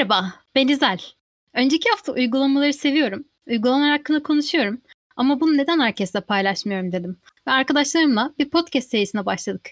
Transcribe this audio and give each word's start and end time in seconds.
Merhaba, 0.00 0.32
ben 0.54 0.68
İzel. 0.68 0.98
Önceki 1.54 1.90
hafta 1.90 2.12
uygulamaları 2.12 2.72
seviyorum. 2.72 3.24
Uygulamalar 3.46 3.90
hakkında 3.90 4.22
konuşuyorum. 4.22 4.80
Ama 5.16 5.40
bunu 5.40 5.56
neden 5.56 5.80
herkesle 5.80 6.20
paylaşmıyorum 6.20 6.92
dedim. 6.92 7.18
Ve 7.46 7.50
arkadaşlarımla 7.52 8.34
bir 8.38 8.50
podcast 8.50 8.90
serisine 8.90 9.26
başladık. 9.26 9.70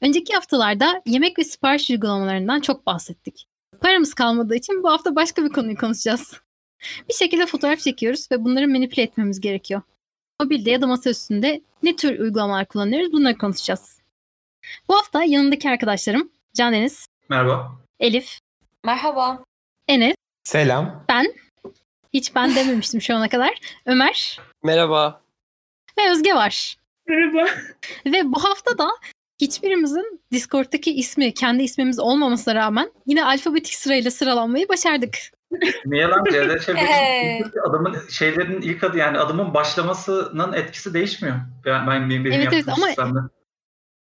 Önceki 0.00 0.34
haftalarda 0.34 1.02
yemek 1.06 1.38
ve 1.38 1.44
sipariş 1.44 1.90
uygulamalarından 1.90 2.60
çok 2.60 2.86
bahsettik. 2.86 3.48
Paramız 3.80 4.14
kalmadığı 4.14 4.54
için 4.54 4.82
bu 4.82 4.90
hafta 4.90 5.16
başka 5.16 5.44
bir 5.44 5.48
konuyu 5.48 5.76
konuşacağız. 5.76 6.40
Bir 7.08 7.14
şekilde 7.14 7.46
fotoğraf 7.46 7.78
çekiyoruz 7.78 8.28
ve 8.32 8.44
bunları 8.44 8.68
manipüle 8.68 9.02
etmemiz 9.02 9.40
gerekiyor. 9.40 9.82
Mobilde 10.40 10.70
ya 10.70 10.80
da 10.80 10.86
masa 10.86 11.10
üstünde 11.10 11.60
ne 11.82 11.96
tür 11.96 12.18
uygulamalar 12.18 12.66
kullanıyoruz 12.66 13.12
bunları 13.12 13.38
konuşacağız. 13.38 13.98
Bu 14.88 14.96
hafta 14.96 15.24
yanındaki 15.24 15.70
arkadaşlarım 15.70 16.30
Can 16.54 16.72
Deniz, 16.72 17.06
Merhaba. 17.28 17.72
Elif, 18.00 18.38
Merhaba. 18.84 19.44
Enes, 19.90 20.14
Selam. 20.44 21.04
hiç 22.12 22.34
ben 22.34 22.54
dememiştim 22.56 23.00
şu 23.02 23.14
ana 23.16 23.28
kadar, 23.28 23.50
Ömer 23.86 24.40
Merhaba. 24.64 25.22
ve 25.98 26.10
Özge 26.10 26.34
var. 26.34 26.76
Merhaba. 27.08 27.50
Ve 28.06 28.32
bu 28.32 28.44
hafta 28.44 28.78
da 28.78 28.88
hiçbirimizin 29.40 30.20
Discord'daki 30.32 30.94
ismi 30.94 31.34
kendi 31.34 31.62
ismimiz 31.62 31.98
olmamasına 31.98 32.54
rağmen 32.54 32.90
yine 33.06 33.24
alfabetik 33.24 33.74
sırayla 33.74 34.10
sıralanmayı 34.10 34.68
başardık. 34.68 35.16
Niye 35.86 36.06
lan 36.08 36.24
Hey. 36.76 37.42
adamın 37.68 38.08
şeylerin 38.10 38.60
ilk 38.62 38.84
adı 38.84 38.98
yani 38.98 39.18
adımın 39.18 39.54
başlamasının 39.54 40.52
etkisi 40.52 40.94
değişmiyor. 40.94 41.36
Ben, 41.64 41.86
ben 41.86 42.10
benim, 42.10 42.24
benim 42.24 42.40
Evet, 42.40 42.52
evet, 42.52 42.68
ama- 42.68 42.86
sistemde. 42.86 43.18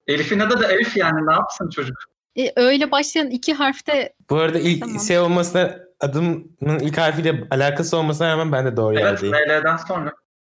Elif'in 0.07 0.39
adı 0.39 0.59
da 0.59 0.71
Elif 0.71 0.98
yani 0.98 1.27
ne 1.27 1.34
yapsın 1.34 1.70
çocuk? 1.70 1.98
E, 2.40 2.53
öyle 2.55 2.91
başlayan 2.91 3.30
iki 3.30 3.53
harfte 3.53 4.13
Bu 4.30 4.35
arada 4.38 4.59
ilk 4.59 4.80
Tamam. 4.85 4.99
şey 4.99 5.20
olmasına 5.20 5.77
adımın 5.99 6.57
ilk 6.81 6.98
harfiyle 6.98 7.44
alakası 7.52 7.98
olmasına 7.98 8.27
rağmen 8.31 8.52
ben 8.52 8.66
de 8.66 8.77
doğru 8.77 8.99
Evet 8.99 9.23
yerdeyim. 9.23 9.35
NL'den 9.35 9.77
sonra. 9.77 10.13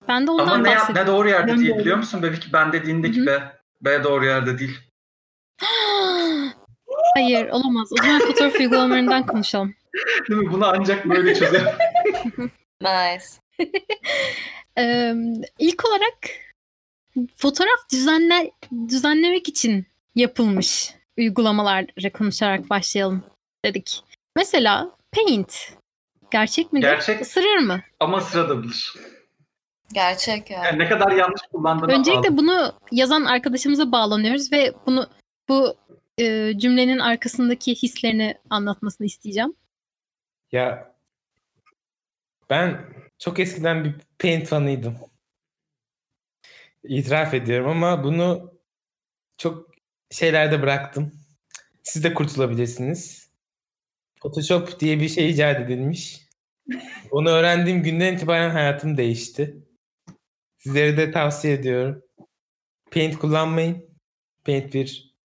ben 0.09 0.27
de 0.27 0.31
Ama 0.31 0.43
ondan 0.43 0.65
ne, 0.65 0.71
ne 0.71 0.77
bahsediyorum. 0.77 1.13
doğru 1.13 1.29
yerde 1.29 1.53
Ben 1.53 1.59
değil 1.59 1.71
doğru. 1.71 1.79
biliyor 1.79 1.97
musun 1.97 2.23
Bebek? 2.23 2.49
Ben 2.53 2.73
dediğindeki. 2.73 3.27
B. 3.27 3.43
B 3.81 4.05
doğru 4.05 4.25
yerde 4.27 4.59
değil. 4.59 4.79
Hayır 7.15 7.49
olamaz. 7.49 7.89
O 7.93 7.97
zaman 8.03 8.21
fotoğraf 8.21 8.55
uygulamalarından 8.61 9.27
konuşalım. 9.27 9.75
Değil 10.29 10.41
mi? 10.41 10.53
Bunu 10.53 10.67
ancak 10.67 11.05
böyle 11.07 11.35
çözer. 11.35 11.63
Nice. 12.83 13.25
Ee, 14.79 15.15
ilk 15.59 15.89
olarak 15.89 16.19
fotoğraf 17.37 17.91
düzenle, 17.93 18.51
düzenlemek 18.89 19.49
için 19.49 19.87
yapılmış 20.15 20.95
uygulamalarla 21.19 22.12
konuşarak 22.12 22.70
başlayalım 22.70 23.25
dedik. 23.64 24.05
Mesela 24.36 24.97
Paint. 25.12 25.77
Gerçek 26.31 26.72
mi? 26.72 26.81
Gerçek. 26.81 27.20
Isırır 27.20 27.59
mı? 27.59 27.81
Ama 28.00 28.20
sırada 28.20 28.62
bilir. 28.62 28.95
Gerçek 29.92 30.50
ya. 30.50 30.64
Yani 30.64 30.78
ne 30.78 30.89
kadar 30.89 31.12
yanlış 31.12 31.41
kullandığına 31.53 31.89
bağlı. 31.89 31.98
Öncelikle 31.98 32.37
bunu 32.37 32.72
yazan 32.92 33.25
arkadaşımıza 33.25 33.92
bağlanıyoruz 33.92 34.53
ve 34.53 34.72
bunu 34.87 35.06
bu 35.48 35.77
e, 36.19 36.59
cümlenin 36.59 36.98
arkasındaki 36.98 37.75
hislerini 37.75 38.39
anlatmasını 38.50 39.06
isteyeceğim. 39.06 39.55
Ya 40.53 40.94
ben 42.50 42.94
çok 43.19 43.39
eskiden 43.41 43.84
bir 43.84 43.94
Paint 44.19 44.48
fanıydım. 44.48 44.98
İtiraf 46.84 47.34
ediyorum 47.34 47.70
ama 47.70 48.05
bunu 48.05 48.53
çok 49.39 49.76
şeylerde 50.11 50.62
bıraktım. 50.62 51.12
Siz 51.83 52.05
de 52.05 52.15
kurtulabilirsiniz. 52.15 53.31
Photoshop 54.23 54.81
diye 54.81 55.01
bir 55.01 55.09
şey 55.09 55.31
icat 55.31 55.61
edilmiş. 55.61 56.21
Onu 57.11 57.31
öğrendiğim 57.31 57.83
günden 57.83 58.15
itibaren 58.15 58.51
hayatım 58.51 58.97
değişti. 58.97 59.57
Sizlere 60.57 60.97
de 60.97 61.11
tavsiye 61.11 61.55
ediyorum. 61.55 62.03
Paint 62.91 63.19
kullanmayın. 63.19 63.99
Paint 64.44 64.75
bir 64.75 65.17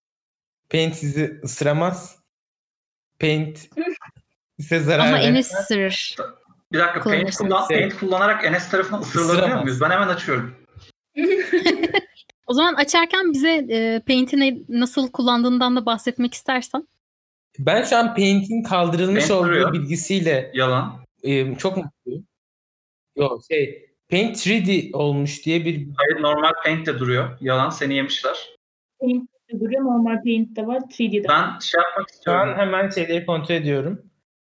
Paint 0.70 0.94
sizi 0.94 1.40
ısıramaz. 1.44 2.18
Paint 3.20 3.68
size 4.60 4.80
zarar 4.80 5.06
Ama 5.06 5.12
vermez. 5.12 5.28
Enes 5.28 5.54
ısırır. 5.54 6.16
Bir 6.72 6.78
dakika 6.78 7.02
paint, 7.02 7.36
kullan, 7.36 7.68
paint 7.68 7.96
kullanarak 7.96 8.44
Enes 8.44 8.70
tarafından 8.70 9.00
ısırılabiliyor 9.00 9.62
muyuz? 9.62 9.80
Ben 9.80 9.90
hemen 9.90 10.08
açıyorum. 10.08 10.54
O 12.46 12.52
zaman 12.54 12.74
açarken 12.74 13.32
bize 13.32 13.66
e, 13.70 14.00
Paint'i 14.06 14.64
nasıl 14.68 15.10
kullandığından 15.10 15.76
da 15.76 15.86
bahsetmek 15.86 16.34
istersen. 16.34 16.88
Ben 17.58 17.82
şu 17.82 17.96
an 17.96 18.14
Paint'in 18.14 18.62
kaldırılmış 18.62 19.28
Paint 19.28 19.30
olduğu 19.30 19.48
duruyor. 19.48 19.72
bilgisiyle 19.72 20.50
Yalan. 20.54 20.94
e, 21.22 21.54
çok 21.54 21.76
mutluyum. 21.76 22.26
Yok 23.16 23.40
şey 23.50 23.88
Paint 24.10 24.36
3D 24.36 24.96
olmuş 24.96 25.46
diye 25.46 25.64
bir 25.64 25.88
Hayır 25.96 26.22
normal 26.22 26.52
paint 26.64 26.86
de 26.86 26.98
duruyor. 26.98 27.30
Yalan 27.40 27.70
seni 27.70 27.94
yemişler. 27.94 28.36
Paint'te 29.00 29.60
duruyor. 29.60 29.82
Normal 29.82 30.22
Paint'te 30.22 30.66
var. 30.66 30.80
3D'de. 30.80 31.28
Ben 31.28 31.58
şey 31.58 31.80
yapmak 31.80 32.08
şu 32.10 32.14
istiyorum. 32.14 32.48
an 32.50 32.58
hemen 32.58 32.90
şeyleri 32.90 33.26
kontrol 33.26 33.54
ediyorum. 33.54 34.02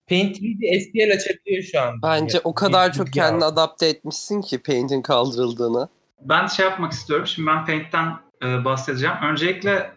Paint 0.09 0.39
3D 0.39 0.81
STL 0.81 1.13
açabiliyor 1.17 1.63
şu 1.63 1.81
an. 1.81 2.03
Bence 2.03 2.41
o 2.45 2.55
kadar 2.55 2.93
çok 2.93 3.13
kendini 3.13 3.45
adapte 3.45 3.87
etmişsin 3.87 4.41
ki 4.43 4.63
Paint'in 4.63 5.03
kaldırıldığını. 5.03 5.89
Ben 6.25 6.47
şey 6.47 6.67
yapmak 6.67 6.93
istiyorum. 6.93 7.27
Şimdi 7.27 7.47
ben 7.49 7.67
Paint'ten 7.67 8.17
e, 8.43 8.65
bahsedeceğim. 8.65 9.17
Öncelikle 9.23 9.93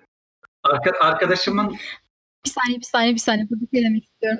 arka- 0.63 0.99
arkadaşımın 0.99 1.77
Bir 2.45 2.49
saniye 2.49 2.79
bir 2.79 2.85
saniye 2.85 3.13
bir 3.13 3.19
saniye 3.19 3.47
burada 3.49 3.65
demek 3.73 4.03
istiyorum. 4.03 4.39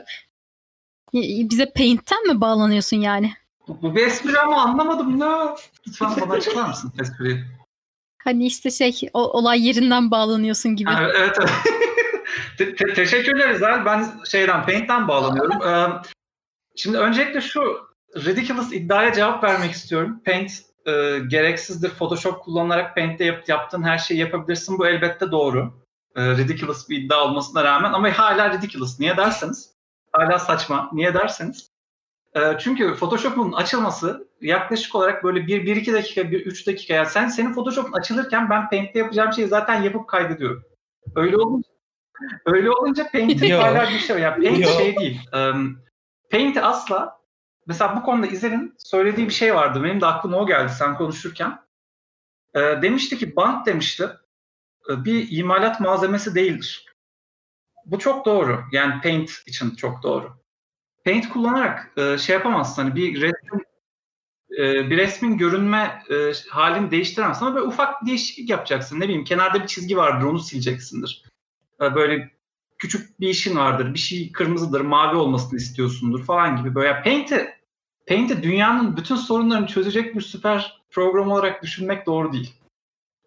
Bize 1.50 1.72
Paint'ten 1.75 2.28
mi 2.28 2.41
bağlanıyorsun 2.41 2.97
yani? 2.97 3.34
bu, 3.68 3.81
bu 3.81 3.95
bir 3.95 4.07
espri 4.07 4.40
ama 4.40 4.62
anlamadım 4.62 5.19
ne? 5.19 5.56
Lütfen 5.88 6.12
bana 6.22 6.34
açıklar 6.34 6.68
mısın 6.68 6.94
espriyi? 7.01 7.44
Hani 8.24 8.45
işte 8.45 8.72
şey 8.72 9.09
o, 9.13 9.19
olay 9.19 9.68
yerinden 9.68 10.12
bağlanıyorsun 10.12 10.75
gibi. 10.75 10.90
Ha, 10.90 11.03
evet 11.16 11.38
evet. 11.40 11.50
Te- 12.57 12.75
te- 12.75 12.94
teşekkürler 12.94 13.50
İzel. 13.50 13.85
Ben 13.85 14.06
şeyden 14.25 14.66
Paint'ten 14.66 15.07
bağlanıyorum. 15.07 15.68
Ee, 15.68 16.01
şimdi 16.75 16.97
öncelikle 16.97 17.41
şu 17.41 17.88
ridiculous 18.16 18.74
iddiaya 18.74 19.13
cevap 19.13 19.44
vermek 19.44 19.72
istiyorum. 19.72 20.22
Paint 20.25 20.51
e, 20.85 21.19
gereksizdir. 21.28 21.90
Photoshop 21.90 22.44
kullanarak 22.44 22.96
Paint'te 22.96 23.25
yap, 23.25 23.50
yaptığın 23.50 23.84
her 23.84 23.97
şeyi 23.97 24.19
yapabilirsin. 24.19 24.78
Bu 24.78 24.88
elbette 24.88 25.31
doğru. 25.31 25.73
E, 26.16 26.38
ridiculous 26.38 26.90
bir 26.90 26.97
iddia 26.97 27.23
olmasına 27.23 27.63
rağmen 27.63 27.94
ama 27.94 28.18
hala 28.18 28.53
ridiculous. 28.53 29.00
Niye 29.00 29.18
derseniz? 29.18 29.72
Hala 30.12 30.40
saçma. 30.40 30.90
Niye 30.94 31.13
derseniz? 31.13 31.69
E, 32.35 32.40
çünkü 32.59 32.95
Photoshop'un 32.95 33.51
açılması 33.51 34.28
yaklaşık 34.41 34.95
olarak 34.95 35.24
böyle 35.24 35.40
1-2 35.40 35.94
dakika, 35.94 36.22
1-3 36.22 36.68
dakika. 36.68 36.94
Yani 36.94 37.09
sen 37.09 37.28
senin 37.28 37.53
Photoshop'un 37.53 37.94
açılırken 37.94 38.50
ben 38.50 38.69
Paint'te 38.69 39.00
yapacağım 39.00 39.34
şeyi 39.34 39.47
zaten 39.47 39.81
yapıp 39.81 40.07
kaydediyorum. 40.07 40.63
Öyle 41.16 41.38
olunca 41.38 41.69
öyle 42.45 42.72
olunca 42.72 43.12
Paint'in 43.12 43.47
Yok. 43.47 43.63
hala 43.63 43.90
bir 43.90 44.00
şey. 44.00 44.19
Yani 44.19 44.44
Paint 44.44 44.63
Yok. 44.66 44.72
şey 44.72 44.95
değil. 44.95 45.22
Um, 45.34 45.79
Paint 46.31 46.57
asla 46.57 47.19
mesela 47.65 47.95
bu 47.95 48.03
konuda 48.03 48.27
İzel'in 48.27 48.75
söylediği 48.77 49.27
bir 49.27 49.33
şey 49.33 49.55
vardı. 49.55 49.83
Benim 49.83 50.01
de 50.01 50.05
aklıma 50.05 50.37
o 50.37 50.47
geldi 50.47 50.71
sen 50.77 50.97
konuşurken. 50.97 51.59
Ee, 52.55 52.59
demişti 52.59 53.17
ki 53.17 53.35
bant 53.35 53.65
demişti 53.65 54.09
e, 54.89 55.05
bir 55.05 55.37
imalat 55.37 55.79
malzemesi 55.79 56.35
değildir. 56.35 56.85
Bu 57.85 57.99
çok 57.99 58.25
doğru. 58.25 58.63
Yani 58.71 59.01
Paint 59.01 59.31
için 59.45 59.75
çok 59.75 60.03
doğru. 60.03 60.33
Paint 61.05 61.29
kullanarak 61.29 61.91
e, 61.97 62.17
şey 62.17 62.33
yapamazsın. 62.33 62.83
Hani 62.83 62.95
bir 62.95 63.21
resmin 63.21 63.65
e, 64.57 64.89
bir 64.89 64.97
resmin 64.97 65.37
görünme 65.37 66.03
e, 66.09 66.31
halini 66.49 66.91
değiştiremezsin 66.91 67.45
ama 67.45 67.55
böyle 67.55 67.67
ufak 67.67 68.05
değişiklik 68.05 68.49
yapacaksın. 68.49 68.99
Ne 68.99 69.03
bileyim 69.03 69.23
kenarda 69.23 69.63
bir 69.63 69.67
çizgi 69.67 69.97
vardır 69.97 70.25
onu 70.25 70.39
sileceksindir. 70.39 71.23
E, 71.81 71.95
böyle 71.95 72.31
küçük 72.77 73.19
bir 73.19 73.29
işin 73.29 73.55
vardır. 73.55 73.93
Bir 73.93 73.99
şey 73.99 74.31
kırmızıdır, 74.31 74.81
mavi 74.81 75.15
olmasını 75.17 75.59
istiyorsundur 75.59 76.25
falan 76.25 76.57
gibi. 76.57 76.75
Böyle 76.75 77.03
Paint'i 77.03 77.55
Paint'i 78.07 78.44
dünyanın 78.44 78.98
bütün 78.98 79.16
sorunlarını 79.16 79.68
çözecek 79.68 80.16
bir 80.16 80.22
süper 80.22 80.81
program 80.92 81.31
olarak 81.31 81.63
düşünmek 81.63 82.06
doğru 82.06 82.34
değil. 82.34 82.54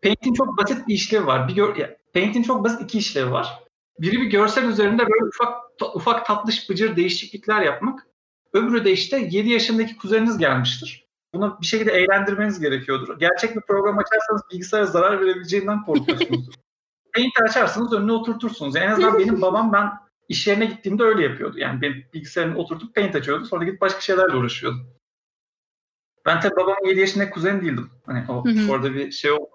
Paint'in 0.02 0.34
çok 0.34 0.58
basit 0.58 0.88
bir 0.88 0.94
işlevi 0.94 1.26
var. 1.26 1.48
Bir 1.48 1.54
gör, 1.54 1.76
Paint'in 2.14 2.42
çok 2.42 2.64
basit 2.64 2.82
iki 2.82 2.98
işlevi 2.98 3.30
var. 3.30 3.58
Biri 3.98 4.20
bir 4.20 4.26
görsel 4.26 4.64
üzerinde 4.64 5.02
böyle 5.02 5.24
ufak 5.24 5.78
ta- 5.78 5.92
ufak 5.92 6.26
tatlış 6.26 6.70
bıcır 6.70 6.96
değişiklikler 6.96 7.62
yapmak. 7.62 8.06
Öbürü 8.52 8.84
de 8.84 8.92
işte 8.92 9.28
7 9.30 9.48
yaşındaki 9.48 9.96
kuzeniniz 9.96 10.38
gelmiştir. 10.38 11.06
Bunu 11.34 11.58
bir 11.60 11.66
şekilde 11.66 11.92
eğlendirmeniz 11.92 12.60
gerekiyordur. 12.60 13.18
Gerçek 13.18 13.56
bir 13.56 13.60
program 13.60 13.98
açarsanız 13.98 14.42
bilgisayara 14.52 14.86
zarar 14.86 15.20
verebileceğinden 15.20 15.84
korkuyorsunuzdur. 15.84 16.54
Paint'i 17.14 17.42
açarsanız 17.44 17.92
önüne 17.92 18.12
oturtursunuz. 18.12 18.76
En 18.76 18.90
azından 18.90 19.18
benim 19.18 19.42
babam 19.42 19.72
ben 19.72 19.90
iş 20.28 20.46
yerine 20.46 20.66
gittiğimde 20.66 21.02
öyle 21.02 21.22
yapıyordu. 21.22 21.58
Yani 21.58 21.82
benim 21.82 22.04
bilgisayarına 22.14 22.58
oturtup 22.58 22.94
Paint 22.94 23.14
açıyordu. 23.14 23.44
Sonra 23.44 23.64
gidip 23.64 23.80
başka 23.80 24.00
şeylerle 24.00 24.36
uğraşıyordu. 24.36 24.86
Ben 26.26 26.40
tabii 26.40 26.56
babamın 26.56 26.88
7 26.88 27.00
yaşındaki 27.00 27.30
kuzeni 27.30 27.62
değildim. 27.62 27.90
Hani 28.06 28.24
o, 28.28 28.44
Hı 28.44 28.48
hı. 28.50 28.72
orada 28.72 28.94
bir 28.94 29.10
şey 29.10 29.32
oldu. 29.32 29.50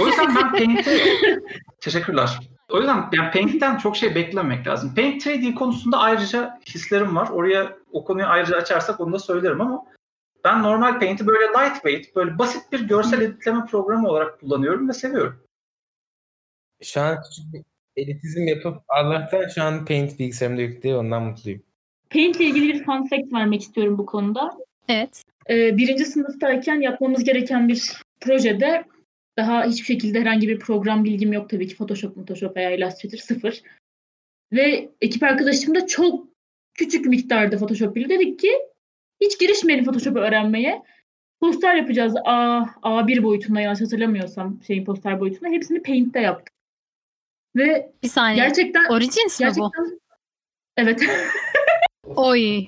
o 0.00 0.06
yüzden 0.06 0.36
ben 0.36 0.52
Paint'i... 0.52 1.40
Teşekkürler. 1.80 2.38
O 2.68 2.78
yüzden 2.78 3.08
yani 3.12 3.30
Paint'ten 3.30 3.76
çok 3.76 3.96
şey 3.96 4.14
beklememek 4.14 4.66
lazım. 4.66 4.94
Paint 4.94 5.26
3D 5.26 5.54
konusunda 5.54 5.98
ayrıca 5.98 6.60
hislerim 6.66 7.16
var. 7.16 7.28
Oraya 7.28 7.76
o 7.92 8.04
konuyu 8.04 8.26
ayrıca 8.26 8.56
açarsak 8.56 9.00
onu 9.00 9.12
da 9.12 9.18
söylerim 9.18 9.60
ama 9.60 9.84
ben 10.44 10.62
normal 10.62 11.00
Paint'i 11.00 11.26
böyle 11.26 11.46
lightweight, 11.46 12.16
böyle 12.16 12.38
basit 12.38 12.72
bir 12.72 12.80
görsel 12.80 13.20
editleme 13.20 13.66
programı 13.66 14.08
olarak 14.08 14.40
kullanıyorum 14.40 14.88
ve 14.88 14.92
seviyorum. 14.92 15.40
Şu 16.82 17.00
an 17.00 17.22
küçük 17.22 17.52
bir 17.52 17.64
elitizm 17.98 18.46
yapıp 18.46 18.76
Allah'tan 18.88 19.48
şu 19.48 19.62
an 19.62 19.84
Paint 19.84 20.18
bilgisayarımda 20.18 20.62
yüklü 20.62 20.94
ondan 20.94 21.22
mutluyum. 21.22 21.62
Paint 22.10 22.36
ile 22.36 22.44
ilgili 22.44 22.74
bir 22.74 22.84
fun 22.84 23.06
fact 23.06 23.32
vermek 23.32 23.62
istiyorum 23.62 23.98
bu 23.98 24.06
konuda. 24.06 24.58
Evet. 24.88 25.24
Ee, 25.50 25.76
birinci 25.76 26.04
sınıftayken 26.04 26.80
yapmamız 26.80 27.24
gereken 27.24 27.68
bir 27.68 27.92
projede 28.20 28.84
daha 29.36 29.64
hiçbir 29.64 29.84
şekilde 29.86 30.20
herhangi 30.20 30.48
bir 30.48 30.58
program 30.58 31.04
bilgim 31.04 31.32
yok 31.32 31.50
tabii 31.50 31.68
ki 31.68 31.76
Photoshop, 31.76 32.14
Photoshop 32.14 32.56
veya 32.56 32.70
Illustrator 32.70 33.18
sıfır. 33.18 33.62
Ve 34.52 34.88
ekip 35.00 35.22
arkadaşım 35.22 35.74
da 35.74 35.86
çok 35.86 36.28
küçük 36.74 37.06
miktarda 37.06 37.58
Photoshop 37.58 37.96
biliyor. 37.96 38.10
Dedik 38.10 38.38
ki 38.38 38.52
hiç 39.20 39.38
girişmeyelim 39.38 39.84
Photoshop'u 39.84 40.18
öğrenmeye. 40.18 40.82
Poster 41.40 41.74
yapacağız 41.74 42.14
A, 42.24 42.64
A1 42.82 43.22
boyutunda 43.22 43.60
yanlış 43.60 43.80
hatırlamıyorsam 43.80 44.60
şeyin 44.66 44.84
poster 44.84 45.20
boyutunda. 45.20 45.50
Hepsini 45.50 45.82
Paint'te 45.82 46.20
yaptık. 46.20 46.57
Ve 47.56 47.92
Bir 48.02 48.08
saniye. 48.08 48.44
gerçekten 48.44 48.84
Origins 48.84 49.40
mi 49.40 49.46
bu? 49.46 49.70
gerçekten 49.76 49.98
evet 50.76 51.02
Oy. 52.16 52.66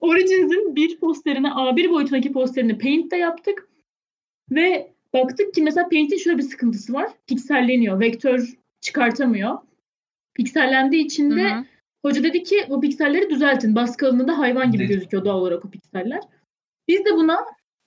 Origins'in 0.00 0.76
bir 0.76 1.00
posterini 1.00 1.46
A1 1.46 1.90
boyutundaki 1.90 2.32
posterini 2.32 2.78
Paint'te 2.78 3.16
yaptık. 3.16 3.68
Ve 4.50 4.92
baktık 5.12 5.54
ki 5.54 5.62
mesela 5.62 5.88
Paint'in 5.88 6.16
şöyle 6.18 6.38
bir 6.38 6.42
sıkıntısı 6.42 6.92
var. 6.92 7.10
Pikselleniyor. 7.26 8.00
Vektör 8.00 8.54
çıkartamıyor. 8.80 9.58
Piksellendiği 10.34 11.04
için 11.04 11.30
de 11.30 11.42
Hı 11.42 11.54
hı. 11.58 11.64
hoca 12.04 12.22
dedi 12.22 12.42
ki 12.42 12.66
bu 12.68 12.80
pikselleri 12.80 13.30
düzeltin. 13.30 13.74
Baskı 13.74 14.06
alanında 14.06 14.38
hayvan 14.38 14.72
gibi 14.72 14.84
Dedi. 14.84 14.92
gözüküyor 14.94 15.24
doğal 15.24 15.40
olarak 15.40 15.64
o 15.64 15.70
pikseller. 15.70 16.20
Biz 16.88 17.04
de 17.04 17.14
buna 17.14 17.38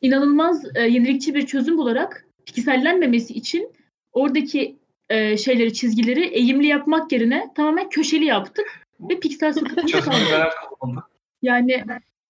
inanılmaz 0.01 0.65
e, 0.75 0.81
yenilikçi 0.81 1.35
bir 1.35 1.45
çözüm 1.45 1.77
bularak 1.77 2.27
piksellenmemesi 2.45 3.33
için 3.33 3.73
oradaki 4.11 4.78
e, 5.09 5.37
şeyleri, 5.37 5.73
çizgileri 5.73 6.25
eğimli 6.27 6.67
yapmak 6.67 7.11
yerine 7.11 7.47
tamamen 7.55 7.89
köşeli 7.89 8.25
yaptık. 8.25 8.65
Ve 8.99 9.19
piksel 9.19 9.53
sıkıntı 9.53 9.99
kullandı. 10.79 11.01
yani 11.41 11.83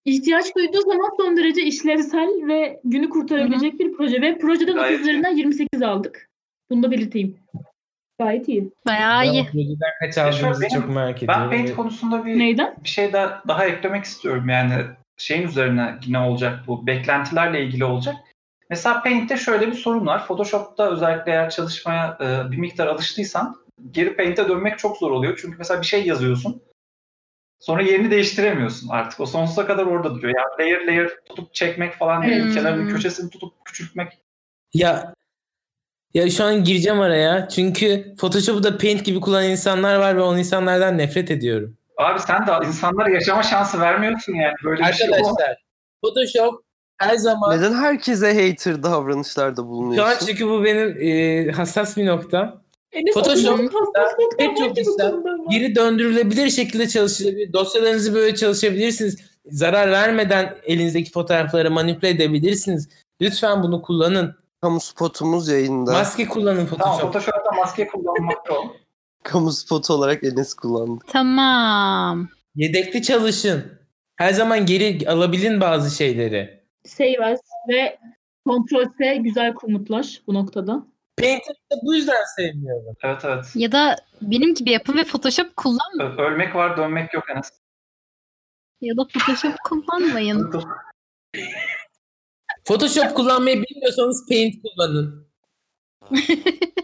ihtiyaç 0.05 0.55
duyduğu 0.55 0.81
zaman 0.81 1.09
son 1.17 1.37
derece 1.37 1.61
işlevsel 1.61 2.29
ve 2.47 2.79
günü 2.83 3.09
kurtarabilecek 3.09 3.79
bir 3.79 3.93
proje. 3.93 4.21
Ve 4.21 4.37
projeden 4.37 4.75
Gayet 4.75 4.93
30 4.95 5.07
üzerinden 5.07 5.35
28 5.35 5.81
aldık. 5.81 6.29
Bunu 6.69 6.83
da 6.83 6.91
belirteyim. 6.91 7.37
Gayet 8.19 8.47
iyi. 8.49 8.71
Bayağı 8.87 9.23
Ben 9.23 9.31
iyi. 9.33 9.43
projeden 9.45 9.89
kaç 9.99 10.17
aldığınızı 10.17 10.67
çok 10.73 10.89
merak 10.89 11.15
Ben 11.21 11.25
ediyorum. 11.25 11.49
Paint 11.49 11.69
ve- 11.69 11.73
konusunda 11.73 12.25
bir 12.25 12.39
Neyden? 12.39 12.75
bir 12.83 12.89
şey 12.89 13.13
daha, 13.13 13.43
daha 13.47 13.65
eklemek 13.65 14.03
istiyorum. 14.05 14.49
Yani 14.49 14.73
şeyin 15.17 15.47
üzerine 15.47 15.95
yine 16.05 16.19
olacak 16.19 16.59
bu. 16.67 16.87
Beklentilerle 16.87 17.63
ilgili 17.65 17.85
olacak. 17.85 18.15
Mesela 18.69 19.03
Paint'te 19.03 19.37
şöyle 19.37 19.67
bir 19.67 19.73
sorun 19.73 20.05
var. 20.05 20.27
Photoshop'ta 20.27 20.91
özellikle 20.91 21.31
eğer 21.31 21.49
çalışmaya 21.49 22.17
e, 22.21 22.51
bir 22.51 22.57
miktar 22.57 22.87
alıştıysan 22.87 23.55
geri 23.91 24.15
Paint'e 24.15 24.49
dönmek 24.49 24.79
çok 24.79 24.97
zor 24.97 25.11
oluyor. 25.11 25.39
Çünkü 25.41 25.57
mesela 25.57 25.81
bir 25.81 25.85
şey 25.85 26.05
yazıyorsun. 26.05 26.61
Sonra 27.59 27.81
yerini 27.81 28.11
değiştiremiyorsun 28.11 28.89
artık. 28.89 29.19
O 29.19 29.25
sonsuza 29.25 29.67
kadar 29.67 29.85
orada 29.85 30.15
duruyor. 30.15 30.33
Yani 30.37 30.47
layer 30.59 30.87
layer 30.87 31.09
tutup 31.25 31.53
çekmek 31.53 31.93
falan 31.93 32.23
değil. 32.23 32.43
Hmm. 32.43 32.53
Kenarının 32.53 32.89
köşesini 32.89 33.29
tutup 33.29 33.65
küçültmek. 33.65 34.17
Ya 34.73 35.13
ya 36.13 36.29
şu 36.29 36.43
an 36.43 36.63
gireceğim 36.63 36.99
araya. 36.99 37.47
Çünkü 37.49 38.15
Photoshop'u 38.17 38.63
da 38.63 38.77
Paint 38.77 39.05
gibi 39.05 39.19
kullanan 39.19 39.49
insanlar 39.49 39.95
var 39.95 40.17
ve 40.17 40.21
o 40.21 40.37
insanlardan 40.37 40.97
nefret 40.97 41.31
ediyorum. 41.31 41.77
Abi 41.97 42.19
sen 42.19 42.47
de 42.47 42.67
insanlara 42.67 43.09
yaşama 43.09 43.43
şansı 43.43 43.79
vermiyorsun 43.81 44.33
yani. 44.33 44.53
Böyle 44.63 44.83
bir 44.83 44.93
şey. 44.93 45.07
Arkadaşlar 45.07 45.57
Photoshop 46.01 46.63
her 46.99 47.15
zaman 47.17 47.57
Neden 47.57 47.73
herkese 47.73 48.27
hater 48.49 48.83
davranışlarda 48.83 49.55
şu 49.55 49.61
an 49.61 49.67
bulunuyorsun? 49.69 50.25
çünkü 50.25 50.47
bu 50.49 50.63
benim 50.63 50.97
e, 51.01 51.51
hassas 51.51 51.97
bir 51.97 52.05
nokta. 52.05 52.61
Enes 52.91 53.15
Photoshop- 53.15 53.49
Atatürk'ün 53.53 53.77
hassas 53.77 54.19
nokta 54.19 54.37
Pek 54.37 54.57
çok 54.57 55.01
ama. 55.05 55.45
Geri 55.51 55.75
döndürülebilir 55.75 56.49
şekilde 56.49 56.87
çalışılabilir. 56.89 57.53
Dosyalarınızı 57.53 58.13
böyle 58.13 58.35
çalışabilirsiniz. 58.35 59.17
Zarar 59.45 59.91
vermeden 59.91 60.55
elinizdeki 60.63 61.11
fotoğrafları 61.11 61.71
manipüle 61.71 62.09
edebilirsiniz. 62.09 62.89
Lütfen 63.21 63.63
bunu 63.63 63.81
kullanın. 63.81 64.35
Kamu 64.61 64.79
spotumuz 64.79 65.47
yayında. 65.47 65.91
Maske 65.91 66.27
kullanın 66.27 66.65
Tamam 66.65 66.67
Photoshop. 66.67 67.01
Photoshop'ta 67.01 67.51
maske 67.57 67.87
kullanmak 67.87 68.49
yok. 68.49 68.75
Kamu 69.23 69.51
spotu 69.51 69.93
olarak 69.93 70.23
Enes 70.23 70.53
kullandı. 70.53 71.03
Tamam. 71.07 72.27
Yedekli 72.55 73.01
çalışın. 73.01 73.63
Her 74.15 74.33
zaman 74.33 74.65
geri 74.65 75.09
alabilin 75.09 75.61
bazı 75.61 75.95
şeyleri. 75.95 76.58
Save 76.85 77.25
as 77.25 77.39
ve 77.69 77.99
Ctrl 78.47 78.85
S 78.97 79.15
güzel 79.17 79.53
komutlar 79.53 80.21
bu 80.27 80.33
noktada. 80.33 80.87
Paint'i 81.17 81.49
de 81.49 81.75
bu 81.85 81.95
yüzden 81.95 82.23
sevmiyorum. 82.35 82.95
Evet 83.03 83.21
evet. 83.25 83.45
Ya 83.55 83.71
da 83.71 83.95
benim 84.21 84.53
gibi 84.53 84.71
yapın 84.71 84.97
ve 84.97 85.03
Photoshop 85.03 85.55
kullanmayın. 85.55 86.17
Ö- 86.17 86.21
Ölmek 86.23 86.55
var 86.55 86.77
dönmek 86.77 87.13
yok 87.13 87.23
Enes. 87.29 87.49
Ya 88.81 88.97
da 88.97 89.07
Photoshop 89.07 89.53
kullanmayın. 89.63 90.51
Photoshop 92.65 93.15
kullanmayı 93.15 93.63
bilmiyorsanız 93.63 94.25
Paint 94.29 94.55
kullanın. 94.63 95.28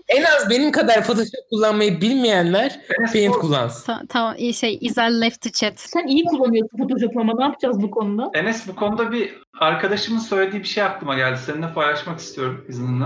En 0.08 0.24
az 0.24 0.50
benim 0.50 0.72
kadar 0.72 0.96
Photoshop 1.04 1.50
kullanmayı 1.50 2.02
bilmeyenler 2.02 2.80
Paint 3.14 3.36
kullansın. 3.36 3.86
Ta- 3.86 4.02
Tamam 4.10 4.36
iyi 4.38 4.54
şey 4.54 4.78
İzel 4.82 5.22
left 5.22 5.42
to 5.42 5.50
chat. 5.50 5.80
Sen 5.80 6.08
iyi 6.08 6.24
kullanıyorsun 6.24 6.78
Photoshop'u 6.78 7.20
ama 7.20 7.34
ne 7.38 7.44
yapacağız 7.44 7.82
bu 7.82 7.92
konuda? 7.92 8.32
Enes 8.34 8.68
bu 8.68 8.76
konuda 8.76 9.12
bir 9.12 9.36
arkadaşımın 9.60 10.20
söylediği 10.20 10.64
bir 10.64 10.68
şey 10.68 10.84
aklıma 10.84 11.16
geldi. 11.16 11.40
Seninle 11.46 11.74
paylaşmak 11.74 12.20
istiyorum 12.20 12.66
izninle. 12.70 13.06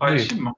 Paylaşayım 0.00 0.44
mı? 0.44 0.52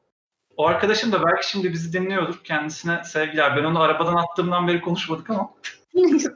O 0.56 0.66
arkadaşım 0.66 1.12
da 1.12 1.22
belki 1.26 1.50
şimdi 1.50 1.72
bizi 1.72 1.92
dinliyordur. 1.92 2.40
Kendisine 2.44 3.04
sevgiler. 3.04 3.56
Ben 3.56 3.64
onu 3.64 3.80
arabadan 3.80 4.14
attığımdan 4.16 4.68
beri 4.68 4.80
konuşmadık 4.80 5.30
ama. 5.30 5.50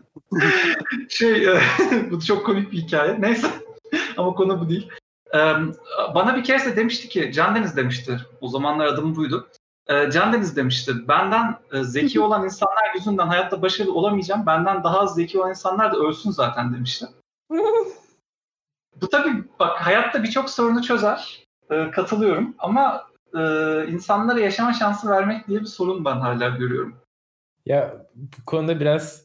şey, 1.08 1.46
bu 2.10 2.20
çok 2.20 2.46
komik 2.46 2.72
bir 2.72 2.76
hikaye. 2.78 3.20
Neyse. 3.20 3.46
ama 4.16 4.34
konu 4.34 4.60
bu 4.60 4.68
değil. 4.68 4.88
Bana 6.14 6.36
bir 6.36 6.44
kere 6.44 6.64
de 6.64 6.76
demişti 6.76 7.08
ki, 7.08 7.32
Can 7.32 7.54
Deniz 7.54 7.76
demişti. 7.76 8.20
O 8.40 8.48
zamanlar 8.48 8.86
adımı 8.86 9.16
buydu. 9.16 9.48
E, 9.86 10.10
Can 10.10 10.32
Deniz 10.32 10.56
demişti. 10.56 11.08
Benden 11.08 11.58
e, 11.72 11.84
zeki 11.84 12.20
olan 12.20 12.44
insanlar 12.44 12.94
yüzünden 12.94 13.26
hayatta 13.26 13.62
başarılı 13.62 13.94
olamayacağım. 13.94 14.46
Benden 14.46 14.84
daha 14.84 15.00
az 15.00 15.14
zeki 15.14 15.38
olan 15.38 15.50
insanlar 15.50 15.92
da 15.92 15.96
ölsün 15.96 16.30
zaten 16.30 16.72
demişti. 16.72 17.06
Bu 19.00 19.08
tabii 19.10 19.44
bak 19.58 19.76
hayatta 19.86 20.22
birçok 20.22 20.50
sorunu 20.50 20.82
çözer. 20.82 21.46
Ee, 21.70 21.90
katılıyorum 21.90 22.54
ama 22.58 23.06
e, 23.34 23.40
insanlara 23.88 24.40
yaşama 24.40 24.72
şansı 24.72 25.10
vermek 25.10 25.48
diye 25.48 25.60
bir 25.60 25.66
sorun 25.66 26.04
ben 26.04 26.16
hala 26.16 26.48
görüyorum. 26.48 26.96
Ya 27.66 28.06
bu 28.14 28.44
konuda 28.46 28.80
biraz 28.80 29.24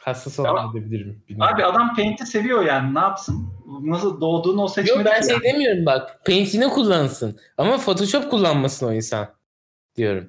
hassas 0.00 0.38
olabilirim. 0.38 1.24
Bilmiyorum. 1.28 1.54
Abi 1.54 1.64
adam 1.64 1.94
Paint'i 1.96 2.26
seviyor 2.26 2.64
yani 2.64 2.94
ne 2.94 2.98
yapsın? 2.98 3.51
Nasıl 3.80 4.20
doğduğunu 4.20 4.62
o 4.62 4.68
seçmedi 4.68 4.98
Yok 4.98 5.06
ben 5.06 5.20
ki 5.20 5.26
şey 5.26 5.34
yani. 5.34 5.44
demiyorum 5.44 5.86
bak. 5.86 6.24
Paint'ini 6.26 6.68
kullansın. 6.68 7.38
Ama 7.58 7.78
Photoshop 7.78 8.30
kullanmasın 8.30 8.86
o 8.88 8.92
insan. 8.92 9.28
Diyorum. 9.96 10.28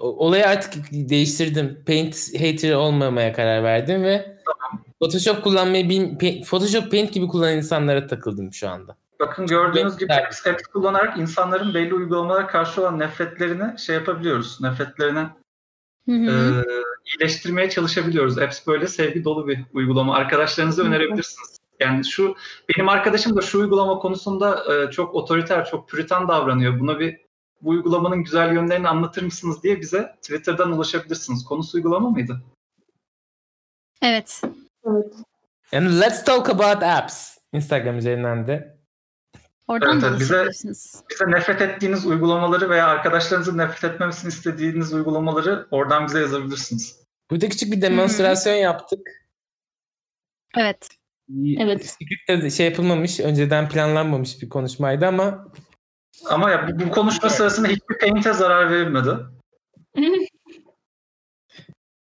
Olayı 0.00 0.46
artık 0.48 0.74
değiştirdim. 0.92 1.84
Paint 1.86 2.34
hater 2.34 2.72
olmamaya 2.72 3.32
karar 3.32 3.62
verdim 3.64 4.02
ve 4.02 4.38
Photoshop 4.98 5.44
kullanmayı 5.44 5.88
bil, 5.88 6.02
Pa- 6.02 6.44
Photoshop 6.44 6.90
Paint 6.90 7.12
gibi 7.12 7.28
kullanan 7.28 7.56
insanlara 7.56 8.06
takıldım 8.06 8.52
şu 8.52 8.68
anda. 8.68 8.96
Bakın 9.20 9.46
gördüğünüz 9.46 9.98
gibi 9.98 10.12
apps, 10.12 10.46
apps 10.46 10.62
kullanarak 10.62 11.18
insanların 11.18 11.74
belli 11.74 11.94
uygulamalara 11.94 12.46
karşı 12.46 12.80
olan 12.80 12.98
nefretlerini 12.98 13.78
şey 13.78 13.94
yapabiliyoruz. 13.96 14.60
Nefretlerini 14.60 15.26
Hı 16.08 16.12
hı. 16.12 16.30
e, 16.30 16.64
iyileştirmeye 17.14 17.70
çalışabiliyoruz. 17.70 18.38
Apps 18.38 18.66
böyle 18.66 18.86
sevgi 18.86 19.24
dolu 19.24 19.48
bir 19.48 19.60
uygulama. 19.72 20.18
Hı. 20.82 20.86
önerebilirsiniz. 20.86 21.60
Yani 21.80 22.04
şu 22.04 22.36
benim 22.68 22.88
arkadaşım 22.88 23.36
da 23.36 23.42
şu 23.42 23.60
uygulama 23.60 23.98
konusunda 23.98 24.74
e, 24.74 24.90
çok 24.90 25.14
otoriter, 25.14 25.64
çok 25.64 25.88
püritan 25.88 26.28
davranıyor. 26.28 26.80
Buna 26.80 27.00
bir 27.00 27.20
bu 27.60 27.70
uygulamanın 27.70 28.24
güzel 28.24 28.54
yönlerini 28.54 28.88
anlatır 28.88 29.22
mısınız 29.22 29.62
diye 29.62 29.80
bize 29.80 30.16
Twitter'dan 30.22 30.72
ulaşabilirsiniz. 30.72 31.44
Konusu 31.44 31.76
uygulama 31.76 32.10
mıydı? 32.10 32.42
Evet. 34.02 34.42
Evet. 34.86 35.14
Yani 35.72 36.00
let's 36.00 36.24
talk 36.24 36.50
about 36.50 36.82
apps. 36.82 37.38
Instagram 37.52 37.98
üzerinden 37.98 38.46
de. 38.46 38.78
Oradan 39.68 39.92
Evet, 39.92 40.02
da 40.02 40.20
bize-. 40.20 40.48
Bize 41.10 41.24
nefret 41.26 41.62
ettiğiniz 41.62 42.06
uygulamaları 42.06 42.70
veya 42.70 42.86
arkadaşlarınızın 42.86 43.58
nefret 43.58 43.92
etmemesini 43.92 44.28
istediğiniz 44.28 44.92
uygulamaları 44.92 45.66
oradan 45.70 46.06
bize 46.06 46.20
yazabilirsiniz. 46.20 47.01
Burada 47.32 47.48
küçük 47.48 47.72
bir 47.72 47.82
demonstrasyon 47.82 48.54
yaptık. 48.54 49.00
Evet. 50.56 50.88
Evet. 51.58 51.86
Script'te 51.86 52.42
de 52.42 52.50
şey 52.50 52.66
yapılmamış, 52.66 53.20
önceden 53.20 53.68
planlanmamış 53.68 54.42
bir 54.42 54.48
konuşmaydı 54.48 55.06
ama 55.06 55.52
Ama 56.24 56.50
ya 56.50 56.68
bu, 56.68 56.80
bu 56.80 56.90
konuşma 56.90 57.30
sırasında 57.30 57.68
hiçbir 57.68 57.98
Paint'e 57.98 58.32
zarar 58.32 58.70
verilmedi. 58.70 59.10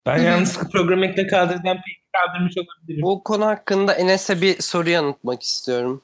Ben 0.05 0.17
yanlışlıkla 0.17 0.69
program 0.69 1.03
ekle 1.03 1.27
kaldırdan 1.27 1.63
Paint'i 1.63 2.11
kaldırmış 2.13 2.55
olabilirim. 2.57 3.03
Bu 3.03 3.23
konu 3.23 3.45
hakkında 3.45 3.93
Enes'e 3.93 4.41
bir 4.41 4.61
soru 4.61 4.89
yanıtmak 4.89 5.43
istiyorum. 5.43 6.01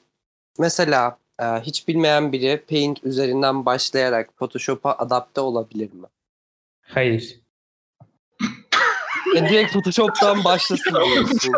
Mesela 0.58 1.18
e, 1.40 1.44
hiç 1.44 1.88
bilmeyen 1.88 2.32
biri 2.32 2.64
Paint 2.68 3.04
üzerinden 3.04 3.66
başlayarak 3.66 4.36
Photoshop'a 4.36 4.98
adapte 4.98 5.40
olabilir 5.40 5.92
mi? 5.92 6.06
Hayır. 6.80 7.40
E, 9.36 9.48
direkt 9.48 9.72
Photoshop'tan 9.72 10.44
başlasın 10.44 10.94
diyorsun. 10.94 11.52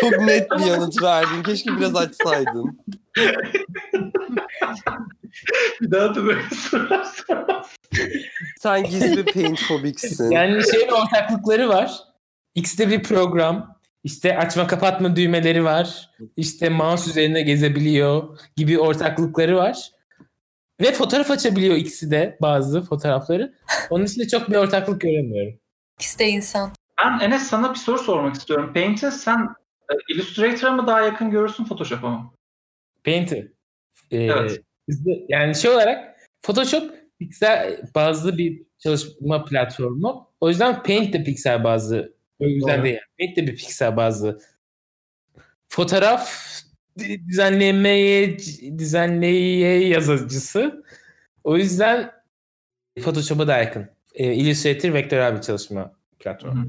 Çok 0.00 0.20
net 0.20 0.50
bir 0.50 0.66
yanıt 0.66 1.02
verdin. 1.02 1.42
Keşke 1.42 1.76
biraz 1.78 1.96
açsaydın. 1.96 2.78
Bir 5.80 5.90
daha 5.90 6.14
da 6.14 6.24
böyle 6.24 6.40
sorular 6.70 7.04
sormaz. 7.04 7.66
Sen 8.60 8.84
gizli 8.84 9.24
Paint 9.24 9.60
fobiksin. 9.60 10.30
Yani 10.30 10.62
şeyin 10.72 10.88
ortaklıkları 10.88 11.68
var. 11.68 11.92
X'te 12.54 12.90
bir 12.90 13.02
program. 13.02 13.78
İşte 14.04 14.38
açma 14.38 14.66
kapatma 14.66 15.16
düğmeleri 15.16 15.64
var. 15.64 16.10
İşte 16.36 16.68
mouse 16.68 17.10
üzerine 17.10 17.42
gezebiliyor 17.42 18.38
gibi 18.56 18.78
ortaklıkları 18.78 19.56
var. 19.56 19.90
Ve 20.80 20.92
fotoğraf 20.92 21.30
açabiliyor 21.30 21.76
ikisi 21.76 22.10
de 22.10 22.38
bazı 22.42 22.82
fotoğrafları. 22.82 23.54
Onun 23.90 24.04
için 24.04 24.20
de 24.20 24.28
çok 24.28 24.50
bir 24.50 24.56
ortaklık 24.56 25.00
göremiyorum. 25.00 25.61
İkisi 26.02 26.18
de 26.18 26.28
insan. 26.28 26.72
Ben 27.04 27.18
Enes 27.20 27.42
sana 27.42 27.70
bir 27.70 27.78
soru 27.78 27.98
sormak 27.98 28.34
istiyorum. 28.34 28.72
Paint'i 28.74 29.10
sen 29.10 29.48
e, 29.90 29.94
Illustrator'a 30.14 30.72
mı 30.72 30.86
daha 30.86 31.00
yakın 31.00 31.30
görürsün 31.30 31.64
Photoshop'a 31.64 32.10
mı? 32.10 32.32
Painter. 33.04 33.44
Ee, 34.10 34.16
Evet. 34.16 34.60
yani 35.28 35.54
şey 35.54 35.70
olarak 35.70 36.16
Photoshop 36.42 36.94
piksel 37.18 37.80
bazlı 37.94 38.38
bir 38.38 38.62
çalışma 38.78 39.44
platformu. 39.44 40.30
O 40.40 40.48
yüzden 40.48 40.82
Paint 40.82 41.12
de 41.12 41.24
piksel 41.24 41.64
bazlı. 41.64 42.14
O 42.38 42.44
yüzden 42.44 42.76
Doğru. 42.78 42.84
değil. 42.84 42.98
Paint 43.18 43.36
de 43.36 43.46
bir 43.46 43.56
piksel 43.56 43.96
bazlı. 43.96 44.40
Fotoğraf 45.68 46.52
düzenlemeye 46.98 48.38
düzenleye 48.78 49.88
yazıcısı. 49.88 50.84
O 51.44 51.56
yüzden 51.56 52.12
Photoshop'a 53.02 53.46
da 53.46 53.58
yakın. 53.58 54.01
Ee, 54.14 54.34
Illustrator 54.34 54.94
vektörel 54.94 55.36
bir 55.36 55.40
çalışma 55.40 55.92
platformu. 56.18 56.64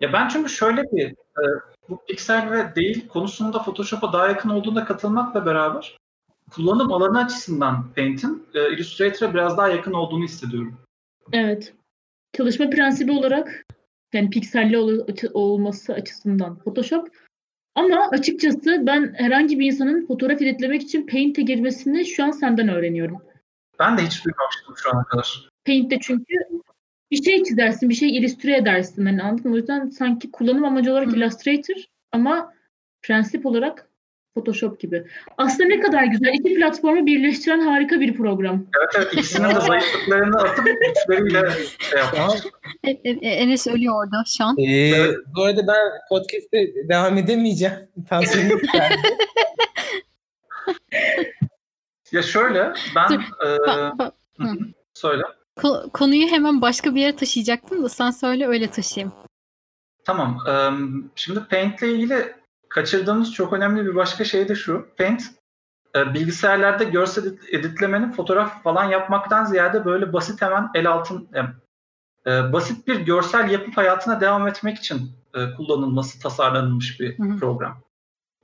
Ya 0.00 0.12
ben 0.12 0.28
çünkü 0.28 0.50
şöyle 0.50 0.82
bir 0.82 1.06
e, 1.10 1.42
bu 1.88 2.04
piksel 2.08 2.50
ve 2.50 2.74
değil 2.76 3.08
konusunda 3.08 3.62
Photoshop'a 3.62 4.12
daha 4.12 4.28
yakın 4.28 4.48
olduğuna 4.50 4.84
katılmakla 4.84 5.46
beraber 5.46 5.96
kullanım 6.50 6.92
alanı 6.92 7.24
açısından 7.24 7.92
Paint'in 7.96 8.46
e, 8.54 8.74
Illustrator'a 8.74 9.34
biraz 9.34 9.56
daha 9.56 9.68
yakın 9.68 9.92
olduğunu 9.92 10.24
hissediyorum. 10.24 10.78
Evet. 11.32 11.74
Çalışma 12.32 12.70
prensibi 12.70 13.12
olarak 13.12 13.64
yani 14.12 14.30
pikselli 14.30 14.78
ol- 14.78 15.08
açı- 15.08 15.30
olması 15.34 15.92
açısından 15.94 16.58
Photoshop. 16.58 17.08
Ama 17.74 18.08
açıkçası 18.12 18.82
ben 18.86 19.14
herhangi 19.16 19.58
bir 19.58 19.66
insanın 19.66 20.06
fotoğraf 20.06 20.42
editlemek 20.42 20.82
için 20.82 21.06
Paint'e 21.06 21.42
girmesini 21.42 22.06
şu 22.06 22.24
an 22.24 22.30
senden 22.30 22.68
öğreniyorum. 22.68 23.22
Ben 23.78 23.98
de 23.98 24.02
hiç 24.02 24.24
duymamıştım 24.24 24.74
şu 24.76 24.90
ana 24.96 25.04
kadar. 25.04 25.48
Paint'te 25.66 25.98
çünkü 26.02 26.34
bir 27.12 27.22
şey 27.22 27.44
çizersin, 27.44 27.90
bir 27.90 27.94
şey 27.94 28.16
illüstre 28.16 28.56
edersin. 28.56 29.06
Hani 29.06 29.22
anladın 29.22 29.50
mı? 29.50 29.54
O 29.54 29.56
yüzden 29.56 29.88
sanki 29.88 30.30
kullanım 30.30 30.64
amacı 30.64 30.92
olarak 30.92 31.12
Hı. 31.12 31.16
Illustrator 31.16 31.76
ama 32.12 32.54
prensip 33.02 33.46
olarak 33.46 33.88
Photoshop 34.34 34.80
gibi. 34.80 35.04
Aslında 35.38 35.68
ne 35.68 35.80
kadar 35.80 36.04
güzel. 36.04 36.32
İki 36.34 36.54
platformu 36.54 37.06
birleştiren 37.06 37.60
harika 37.60 38.00
bir 38.00 38.16
program. 38.16 38.66
Evet 38.78 38.90
evet 38.96 39.12
ikisinin 39.12 39.48
de 39.48 39.60
zayıflıklarını 39.60 40.36
atıp 40.36 40.66
güçleriyle 40.66 41.50
şey 41.78 41.98
yapmış. 41.98 42.42
E, 42.84 42.90
e, 42.90 43.10
e, 43.10 43.28
Enes 43.28 43.66
ölüyor 43.66 44.04
orada 44.04 44.24
şu 44.26 44.44
an. 44.44 44.58
Ee, 44.58 44.92
bu 45.36 45.42
arada 45.42 45.66
ben 45.66 45.90
podcast'te 46.08 46.88
devam 46.88 47.18
edemeyeceğim. 47.18 47.74
Tansiyonum 48.08 48.50
yükseldi. 48.50 48.96
Ya 52.12 52.22
şöyle 52.22 52.72
ben 52.96 53.08
Dur, 53.10 53.20
e, 53.20 53.46
Ba- 53.46 54.12
ba- 54.38 54.72
söyle. 54.94 55.22
Ko- 55.56 55.90
konuyu 55.90 56.28
hemen 56.28 56.60
başka 56.62 56.94
bir 56.94 57.00
yere 57.00 57.16
taşıyacaktım 57.16 57.82
da 57.82 57.88
sen 57.88 58.10
söyle 58.10 58.46
öyle 58.46 58.70
taşıyayım. 58.70 59.12
Tamam. 60.04 60.38
Şimdi 61.14 61.40
Paint'le 61.50 61.82
ilgili 61.82 62.34
kaçırdığımız 62.68 63.32
çok 63.32 63.52
önemli 63.52 63.86
bir 63.86 63.94
başka 63.94 64.24
şey 64.24 64.48
de 64.48 64.54
şu. 64.54 64.88
Paint 64.98 65.22
e, 65.96 66.14
bilgisayarlarda 66.14 66.84
görsel 66.84 67.24
edit- 67.24 67.54
editlemenin 67.54 68.10
fotoğraf 68.10 68.62
falan 68.62 68.84
yapmaktan 68.84 69.44
ziyade 69.44 69.84
böyle 69.84 70.12
basit 70.12 70.42
hemen 70.42 70.70
el 70.74 70.90
altın 70.90 71.28
e, 72.26 72.52
basit 72.52 72.86
bir 72.86 73.00
görsel 73.00 73.50
yapıp 73.50 73.76
hayatına 73.76 74.20
devam 74.20 74.48
etmek 74.48 74.78
için 74.78 75.10
e, 75.34 75.54
kullanılması 75.56 76.20
tasarlanılmış 76.20 77.00
bir 77.00 77.18
Hı 77.18 77.22
hı. 77.22 77.36
program. 77.38 77.82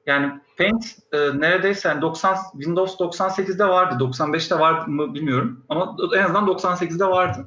Yani 0.08 0.40
Paint 0.58 0.84
e, 1.12 1.40
neredeyse 1.40 1.88
yani 1.88 2.02
90 2.02 2.36
Windows 2.52 3.00
98'de 3.00 3.68
vardı, 3.68 4.04
95'te 4.04 4.58
var 4.58 4.86
mı 4.86 5.14
bilmiyorum 5.14 5.64
ama 5.68 5.96
en 6.16 6.22
azından 6.22 6.46
98'de 6.46 7.06
vardı 7.06 7.46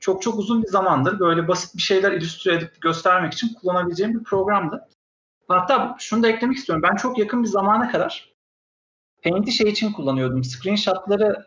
çok 0.00 0.22
çok 0.22 0.38
uzun 0.38 0.62
bir 0.62 0.68
zamandır 0.68 1.20
böyle 1.20 1.48
basit 1.48 1.76
bir 1.76 1.82
şeyler 1.82 2.12
illüstre 2.12 2.54
edip 2.54 2.82
göstermek 2.82 3.32
için 3.32 3.54
kullanabileceğim 3.54 4.18
bir 4.18 4.24
programdı. 4.24 4.88
Hatta 5.48 5.96
şunu 5.98 6.22
da 6.22 6.28
eklemek 6.28 6.56
istiyorum. 6.56 6.82
Ben 6.90 6.96
çok 6.96 7.18
yakın 7.18 7.42
bir 7.42 7.48
zamana 7.48 7.92
kadar 7.92 8.34
Paint'i 9.24 9.52
şey 9.52 9.70
için 9.70 9.92
kullanıyordum. 9.92 10.44
Screenshot'ları 10.44 11.46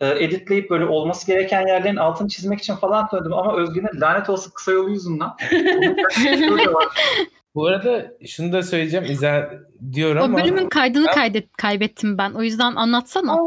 e, 0.00 0.24
editleyip 0.24 0.70
böyle 0.70 0.84
olması 0.84 1.26
gereken 1.26 1.66
yerlerin 1.66 1.96
altını 1.96 2.28
çizmek 2.28 2.58
için 2.58 2.74
falan 2.74 3.06
kullanıyordum. 3.06 3.38
Ama 3.38 3.56
Özgün'ün 3.56 4.00
lanet 4.00 4.30
olsun 4.30 4.50
kısa 4.54 4.72
yolu 4.72 4.90
yüzünden. 4.90 5.30
Böyle. 7.56 7.64
Bu 7.64 7.66
arada 7.66 8.12
şunu 8.26 8.52
da 8.52 8.62
söyleyeceğim. 8.62 9.06
İzah 9.10 9.50
diyor 9.92 10.16
O 10.16 10.22
ama 10.22 10.38
bölümün 10.38 10.68
kaydını 10.68 11.06
Ben- 11.06 11.14
kaydet 11.14 11.52
kaybettim 11.52 12.18
ben. 12.18 12.30
O 12.32 12.42
yüzden 12.42 12.74
anlatsana. 12.74 13.38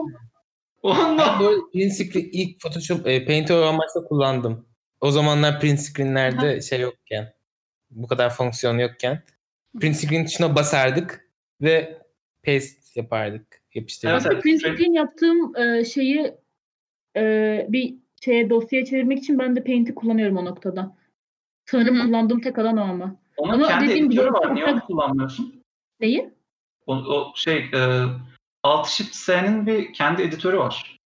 Ben 0.84 1.40
bu 1.40 1.70
print 1.74 1.94
screen 1.94 2.30
ilk 2.32 2.60
Photoshop 2.62 3.08
e, 3.08 3.26
Paint'i 3.26 3.54
o 3.54 3.62
amaçla 3.62 4.04
kullandım. 4.04 4.66
O 5.02 5.12
zamanlar 5.12 5.60
print 5.60 5.80
screenlerde 5.80 6.62
şey 6.62 6.80
yokken 6.82 7.34
bu 7.92 8.08
kadar 8.08 8.30
fonksiyon 8.30 8.78
yokken 8.78 9.24
print 9.82 9.96
screen 9.96 10.26
tuşuna 10.26 10.56
basardık 10.56 11.28
ve 11.62 11.98
paste 12.46 12.78
yapardık. 12.96 13.62
Yapıştırırdık. 13.74 14.32
Evet, 14.32 14.44
print 14.44 14.62
screen 14.62 14.94
yaptığım 14.94 15.56
e, 15.56 15.86
şeyi 15.86 16.34
e, 17.18 17.66
bir 17.70 17.96
şeye 18.22 18.50
dosyaya 18.50 18.86
çevirmek 18.86 19.18
için 19.20 19.40
ben 19.40 19.56
de 19.56 19.64
Paint'i 19.64 19.96
kullanıyorum 19.96 20.38
o 20.38 20.46
noktada. 20.46 20.98
Sanırım 21.66 21.96
Hı 21.96 22.00
hı. 22.02 22.06
kullandığım 22.06 22.42
tek 22.42 22.60
alan 22.60 22.78
o 22.78 22.82
ama. 22.82 23.16
Onun 23.38 23.54
Ama 23.54 23.68
kendi 23.68 23.88
dediğim 23.90 24.10
gibi 24.10 24.22
editörü 24.22 24.34
var. 24.34 24.56
Niye 24.56 24.66
onu 24.66 24.80
kullanmıyorsun? 24.80 25.64
Neyi? 26.00 26.34
O, 26.88 26.96
o 26.96 27.34
şey 27.36 27.58
e, 27.58 28.04
Alt 28.64 28.88
Shift 28.88 29.16
S'nin 29.16 29.68
bir 29.68 29.94
kendi 29.94 30.22
editörü 30.22 30.58
var. 30.58 30.98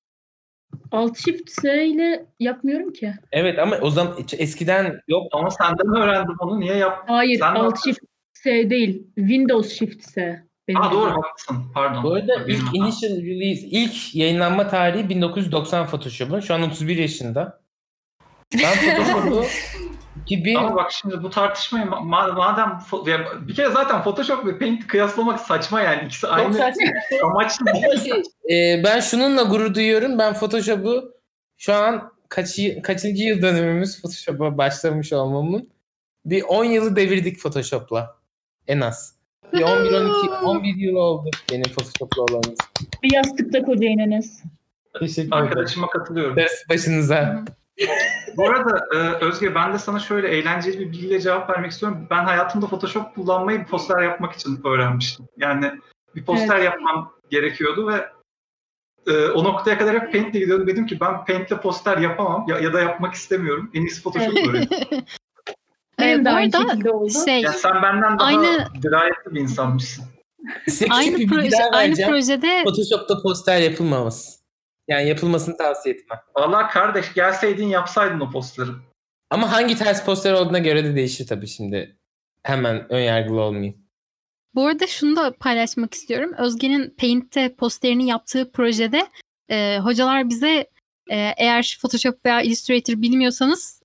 Alt 0.92 1.18
Shift 1.18 1.52
S 1.52 1.86
ile 1.88 2.26
yapmıyorum 2.40 2.94
ki. 2.94 3.14
Evet 3.32 3.60
ama 3.60 3.78
o 3.82 3.90
zaman 3.90 4.16
eskiden 4.38 5.02
yok. 5.08 5.28
Ama 5.32 5.50
senden 5.52 5.96
öğrendim 5.96 6.36
onu. 6.40 6.60
Niye 6.60 6.76
yap? 6.76 7.04
Hayır, 7.08 7.40
Sen 7.40 7.56
Alt? 7.56 7.84
Shift 7.84 8.00
S 8.34 8.70
değil. 8.70 9.08
Windows 9.16 9.70
Shift 9.74 10.04
S. 10.04 10.44
Benim 10.68 10.82
Ha 10.82 10.92
doğru 10.92 11.12
haklısın. 11.12 11.72
Pardon. 11.74 12.04
Bu 12.04 12.14
arada 12.14 12.48
Benim 12.48 12.60
ilk 12.60 12.76
initial 12.76 13.12
release, 13.12 13.68
ilk 13.68 14.16
yayınlanma 14.16 14.68
tarihi 14.68 15.10
1990 15.10 15.88
Photoshop'un. 15.88 16.40
Şu 16.40 16.54
an 16.54 16.62
31 16.62 16.98
yaşında. 16.98 17.62
Ben 18.54 18.74
Photoshop'u 18.96 19.46
2000 20.15 20.56
Ama 20.56 20.75
bak 20.75 20.91
şimdi 20.91 21.24
bu 21.24 21.30
tartışmayı 21.30 21.86
ma- 21.86 22.10
ma- 22.10 22.36
madem 22.36 22.68
fo- 22.68 23.48
bir 23.48 23.56
kere 23.56 23.70
zaten 23.70 24.03
Photoshop 24.03 24.46
ve 24.46 24.58
Paint 24.60 24.88
kıyaslamak 24.88 25.39
saçma 25.39 25.82
yani 25.82 26.06
ikisi 26.06 26.22
Çok 26.22 26.34
aynı 26.34 26.53
saçma. 26.53 26.84
amaçlı 27.24 27.65
değil. 27.65 28.24
Şey, 28.48 28.74
e, 28.74 28.84
ben 28.84 29.00
şununla 29.00 29.44
gurur 29.44 29.74
duyuyorum. 29.74 30.20
Ben 30.20 30.34
Photoshop'u 30.34 31.13
şu 31.58 31.74
an 31.74 32.12
kaç, 32.30 32.60
kaçıncı 32.84 33.24
yıl 33.24 33.41
dönümümüz 33.41 34.01
Photoshop'a 34.01 34.58
başlamış 34.58 35.13
olmamın. 35.13 35.70
Bir 36.25 36.44
10 36.44 36.65
yılı 36.65 36.96
devirdik 36.96 37.39
Photoshop'la. 37.39 38.15
En 38.68 38.82
az. 38.82 39.15
Bir 39.53 39.62
11 39.62 39.91
12 39.91 40.30
11 40.46 40.75
yıl 40.75 40.96
oldu 40.96 41.30
benim 41.51 41.63
Photoshop'la 41.63 42.22
olanımız. 42.22 42.58
Bir 43.03 43.13
yastıkta 43.13 43.62
koca 43.62 43.88
Enes. 43.88 44.44
Teşekkür 45.00 45.22
ederim. 45.22 45.34
Arkadaşıma 45.34 45.89
katılıyorum. 45.89 46.38
Darısı 46.38 46.70
başınıza. 46.70 47.46
Bu 48.38 48.50
arada 48.50 48.86
e, 48.96 49.25
Özge 49.25 49.56
ben 49.56 49.74
de 49.74 49.80
sana 49.80 50.00
şöyle 50.00 50.28
eğlenceli 50.28 50.80
bir 50.80 50.92
bilgiyle 50.92 51.22
cevap 51.22 51.50
vermek 51.50 51.72
istiyorum. 51.72 52.08
Ben 52.10 52.24
hayatımda 52.24 52.68
Photoshop 52.68 53.16
kullanmayı 53.16 53.60
bir 53.60 53.66
poster 53.66 54.01
yapmak 54.01 54.34
için 54.34 54.60
öğrenmiştim. 54.66 55.25
Yani 55.38 55.72
bir 56.16 56.25
poster 56.25 56.58
yapmam 56.60 57.13
gerekiyordu 57.32 57.88
ve 57.88 58.10
e, 59.08 59.25
o 59.28 59.44
noktaya 59.44 59.78
kadar 59.78 60.01
hep 60.01 60.12
Paint'le 60.12 60.34
gidiyordum. 60.34 60.68
Dedim 60.68 60.86
ki 60.86 61.00
ben 61.00 61.25
Paint'le 61.25 61.62
poster 61.62 61.98
yapamam 61.98 62.46
ya, 62.48 62.60
ya 62.60 62.74
da 62.74 62.80
yapmak 62.82 63.13
istemiyorum. 63.13 63.72
En 63.74 63.82
iyisi 63.82 64.01
Photoshop 64.01 64.34
öğreneyim. 64.48 65.06
Benim 66.00 66.25
de 66.25 66.30
aynı 66.30 66.51
şekilde 66.51 66.92
oldu. 66.92 67.13
Şey, 67.25 67.42
Yani 67.42 67.56
sen 67.58 67.82
benden 67.82 68.20
daha 68.20 68.28
Aynı- 68.28 68.68
dirayetli 68.84 69.36
bir 69.36 69.40
insanmışsın. 69.40 70.06
Aynı 70.90 71.28
proje 71.28 71.63
aynı 71.72 71.96
projede 72.08 72.63
Photoshop'ta 72.63 73.22
poster 73.22 73.58
yapılmaması. 73.58 74.41
Yani 74.92 75.08
yapılmasını 75.10 75.58
tavsiye 75.58 75.96
etmem. 75.96 76.20
Valla 76.36 76.68
kardeş 76.68 77.14
gelseydin 77.14 77.68
yapsaydın 77.68 78.20
o 78.20 78.32
postları. 78.32 78.72
Ama 79.30 79.52
hangi 79.52 79.76
ters 79.76 80.06
poster 80.06 80.34
olduğuna 80.34 80.60
göre 80.60 80.84
de 80.84 80.96
değişir 80.96 81.28
tabii 81.28 81.48
şimdi. 81.48 81.98
Hemen 82.44 82.92
ön 82.94 83.00
yargılı 83.00 83.42
olmayayım. 83.42 83.76
Bu 84.56 84.68
arada 84.68 84.88
şunu 84.88 85.16
da 85.16 85.34
paylaşmak 85.34 85.94
istiyorum. 85.94 86.34
Özge'nin 86.38 86.96
Paint'te 87.00 87.56
posterini 87.56 88.08
yaptığı 88.08 88.52
projede 88.52 89.08
e, 89.50 89.80
hocalar 89.80 90.30
bize 90.30 90.70
e, 91.12 91.34
eğer 91.38 91.78
Photoshop 91.82 92.26
veya 92.26 92.42
Illustrator 92.42 93.02
bilmiyorsanız 93.02 93.82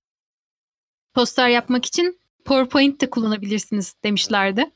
poster 1.15 1.49
yapmak 1.49 1.85
için 1.85 2.21
PowerPoint 2.45 3.01
de 3.01 3.11
kullanabilirsiniz 3.11 3.95
demişlerdi. 4.05 4.71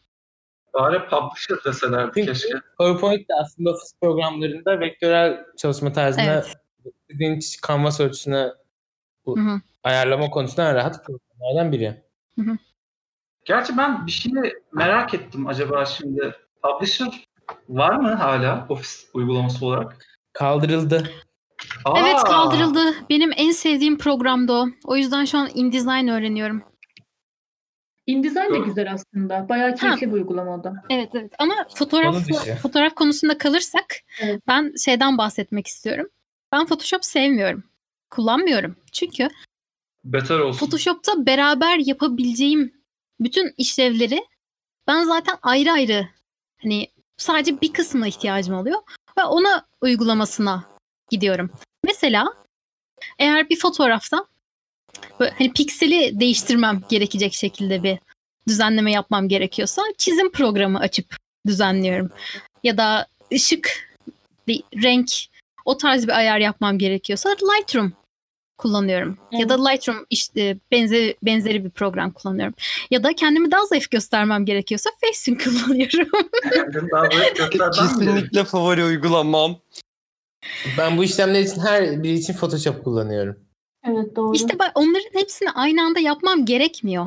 Bari 0.74 1.08
publisher 1.08 1.56
deselerdi 1.64 2.10
Çünkü 2.14 2.32
keşke. 2.32 2.54
PowerPoint 2.78 3.28
de 3.28 3.32
aslında 3.42 3.70
ofis 3.70 3.92
programlarında 4.00 4.80
vektörel 4.80 5.44
çalışma 5.58 5.92
tarzına 5.92 6.22
Evet. 6.24 6.56
istediğin 7.08 7.40
kanvas 7.62 8.00
ölçüsüne 8.00 8.48
bu- 9.26 9.36
Hı 9.38 9.40
hı. 9.42 9.60
ayarlama 9.84 10.30
konusunda 10.30 10.68
en 10.70 10.74
rahat 10.74 11.04
programlardan 11.06 11.72
biri. 11.72 12.02
Gerçi 13.44 13.78
ben 13.78 14.06
bir 14.06 14.10
şeyi 14.12 14.34
merak 14.72 15.14
ettim 15.14 15.46
acaba 15.46 15.84
şimdi. 15.84 16.34
Publisher 16.62 17.24
var 17.68 17.96
mı 17.96 18.14
hala 18.14 18.66
ofis 18.68 19.06
uygulaması 19.14 19.66
olarak? 19.66 19.96
Kaldırıldı. 20.32 21.10
Aa, 21.84 21.98
Evet 22.00 22.24
kaldırıldı. 22.24 22.80
Benim 23.10 23.30
en 23.36 23.50
sevdiğim 23.50 23.98
programdı 23.98 24.52
o. 24.52 24.66
O 24.84 24.96
yüzden 24.96 25.24
şu 25.24 25.38
an 25.38 25.48
InDesign 25.54 26.08
öğreniyorum. 26.08 26.62
InDesign 28.10 28.54
de 28.54 28.58
güzel 28.58 28.92
aslında. 28.92 29.48
Bayağı 29.48 29.74
keyifli 29.74 30.06
bir 30.06 30.12
uygulama 30.12 30.54
o 30.54 30.64
da. 30.64 30.74
Evet 30.90 31.10
evet 31.14 31.32
ama 31.38 31.54
fotoğraf 31.74 32.16
fotoğraf 32.62 32.94
konusunda 32.94 33.38
kalırsak 33.38 33.96
Evet. 34.20 34.42
ben 34.48 34.72
şeyden 34.84 35.18
bahsetmek 35.18 35.66
istiyorum. 35.66 36.08
Ben 36.52 36.66
Photoshop 36.66 37.04
sevmiyorum. 37.04 37.64
Kullanmıyorum. 38.10 38.76
Çünkü 38.92 39.28
Beter 40.04 40.38
olsun. 40.38 40.58
Photoshop'ta 40.58 41.26
beraber 41.26 41.78
yapabileceğim 41.78 42.72
bütün 43.20 43.54
işlevleri 43.56 44.24
ben 44.86 45.04
zaten 45.04 45.36
ayrı 45.42 45.72
ayrı 45.72 46.08
hani 46.62 46.88
sadece 47.16 47.60
bir 47.60 47.72
kısmına 47.72 48.06
ihtiyacım 48.06 48.54
oluyor 48.54 48.78
ve 49.18 49.24
ona 49.24 49.66
uygulamasına 49.80 50.64
gidiyorum. 51.10 51.50
Mesela 51.84 52.34
eğer 53.18 53.48
bir 53.48 53.58
fotoğrafta 53.58 54.26
böyle 55.20 55.34
hani 55.38 55.52
pikseli 55.52 56.20
değiştirmem 56.20 56.82
gerekecek 56.88 57.34
şekilde 57.34 57.82
bir 57.82 57.98
düzenleme 58.48 58.92
yapmam 58.92 59.28
gerekiyorsa 59.28 59.82
çizim 59.98 60.32
programı 60.32 60.78
açıp 60.78 61.16
düzenliyorum. 61.46 62.10
Ya 62.64 62.76
da 62.76 63.06
ışık, 63.32 63.90
bir 64.46 64.62
renk 64.82 65.10
o 65.64 65.76
tarz 65.76 66.04
bir 66.04 66.18
ayar 66.18 66.38
yapmam 66.38 66.78
gerekiyorsa 66.78 67.30
Lightroom 67.30 67.92
kullanıyorum. 68.58 69.18
Ya 69.32 69.48
da 69.48 69.68
Lightroom 69.68 70.06
işte 70.10 70.56
benzeri, 70.70 71.16
benzeri 71.22 71.64
bir 71.64 71.70
program 71.70 72.10
kullanıyorum. 72.10 72.54
Ya 72.90 73.04
da 73.04 73.14
kendimi 73.14 73.50
daha 73.50 73.66
zayıf 73.66 73.90
göstermem 73.90 74.44
gerekiyorsa 74.44 74.90
Facetune 75.00 75.38
kullanıyorum. 75.44 76.08
Kesinlikle 77.74 78.44
favori 78.44 78.84
uygulamam. 78.84 79.56
Ben 80.78 80.98
bu 80.98 81.04
işlemler 81.04 81.40
için 81.40 81.60
her 81.60 82.02
biri 82.02 82.12
için 82.12 82.32
Photoshop 82.32 82.84
kullanıyorum. 82.84 83.49
Evet 83.84 84.16
doğru. 84.16 84.34
işte 84.34 84.58
bak 84.58 84.72
onların 84.74 85.10
hepsini 85.20 85.50
aynı 85.50 85.82
anda 85.82 86.00
yapmam 86.00 86.44
gerekmiyor. 86.44 87.06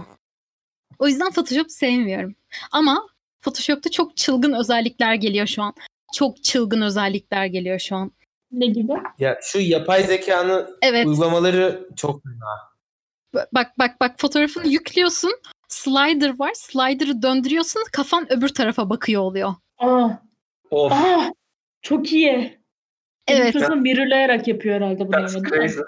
O 1.00 1.08
yüzden 1.08 1.32
Photoshop 1.32 1.72
sevmiyorum. 1.72 2.36
Ama 2.72 3.08
Photoshop'ta 3.42 3.92
çok 3.92 4.18
çılgın 4.18 4.54
özellikler 4.54 5.16
geliyor 5.16 5.48
şu 5.48 5.64
an. 5.64 5.74
Çok 6.14 6.44
çılgın 6.44 6.82
özellikler 6.82 7.46
geliyor 7.46 7.80
şu 7.80 7.96
an. 7.96 8.12
ne 8.52 8.66
gibi? 8.66 8.94
Ya 9.20 9.40
şu 9.42 9.60
yapay 9.60 10.04
zekanın 10.04 10.78
Evet. 10.82 11.08
uygulamaları 11.08 11.90
çok 11.96 12.22
Bak 13.54 13.78
bak 13.80 14.00
bak 14.00 14.16
fotoğrafını 14.18 14.68
yüklüyorsun. 14.68 15.32
Slider 15.68 16.40
var. 16.40 16.52
Slider'ı 16.54 17.22
döndürüyorsun. 17.22 17.82
Kafan 17.92 18.34
öbür 18.34 18.50
tarafa 18.50 18.90
bakıyor 18.90 19.22
oluyor. 19.22 19.56
Aa, 19.78 20.10
Of, 20.72 20.92
aa, 20.92 21.32
çok 21.82 22.12
iyi. 22.14 22.60
Evet. 23.28 23.56
Illustrator 23.56 23.76
mirrorlayarak 23.78 24.48
yapıyor 24.48 24.76
herhalde 24.76 25.00
bunu. 25.00 25.12
that's 25.12 25.34
crazy. 25.50 25.80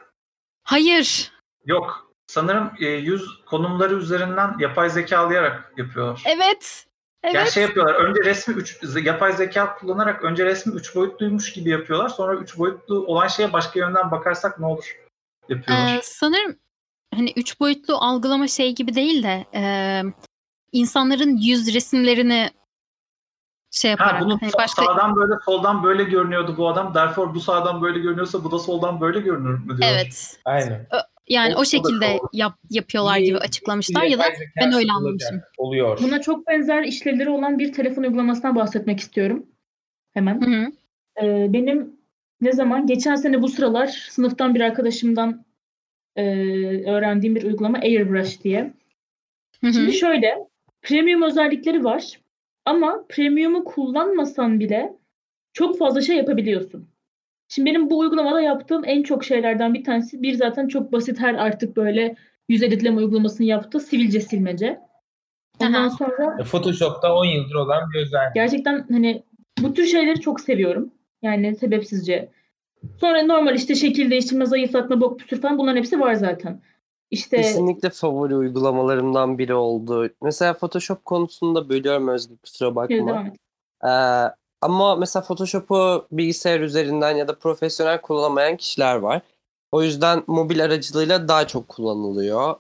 Hayır. 0.65 1.31
Yok. 1.65 2.11
Sanırım 2.27 2.71
e, 2.79 2.85
yüz 2.85 3.45
konumları 3.45 3.95
üzerinden 3.95 4.55
yapay 4.59 4.89
zekalayarak 4.89 5.73
yapıyorlar. 5.77 6.23
Evet. 6.25 6.85
Evet. 7.23 7.35
Yani 7.35 7.51
şey 7.51 7.63
yapıyorlar. 7.63 7.95
Önce 7.95 8.23
resmi 8.23 8.53
3 8.55 8.79
yapay 9.05 9.33
zeka 9.33 9.75
kullanarak 9.75 10.23
önce 10.23 10.45
resmi 10.45 10.75
3 10.75 10.95
boyutluymuş 10.95 11.53
gibi 11.53 11.69
yapıyorlar. 11.69 12.09
Sonra 12.09 12.35
3 12.35 12.57
boyutlu 12.57 13.05
olan 13.05 13.27
şeye 13.27 13.53
başka 13.53 13.79
yönden 13.79 14.11
bakarsak 14.11 14.59
ne 14.59 14.65
olur? 14.65 14.97
Yapıyorlar. 15.49 15.97
Ee, 15.97 15.99
sanırım 16.03 16.55
hani 17.15 17.33
üç 17.35 17.59
boyutlu 17.59 17.95
algılama 17.95 18.47
şey 18.47 18.75
gibi 18.75 18.95
değil 18.95 19.23
de 19.23 19.45
e, 19.53 19.63
insanların 20.71 21.37
yüz 21.37 21.73
resimlerini 21.73 22.49
şey 23.75 23.91
yaparak 23.91 24.21
ha 24.21 24.25
bunu 24.25 24.37
hani 24.41 24.51
başka 24.57 24.85
sağdan 24.85 25.15
böyle 25.15 25.33
soldan 25.45 25.83
böyle 25.83 26.03
görünüyordu 26.03 26.55
bu 26.57 26.67
adam. 26.67 26.93
Therefore 26.93 27.33
bu 27.33 27.39
sağdan 27.39 27.81
böyle 27.81 27.99
görünüyorsa 27.99 28.43
bu 28.43 28.51
da 28.51 28.59
soldan 28.59 29.01
böyle 29.01 29.19
görünür 29.19 29.59
mü 29.59 29.77
diyor. 29.77 29.89
evet 29.93 30.39
Aynen. 30.45 30.87
yani 31.27 31.55
O- 31.55 31.59
o, 31.59 31.65
şekilde 31.65 32.19
yap, 32.33 32.53
yapıyorlar 32.69 33.17
İyi- 33.17 33.25
gibi 33.25 33.37
açıklamışlar 33.37 34.03
ya 34.03 34.19
da 34.19 34.23
ben 34.57 34.73
öyle 34.73 34.91
anlamışım. 34.91 35.41
Oluyor. 35.57 35.99
Buna 36.03 36.21
çok 36.21 36.47
benzer 36.47 36.83
işlevleri 36.83 37.29
olan 37.29 37.59
bir 37.59 37.73
telefon 37.73 38.03
uygulamasından 38.03 38.55
bahsetmek 38.55 38.99
istiyorum. 38.99 39.45
Hemen. 40.13 40.41
Hı 40.41 40.45
hı. 40.45 40.71
Ee, 41.25 41.53
benim 41.53 41.95
ne 42.41 42.51
zaman? 42.51 42.87
Geçen 42.87 43.15
sene 43.15 43.41
bu 43.41 43.47
sıralar 43.47 43.87
sınıftan 44.09 44.55
bir 44.55 44.61
arkadaşımdan 44.61 45.45
e, 46.15 46.23
öğrendiğim 46.91 47.35
bir 47.35 47.43
uygulama 47.43 47.77
Airbrush 47.77 48.43
diye. 48.43 48.73
Hı 49.61 49.67
hı. 49.67 49.73
Şimdi 49.73 49.93
şöyle, 49.93 50.35
premium 50.81 51.21
özellikleri 51.21 51.83
var. 51.83 52.19
Ama 52.65 53.05
premium'u 53.09 53.63
kullanmasan 53.63 54.59
bile 54.59 54.93
çok 55.53 55.77
fazla 55.77 56.01
şey 56.01 56.17
yapabiliyorsun. 56.17 56.89
Şimdi 57.47 57.69
benim 57.69 57.89
bu 57.89 57.99
uygulamada 57.99 58.41
yaptığım 58.41 58.85
en 58.85 59.03
çok 59.03 59.23
şeylerden 59.23 59.73
bir 59.73 59.83
tanesi 59.83 60.21
bir 60.21 60.33
zaten 60.33 60.67
çok 60.67 60.91
basit 60.91 61.19
her 61.19 61.33
artık 61.33 61.77
böyle 61.77 62.15
yüz 62.49 62.63
editleme 62.63 62.97
uygulamasını 62.97 63.47
yaptı. 63.47 63.79
Sivilce 63.79 64.21
silmece. 64.21 64.79
Ondan 65.59 65.73
Aha. 65.73 65.89
sonra 65.89 66.43
Photoshop'ta 66.43 67.15
10 67.15 67.25
yıldır 67.25 67.55
olan 67.55 67.83
bir 67.93 67.99
özellik. 67.99 68.35
gerçekten 68.35 68.85
hani 68.91 69.23
bu 69.61 69.73
tür 69.73 69.85
şeyleri 69.85 70.19
çok 70.19 70.39
seviyorum. 70.41 70.91
Yani 71.21 71.55
sebepsizce. 71.55 72.29
Sonra 72.99 73.23
normal 73.23 73.55
işte 73.55 73.75
şekil 73.75 74.11
değiştirme, 74.11 74.45
zayıflatma, 74.45 75.01
bok 75.01 75.19
püsür 75.19 75.41
falan 75.41 75.57
bunların 75.57 75.77
hepsi 75.77 75.99
var 75.99 76.13
zaten. 76.13 76.61
İşte 77.11 77.37
Kesinlikle 77.37 77.89
favori 77.89 78.35
uygulamalarımdan 78.35 79.37
biri 79.37 79.53
oldu. 79.53 80.09
Mesela 80.21 80.53
Photoshop 80.53 81.05
konusunda 81.05 81.69
bölüyorum 81.69 82.07
Özgür 82.07 82.37
kusura 82.37 82.75
bakma. 82.75 83.25
Ee, 83.83 83.87
ama 84.61 84.95
mesela 84.95 85.23
Photoshop'u 85.23 86.07
bilgisayar 86.11 86.59
üzerinden 86.59 87.15
ya 87.15 87.27
da 87.27 87.39
profesyonel 87.39 88.01
kullanamayan 88.01 88.57
kişiler 88.57 88.95
var. 88.95 89.21
O 89.71 89.83
yüzden 89.83 90.23
mobil 90.27 90.63
aracılığıyla 90.63 91.27
daha 91.27 91.47
çok 91.47 91.67
kullanılıyor. 91.67 92.55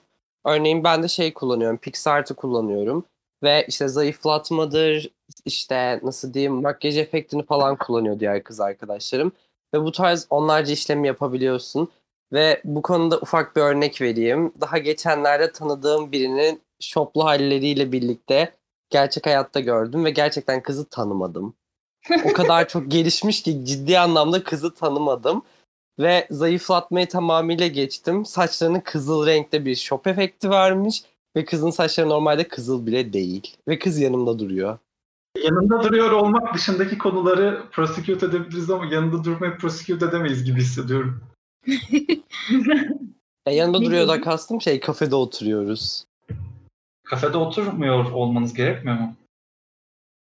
Örneğin 0.45 0.83
ben 0.83 1.03
de 1.03 1.07
şey 1.07 1.33
kullanıyorum, 1.33 1.77
PixArt'ı 1.77 2.35
kullanıyorum. 2.35 3.05
Ve 3.43 3.65
işte 3.67 3.87
zayıflatmadır, 3.87 5.09
işte 5.45 5.99
nasıl 6.03 6.33
diyeyim 6.33 6.53
makyaj 6.53 6.97
efektini 6.97 7.45
falan 7.45 7.75
kullanıyor 7.75 8.19
diğer 8.19 8.43
kız 8.43 8.59
arkadaşlarım. 8.59 9.31
Ve 9.73 9.81
bu 9.81 9.91
tarz 9.91 10.27
onlarca 10.29 10.73
işlemi 10.73 11.07
yapabiliyorsun. 11.07 11.89
Ve 12.35 12.61
bu 12.63 12.81
konuda 12.81 13.19
ufak 13.19 13.55
bir 13.55 13.61
örnek 13.61 14.01
vereyim. 14.01 14.53
Daha 14.61 14.77
geçenlerde 14.77 15.51
tanıdığım 15.51 16.11
birinin 16.11 16.61
shoplu 16.79 17.25
halleriyle 17.25 17.91
birlikte 17.91 18.55
gerçek 18.89 19.25
hayatta 19.25 19.59
gördüm 19.59 20.05
ve 20.05 20.09
gerçekten 20.09 20.63
kızı 20.63 20.89
tanımadım. 20.89 21.53
O 22.25 22.33
kadar 22.33 22.67
çok 22.67 22.91
gelişmiş 22.91 23.43
ki 23.43 23.65
ciddi 23.65 23.99
anlamda 23.99 24.43
kızı 24.43 24.73
tanımadım. 24.73 25.41
Ve 25.99 26.27
zayıflatmayı 26.31 27.07
tamamıyla 27.07 27.67
geçtim. 27.67 28.25
Saçlarının 28.25 28.79
kızıl 28.79 29.25
renkte 29.25 29.65
bir 29.65 29.75
şop 29.75 30.07
efekti 30.07 30.49
varmış. 30.49 31.03
Ve 31.35 31.45
kızın 31.45 31.69
saçları 31.69 32.09
normalde 32.09 32.47
kızıl 32.47 32.85
bile 32.85 33.13
değil. 33.13 33.57
Ve 33.67 33.79
kız 33.79 33.99
yanımda 33.99 34.39
duruyor. 34.39 34.77
Yanında 35.43 35.83
duruyor 35.83 36.11
olmak 36.11 36.53
dışındaki 36.53 36.97
konuları 36.97 37.63
prosecute 37.71 38.25
edebiliriz 38.25 38.69
ama 38.69 38.85
yanında 38.85 39.23
durmayı 39.23 39.57
prosecute 39.57 40.05
edemeyiz 40.05 40.43
gibi 40.43 40.61
hissediyorum. 40.61 41.21
Ya 43.47 43.53
yanımda 43.53 43.79
Ne 43.79 43.85
duruyor 43.85 44.07
da 44.07 44.21
kastım 44.21 44.61
şey 44.61 44.79
kafede 44.79 45.15
oturuyoruz. 45.15 46.05
Kafede 47.03 47.37
oturmuyor 47.37 48.11
olmanız 48.11 48.53
gerekmiyor 48.53 48.97
mu? 48.97 49.15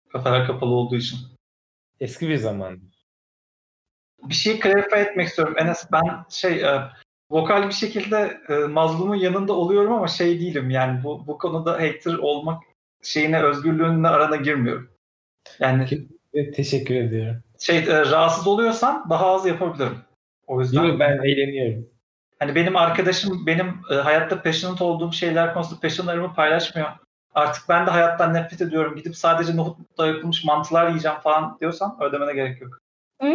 Kafeler 0.10 0.48
kapalı 0.48 0.70
olduğu 0.74 0.96
için. 0.96 1.18
Eski 2.00 2.30
bir 2.30 2.38
zaman. 2.38 2.80
Bir 4.24 4.34
şeyi 4.34 4.60
clarify 4.60 4.96
etmek 4.96 5.28
istiyorum. 5.28 5.56
Enes 5.58 5.88
ben 5.92 6.26
şey 6.30 6.64
e, 6.64 6.82
vokal 7.32 7.68
bir 7.68 7.74
şekilde 7.74 8.42
e, 8.50 8.54
mazlumun 8.54 9.16
yanında 9.16 9.54
oluyorum 9.54 9.94
ama 9.94 10.08
şey 10.08 10.40
değilim 10.40 10.70
yani 10.70 11.04
bu, 11.04 11.28
bu 11.28 11.38
konuda 11.38 11.74
hater 11.74 12.14
olmak 12.14 12.64
şeyine 13.02 13.44
özgürlüğünle 13.44 14.08
arana 14.08 14.36
girmiyorum. 14.36 14.90
Yani 15.60 16.08
teşekkür 16.56 16.96
ediyorum. 16.96 17.44
şey 17.60 17.78
e, 17.78 18.06
rahatsız 18.06 18.48
oluyorsan 18.48 19.10
daha 19.10 19.26
az 19.26 19.46
yapabilirim. 19.46 19.98
O 20.48 20.62
yüzden 20.62 21.00
ben 21.00 21.18
eğleniyorum. 21.24 21.90
hani 22.40 22.56
benim 22.56 22.76
arkadaşım 22.76 23.46
benim 23.46 23.82
e, 23.92 23.96
hayatta 23.96 24.42
passionate 24.44 24.84
olduğum 24.84 25.12
şeyler 25.12 25.54
konusunda 25.54 25.80
passionlarımı 25.82 26.34
paylaşmıyor. 26.34 26.88
Artık 27.34 27.70
ben 27.70 27.88
de 27.88 27.92
hayattan 27.92 28.34
nefret 28.34 28.62
ediyorum. 28.62 28.96
Gidip 28.96 29.16
sadece 29.18 29.56
nohutla 29.58 30.08
yapılmış 30.08 30.44
mantılar 30.44 30.88
yiyeceğim 30.88 31.18
falan 31.20 31.58
diyorsan 31.62 31.98
öyle 32.02 32.12
demene 32.14 32.34
gerek 32.34 32.62
yok. 32.62 32.80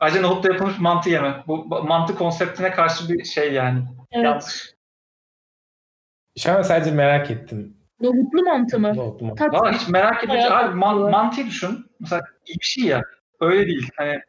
Ayrıca 0.00 0.20
nohutla 0.20 0.52
yapılmış 0.52 0.78
mantı 0.78 1.10
yeme. 1.10 1.44
Bu 1.46 1.64
mantı 1.66 2.14
konseptine 2.14 2.70
karşı 2.70 3.08
bir 3.08 3.24
şey 3.24 3.52
yani. 3.52 3.84
evet. 4.12 4.24
Yanlış. 4.24 4.74
Şu 6.38 6.52
an 6.52 6.62
sadece 6.62 6.90
merak 6.90 7.30
ettim. 7.30 7.76
Nohutlu 8.00 8.42
mantı 8.42 8.78
mı? 8.78 8.94
Mu? 8.94 9.34
Tat- 9.38 9.52
Valla 9.52 9.72
hiç 9.72 9.88
merak. 9.88 10.28
Bayağı 10.28 10.56
Abi 10.64 10.74
man- 10.74 11.10
mantıyı 11.10 11.46
düşün. 11.46 11.86
Mesela 12.00 12.22
iyi 12.46 12.58
bir 12.60 12.64
şey 12.66 12.84
ya. 12.84 13.02
Öyle 13.40 13.66
değil. 13.66 13.88
Hani 13.96 14.20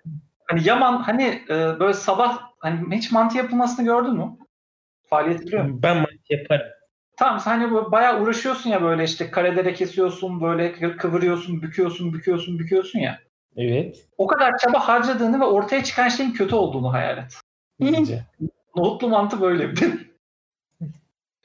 hani 0.47 0.67
yaman 0.67 0.97
hani 0.97 1.41
e, 1.49 1.79
böyle 1.79 1.93
sabah 1.93 2.39
hani 2.59 2.97
hiç 2.97 3.11
mantı 3.11 3.37
yapılmasını 3.37 3.85
gördün 3.85 4.13
mü? 4.13 4.37
Faaliyet 5.09 5.41
biliyor 5.41 5.63
musun? 5.63 5.79
Ben 5.83 5.95
mantı 5.97 6.13
yaparım. 6.29 6.67
Tamam 7.17 7.39
sen 7.39 7.59
hani 7.59 7.73
böyle 7.73 7.91
bayağı 7.91 8.21
uğraşıyorsun 8.21 8.69
ya 8.69 8.81
böyle 8.81 9.03
işte 9.03 9.31
karelere 9.31 9.73
kesiyorsun, 9.73 10.41
böyle 10.41 10.71
kı- 10.71 10.97
kıvırıyorsun, 10.97 11.61
büküyorsun, 11.61 12.13
büküyorsun, 12.13 12.59
büküyorsun 12.59 12.99
ya. 12.99 13.19
Evet. 13.55 14.07
O 14.17 14.27
kadar 14.27 14.57
çaba 14.57 14.87
harcadığını 14.87 15.39
ve 15.39 15.43
ortaya 15.43 15.83
çıkan 15.83 16.09
şeyin 16.09 16.31
kötü 16.31 16.55
olduğunu 16.55 16.93
hayal 16.93 17.17
et. 17.17 17.33
İyice. 17.79 18.25
Nohutlu 18.75 19.09
mantı 19.09 19.41
böyle 19.41 19.71
bir. 19.71 20.07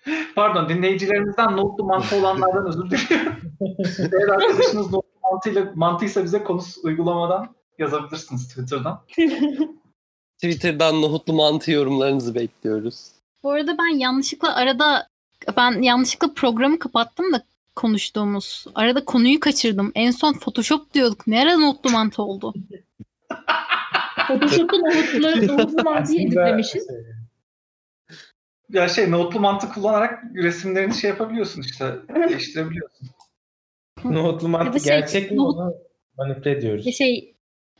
Pardon 0.35 0.69
dinleyicilerimizden 0.69 1.57
nohutlu 1.57 1.85
mantı 1.85 2.17
olanlardan 2.17 2.67
özür 2.67 2.91
diliyorum. 2.91 3.37
Eğer 3.99 4.29
arkadaşınız 4.29 4.93
nohutlu 4.93 5.21
mantıyla, 5.23 5.73
mantıysa 5.75 6.25
bize 6.25 6.45
konusu 6.45 6.81
uygulamadan 6.85 7.55
yazabilirsiniz 7.79 8.49
Twitter'dan. 8.49 9.01
Twitter'dan 10.43 11.03
nohutlu 11.03 11.33
mantı 11.33 11.71
yorumlarınızı 11.71 12.35
bekliyoruz. 12.35 13.07
Bu 13.43 13.51
arada 13.51 13.79
ben 13.79 13.99
yanlışlıkla 13.99 14.55
arada 14.55 15.09
ben 15.57 15.83
yanlışlıkla 15.83 16.35
programı 16.35 16.79
kapattım 16.79 17.33
da 17.33 17.43
konuştuğumuz. 17.77 18.67
Arada 18.75 19.05
konuyu 19.05 19.41
kaçırdım. 19.41 19.93
En 19.95 20.11
son 20.11 20.33
Photoshop 20.33 20.95
diyorduk. 20.95 21.27
Nerede 21.27 21.61
notlu 21.61 21.91
mantı 21.91 22.23
oldu? 22.23 22.55
Photoshop'ta 24.27 24.77
nohutlu, 24.77 25.57
nohutlu 25.57 25.83
mantıyı 25.83 26.21
editlemişiz. 26.27 26.87
Ya 28.69 28.89
şey 28.89 29.11
nohutlu 29.11 29.41
mantı 29.41 29.69
kullanarak 29.69 30.25
resimlerini 30.35 30.95
şey 30.95 31.11
yapabiliyorsun 31.11 31.61
işte 31.61 31.97
değiştirebiliyorsun. 32.29 33.09
Nohutlu 34.05 34.47
Ya 34.47 34.51
mantı 34.51 34.81
şey, 34.81 34.93
gerçek 34.93 35.31
mi 35.31 35.37
nohut- 35.37 35.75
manipüle 36.19 36.51
ediyoruz. 36.51 36.95
Şey 36.95 37.32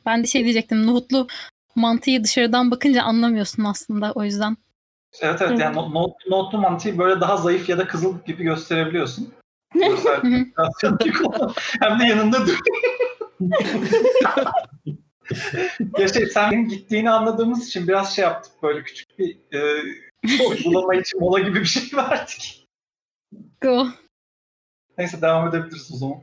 ben 0.05 0.23
de 0.23 0.27
şey 0.27 0.43
diyecektim. 0.43 0.87
Nohutlu 0.87 1.27
mantıyı 1.75 2.23
dışarıdan 2.23 2.71
bakınca 2.71 3.03
anlamıyorsun 3.03 3.63
aslında 3.63 4.11
o 4.11 4.23
yüzden. 4.23 4.57
Evet 5.21 5.41
evet 5.41 5.59
yani 5.59 5.75
no- 5.75 5.93
nohutlu, 5.93 6.31
nohutlu 6.31 6.57
mantıyı 6.57 6.97
böyle 6.97 7.21
daha 7.21 7.37
zayıf 7.37 7.69
ya 7.69 7.77
da 7.77 7.87
kızıl 7.87 8.23
gibi 8.25 8.43
gösterebiliyorsun. 8.43 9.33
Hem 11.79 11.99
de 11.99 12.05
yanında 12.05 12.47
dur. 12.47 12.59
ya 15.97 16.07
şey 16.07 16.25
sen 16.25 16.67
gittiğini 16.67 17.11
anladığımız 17.11 17.67
için 17.67 17.87
biraz 17.87 18.15
şey 18.15 18.23
yaptık 18.23 18.51
böyle 18.63 18.83
küçük 18.83 19.19
bir 19.19 19.37
e, 19.51 19.81
uygulama 20.49 20.95
için 20.95 21.19
mola 21.19 21.39
gibi 21.39 21.59
bir 21.59 21.65
şey 21.65 21.83
verdik. 21.97 22.67
Go. 23.61 23.87
Neyse 24.97 25.21
devam 25.21 25.47
edebiliriz 25.47 25.91
o 25.93 25.97
zaman. 25.97 26.17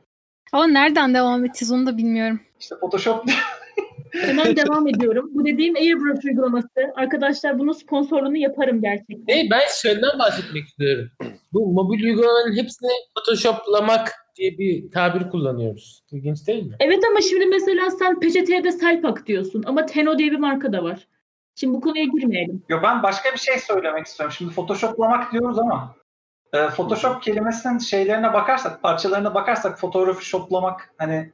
Ama 0.52 0.66
nereden 0.66 1.14
devam 1.14 1.44
edeceğiz 1.44 1.72
onu 1.72 1.86
da 1.86 1.96
bilmiyorum. 1.96 2.40
İşte 2.60 2.74
Photoshop 2.80 3.24
Hemen 4.12 4.56
devam 4.56 4.88
ediyorum. 4.88 5.30
Bu 5.34 5.46
dediğim 5.46 5.74
Airbrush 5.74 6.24
uygulaması. 6.24 6.68
Arkadaşlar 6.94 7.58
bunun 7.58 7.72
sponsorluğunu 7.72 8.36
yaparım 8.36 8.82
gerçekten. 8.82 9.34
Hey, 9.34 9.48
ben 9.50 9.62
şöyle 9.82 10.18
bahsetmek 10.18 10.64
istiyorum. 10.64 11.10
Bu 11.52 11.72
mobil 11.72 12.04
uygulamaların 12.04 12.56
hepsini 12.56 12.90
photoshoplamak 13.14 14.12
diye 14.36 14.58
bir 14.58 14.90
tabir 14.90 15.30
kullanıyoruz. 15.30 16.04
İlginç 16.12 16.46
değil 16.46 16.66
mi? 16.66 16.76
Evet 16.80 17.04
ama 17.10 17.20
şimdi 17.20 17.46
mesela 17.46 17.90
sen 17.90 18.20
peçeteye 18.20 18.64
de 18.64 18.72
Selpak 18.72 19.26
diyorsun 19.26 19.62
ama 19.66 19.86
Teno 19.86 20.18
diye 20.18 20.30
bir 20.30 20.38
marka 20.38 20.72
da 20.72 20.82
var. 20.82 21.08
Şimdi 21.54 21.74
bu 21.74 21.80
konuya 21.80 22.04
girmeyelim. 22.04 22.62
Yo 22.68 22.78
ben 22.82 23.02
başka 23.02 23.32
bir 23.32 23.38
şey 23.38 23.58
söylemek 23.58 24.06
istiyorum. 24.06 24.34
Şimdi 24.38 24.54
photoshoplamak 24.54 25.32
diyoruz 25.32 25.58
ama 25.58 25.94
e, 26.52 26.68
photoshop 26.68 27.22
kelimesinin 27.22 27.78
şeylerine 27.78 28.32
bakarsak, 28.32 28.82
parçalarına 28.82 29.34
bakarsak 29.34 29.78
fotoğrafı 29.80 30.24
shoplamak 30.24 30.94
hani 30.98 31.32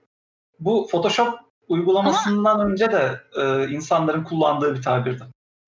bu 0.61 0.87
photoshop 0.91 1.46
uygulamasından 1.69 2.71
önce 2.71 2.93
de 2.93 3.21
e, 3.37 3.69
insanların 3.69 4.25
kullandığı 4.25 4.75
bir 4.75 4.83
tabirdi. 4.83 5.25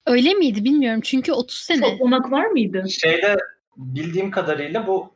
Öyle 0.07 0.35
miydi 0.35 0.65
bilmiyorum. 0.65 1.01
Çünkü 1.05 1.33
30 1.33 1.57
sene. 1.59 1.81
Toplamak 1.81 2.33
var 2.33 2.47
mıydı? 2.47 2.85
Şeyde 2.91 3.37
bildiğim 3.77 4.31
kadarıyla 4.31 4.87
bu 4.87 5.13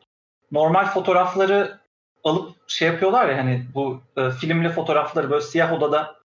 normal 0.53 0.87
fotoğrafları 0.87 1.79
alıp 2.25 2.57
şey 2.67 2.89
yapıyorlar 2.89 3.29
ya 3.29 3.39
hani 3.39 3.67
bu 3.75 4.01
e, 4.17 4.31
filmli 4.31 4.69
fotoğrafları 4.69 5.31
böyle 5.31 5.43
siyah 5.43 5.73
odada 5.73 6.17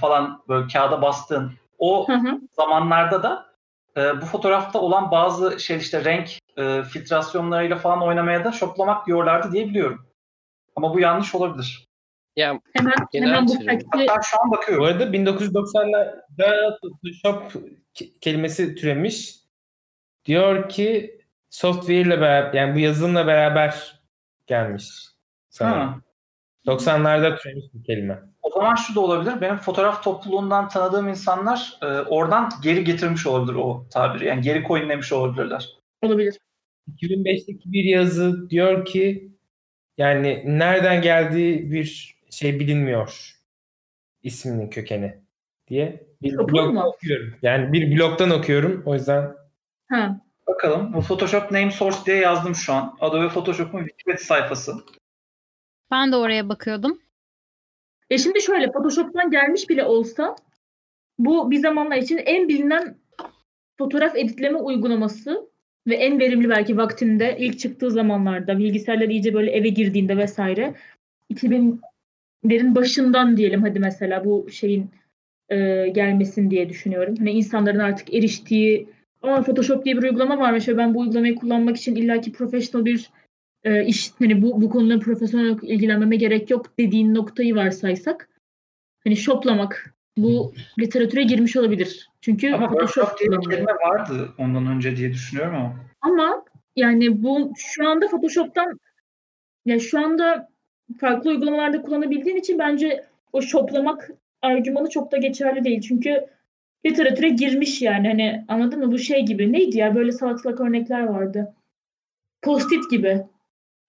falan 0.00 0.42
böyle 0.48 0.68
kağıda 0.68 1.02
bastığın 1.02 1.52
o 1.78 2.08
Hı 2.08 2.12
hı. 2.12 2.40
zamanlarda 2.56 3.22
da 3.22 3.46
e, 3.96 4.20
bu 4.20 4.26
fotoğrafta 4.26 4.80
olan 4.80 5.10
bazı 5.10 5.60
şey 5.60 5.76
işte 5.76 6.04
renk 6.04 6.28
e, 6.56 6.82
filtrasyonlarıyla 6.82 7.76
falan 7.76 8.02
oynamaya 8.02 8.44
da 8.44 8.52
şoplamak 8.52 9.06
diyorlardı 9.06 9.52
diye 9.52 9.68
biliyorum. 9.68 10.06
Ama 10.76 10.94
bu 10.94 11.00
yanlış 11.00 11.34
olabilir. 11.34 11.87
Yani 12.38 12.60
Hemen, 12.72 12.92
hemen 13.12 13.46
bu 13.48 13.52
Hatta 13.92 14.20
şu 14.22 14.40
an 14.42 14.50
Bu 14.50 14.52
bakıyorum. 14.56 14.84
arada 14.84 15.04
1990'larda 15.04 16.78
Photoshop 16.80 17.52
ke- 17.94 18.18
kelimesi 18.20 18.74
türemiş. 18.74 19.34
Diyor 20.24 20.68
ki 20.68 21.20
software 21.50 22.00
ile 22.00 22.20
beraber 22.20 22.54
yani 22.54 22.74
bu 22.74 22.78
yazılımla 22.78 23.26
beraber 23.26 24.00
gelmiş. 24.46 24.84
Ha. 25.58 25.94
90'larda 26.66 27.38
türemiş 27.38 27.64
bir 27.74 27.84
kelime. 27.84 28.18
O 28.42 28.50
zaman 28.50 28.74
şu 28.74 28.94
da 28.94 29.00
olabilir. 29.00 29.40
Benim 29.40 29.56
fotoğraf 29.56 30.04
topluluğundan 30.04 30.68
tanıdığım 30.68 31.08
insanlar 31.08 31.78
e, 31.82 31.86
oradan 31.86 32.50
geri 32.62 32.84
getirmiş 32.84 33.26
olabilir 33.26 33.54
o 33.56 33.86
tabiri. 33.90 34.26
Yani 34.26 34.40
geri 34.40 34.64
coinlemiş 34.68 35.12
olabilirler. 35.12 35.68
olabilir. 36.02 36.38
2005'teki 36.96 37.72
bir 37.72 37.84
yazı 37.84 38.50
diyor 38.50 38.84
ki 38.84 39.32
yani 39.98 40.42
nereden 40.46 41.02
geldiği 41.02 41.70
bir 41.72 42.17
şey 42.38 42.60
bilinmiyor 42.60 43.34
isminin 44.22 44.70
kökeni 44.70 45.18
diye 45.68 46.06
bir 46.22 46.38
blog 46.38 46.74
mu? 46.74 46.82
okuyorum. 46.82 47.34
Yani 47.42 47.72
bir 47.72 47.96
blogdan 47.96 48.30
okuyorum. 48.30 48.82
O 48.86 48.94
yüzden 48.94 49.34
Ha. 49.88 50.20
Bakalım. 50.46 50.92
Bu 50.92 51.00
Photoshop 51.00 51.50
Name 51.50 51.70
Source 51.70 51.96
diye 52.06 52.16
yazdım 52.16 52.54
şu 52.54 52.72
an. 52.72 52.96
Adobe 53.00 53.28
Photoshop'un 53.28 53.78
Wikipedia 53.78 54.18
sayfası. 54.18 54.72
Ben 55.90 56.12
de 56.12 56.16
oraya 56.16 56.48
bakıyordum. 56.48 56.98
E 58.10 58.18
şimdi 58.18 58.42
şöyle 58.42 58.72
Photoshop'tan 58.72 59.30
gelmiş 59.30 59.68
bile 59.70 59.84
olsa 59.84 60.36
bu 61.18 61.50
bir 61.50 61.58
zamanlar 61.58 61.96
için 61.96 62.16
en 62.16 62.48
bilinen 62.48 62.98
fotoğraf 63.78 64.16
editleme 64.16 64.58
uygulaması 64.58 65.50
ve 65.86 65.94
en 65.94 66.20
verimli 66.20 66.48
belki 66.48 66.76
vaktinde 66.76 67.36
ilk 67.38 67.58
çıktığı 67.58 67.90
zamanlarda 67.90 68.58
bilgisayarlar 68.58 69.08
iyice 69.08 69.34
böyle 69.34 69.50
eve 69.50 69.68
girdiğinde 69.68 70.16
vesaire 70.16 70.74
2000'lerin 72.44 72.74
başından 72.74 73.36
diyelim 73.36 73.62
hadi 73.62 73.78
mesela 73.78 74.24
bu 74.24 74.50
şeyin 74.50 74.90
e, 75.48 75.88
gelmesin 75.88 76.50
diye 76.50 76.68
düşünüyorum. 76.68 77.14
Hani 77.18 77.30
insanların 77.30 77.78
artık 77.78 78.14
eriştiği 78.14 78.88
Aa, 79.22 79.42
Photoshop 79.42 79.84
diye 79.84 79.96
bir 79.96 80.02
uygulama 80.02 80.38
varmış 80.38 80.68
ve 80.68 80.76
ben 80.76 80.94
bu 80.94 80.98
uygulamayı 81.00 81.34
kullanmak 81.34 81.76
için 81.76 81.94
illaki 81.94 82.32
profesyonel 82.32 82.84
bir 82.84 83.10
e, 83.64 83.84
iş 83.84 84.10
hani 84.18 84.42
bu 84.42 84.62
bu 84.62 84.70
konuda 84.70 84.98
profesyonel 84.98 85.58
ilgilenmeme 85.62 86.16
gerek 86.16 86.50
yok 86.50 86.78
dediğin 86.78 87.14
noktayı 87.14 87.54
varsaysak 87.56 88.28
hani 89.04 89.16
shoplamak 89.16 89.94
bu 90.16 90.54
literatüre 90.78 91.22
girmiş 91.22 91.56
olabilir. 91.56 92.08
Çünkü 92.20 92.52
Ama 92.52 92.68
Photoshop 92.68 93.20
diye 93.20 93.30
bir 93.30 93.50
kelime 93.50 93.72
vardı 93.72 94.28
ondan 94.38 94.66
önce 94.66 94.96
diye 94.96 95.12
düşünüyorum 95.12 95.54
ama. 95.54 95.76
Ama 96.00 96.44
yani 96.76 97.22
bu 97.22 97.52
şu 97.56 97.88
anda 97.88 98.08
Photoshop'tan 98.08 98.80
ya 99.64 99.78
şu 99.78 99.98
anda 100.00 100.48
farklı 101.00 101.30
uygulamalarda 101.30 101.82
kullanabildiğin 101.82 102.36
için 102.36 102.58
bence 102.58 103.04
o 103.32 103.40
shoplamak 103.42 104.10
argümanı 104.42 104.90
çok 104.90 105.12
da 105.12 105.16
geçerli 105.16 105.64
değil. 105.64 105.80
Çünkü 105.80 106.26
literatüre 106.86 107.28
girmiş 107.28 107.82
yani 107.82 108.08
hani 108.08 108.44
anladın 108.48 108.78
mı? 108.86 108.92
Bu 108.92 108.98
şey 108.98 109.22
gibi 109.26 109.52
neydi 109.52 109.78
ya 109.78 109.94
böyle 109.94 110.12
salatalık 110.12 110.60
örnekler 110.60 111.02
vardı. 111.02 111.54
Post-it 112.42 112.90
gibi. 112.90 113.22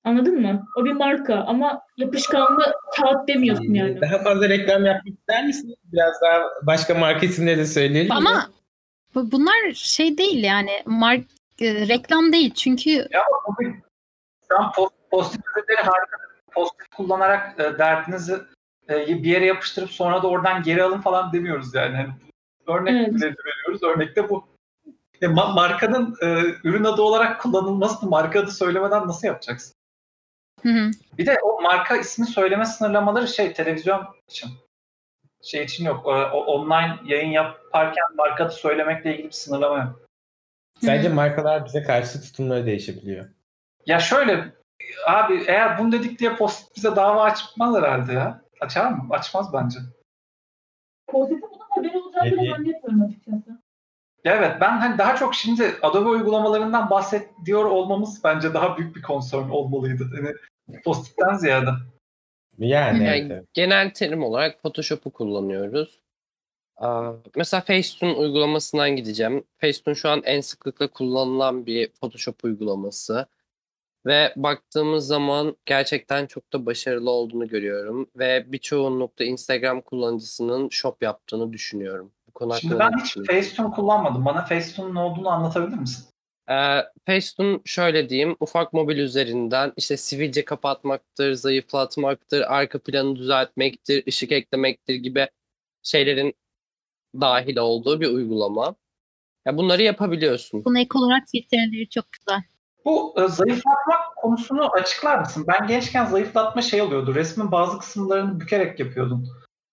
Anladın 0.04 0.42
mı? 0.42 0.66
O 0.78 0.86
bir 0.86 0.92
marka 0.92 1.36
ama 1.36 1.82
yapışkanlı 1.98 2.74
kağıt 2.96 3.28
demiyorsun 3.28 3.74
yani. 3.74 4.02
daha 4.02 4.18
fazla 4.20 4.50
reklam 4.50 4.86
yapmak 4.86 5.14
ister 5.20 5.46
misiniz? 5.46 5.76
Biraz 5.94 6.22
daha 6.22 6.42
başka 6.64 6.96
marka 6.96 7.26
isimleri 7.26 7.58
de 7.58 7.66
söyleyelim. 7.66 8.08
mi? 8.10 8.14
Ama 8.16 8.50
bu- 9.16 9.32
bunlar 9.32 9.72
şey 9.74 10.18
değil 10.18 10.44
yani 10.44 10.72
mark 10.86 11.22
e, 11.62 11.88
reklam 11.88 12.34
değil 12.34 12.54
çünkü 12.54 12.90
Ya 12.90 13.22
bugün 13.48 13.76
şu 14.50 14.60
an 14.60 14.72
post, 14.72 14.94
post-it 15.12 15.42
ürünleri 15.46 15.82
harika. 15.82 16.18
Post-it 16.60 16.88
kullanarak 16.96 17.60
e, 17.60 17.78
derdinizi 17.78 18.38
e, 18.90 19.08
bir 19.08 19.30
yere 19.30 19.46
yapıştırıp 19.46 19.92
sonra 19.92 20.24
da 20.24 20.28
oradan 20.28 20.64
geri 20.64 20.84
alın 20.84 21.02
falan 21.02 21.34
demiyoruz 21.34 21.76
yani. 21.76 21.96
Hani 21.96 22.10
örnek 22.68 22.96
Evet. 22.96 23.22
veriyoruz. 23.22 23.84
Örnek 23.84 24.16
de 24.16 24.30
bu. 24.30 24.48
E, 25.22 25.26
ma- 25.26 25.54
markanın 25.56 26.16
e, 26.22 26.28
ürün 26.64 26.84
adı 26.84 27.02
olarak 27.02 27.42
kullanılmasını 27.42 28.10
marka 28.10 28.40
adı 28.40 28.52
söylemeden 28.52 29.08
nasıl 29.08 29.28
yapacaksın? 29.28 29.74
Hı 30.62 30.70
hı. 30.70 30.92
Bir 31.18 31.26
de 31.26 31.38
o 31.44 31.62
marka 31.62 31.98
ismi 31.98 32.26
söyleme 32.26 32.66
sınırlamaları 32.66 33.28
şey 33.28 33.54
televizyon 33.54 34.08
için. 34.30 34.50
Şey 35.44 35.64
için 35.64 35.86
yok. 35.86 36.06
O, 36.06 36.12
o 36.12 36.44
online 36.46 37.00
yayın 37.06 37.32
yaparken 37.32 38.16
marka 38.18 38.44
adı 38.46 38.54
söylemekle 38.54 39.14
ilgili 39.14 39.28
bir 39.28 39.32
sınırlama 39.32 39.78
yok. 39.78 40.02
Sadece 40.82 41.10
markalar 41.10 41.66
bize 41.66 41.84
karşı 41.84 42.22
tutumları 42.22 42.66
değişebiliyor. 42.66 43.26
Ya 43.86 44.00
şöyle 44.00 44.59
abi 45.08 45.44
eğer 45.48 45.80
bunu 45.80 45.92
dedik 45.92 46.20
diye 46.20 46.36
post 46.36 46.76
bize 46.76 46.96
dava 46.96 47.24
açmaz 47.24 47.76
herhalde 47.76 48.14
ya. 48.14 48.42
Açar 48.62 48.92
mı? 48.92 49.08
Açmaz 49.10 49.54
bence. 49.54 49.80
Konseptin 51.08 51.50
bunun 51.52 51.70
haberi 51.70 51.98
olacağını 51.98 52.28
Evet. 52.28 52.50
zannetmiyorum 52.52 53.02
açıkçası. 53.02 53.62
Evet 54.24 54.58
ben 54.62 54.78
hani 54.78 54.98
daha 54.98 55.16
çok 55.16 55.36
şimdi 55.36 55.76
Adobe 55.82 56.10
uygulamalarından 56.10 56.90
bahsediyor 56.90 57.66
olmamız 57.66 58.24
bence 58.24 58.54
daha 58.54 58.78
büyük 58.78 58.96
bir 58.96 59.02
concern 59.02 59.50
olmalıydı. 59.50 60.10
Hani 60.16 60.34
postitten 60.82 61.34
ziyade. 61.34 61.70
Yani 62.58 63.04
Yani 63.04 63.04
evet, 63.04 63.32
evet. 63.32 63.46
genel 63.54 63.94
terim 63.94 64.24
olarak 64.24 64.62
Photoshop'u 64.62 65.12
kullanıyoruz. 65.12 66.00
Aa, 66.78 67.12
Mesela 67.36 67.62
Facetune 67.62 68.12
uygulamasından 68.14 68.96
gideceğim. 68.96 69.44
Facetune 69.58 69.96
şu 69.96 70.10
an 70.10 70.22
en 70.26 70.42
sıklıkla 70.42 70.88
kullanılan 70.88 71.66
bir 71.66 71.92
Photoshop 71.92 72.44
uygulaması. 72.44 73.26
Ve 74.06 74.34
baktığımız 74.36 75.08
zaman 75.08 75.58
gerçekten 75.66 76.26
çok 76.26 76.54
da 76.54 76.66
başarılı 76.66 77.10
olduğunu 77.12 77.48
görüyorum. 77.48 78.10
Ve 78.16 78.52
bir 78.52 78.58
çoğunlukla 78.58 79.26
Instagram 79.26 79.82
kullanıcısının 79.82 80.70
shop 80.70 81.04
yaptığını 81.04 81.54
düşünüyorum. 81.54 82.12
Bu 82.28 82.32
konu 82.32 82.54
Şimdi 82.60 82.80
ben 82.80 82.92
hiç? 83.00 83.28
Facetune 83.28 83.72
kullanmadım. 83.72 84.26
Bana 84.26 84.46
Facetune'un 84.46 84.96
ne 84.96 85.00
olduğunu 85.00 85.30
anlatabilir 85.30 85.78
misin? 85.78 86.06
Ee, 86.50 86.84
Facetune 87.06 87.60
şöyle 87.66 88.10
diyeyim, 88.10 88.36
ufak 88.40 88.74
mobil 88.74 88.98
üzerinden 88.98 89.74
işte 89.78 89.98
sivilce 89.98 90.46
kapatmaktır, 90.46 91.34
zayıflatmaktır, 91.34 92.42
arka 92.42 92.80
planı 92.80 93.16
düzeltmektir, 93.16 94.08
ışık 94.08 94.32
eklemektir 94.32 94.96
gibi 94.96 95.28
şeylerin 95.84 96.34
dahil 97.22 97.58
olduğu 97.58 98.02
bir 98.02 98.08
uygulama. 98.08 98.76
Ya 99.46 99.58
bunları 99.58 99.84
yapabiliyorsun. 99.84 100.66
Buna 100.66 100.80
ek 100.80 100.90
olarak 100.96 101.24
filtreleri 101.32 101.90
çok 101.90 102.06
güzel. 102.12 102.42
Bu 102.90 103.14
e, 103.18 103.28
zayıflatmak 103.28 104.16
konusunu 104.16 104.72
açıklar 104.72 105.20
mısın? 105.20 105.46
Ben 105.48 105.68
gençken 105.68 106.06
zayıflatma 106.06 106.62
şey 106.62 106.82
oluyordu. 106.82 107.16
Resmin 107.16 107.52
bazı 107.52 107.80
kısımlarını 107.80 108.40
bükerek 108.40 108.80
yapıyordun. 108.80 109.28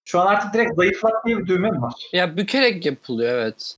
Şu 0.05 0.21
an 0.21 0.27
artık 0.27 0.55
direkt 0.55 0.75
zayıflat 0.77 1.27
diye 1.27 1.39
bir 1.39 1.47
düğme 1.47 1.71
mi 1.71 1.83
var? 1.83 1.93
Ya 2.13 2.37
bükerek 2.37 2.87
yapılıyor 2.87 3.33
evet. 3.33 3.77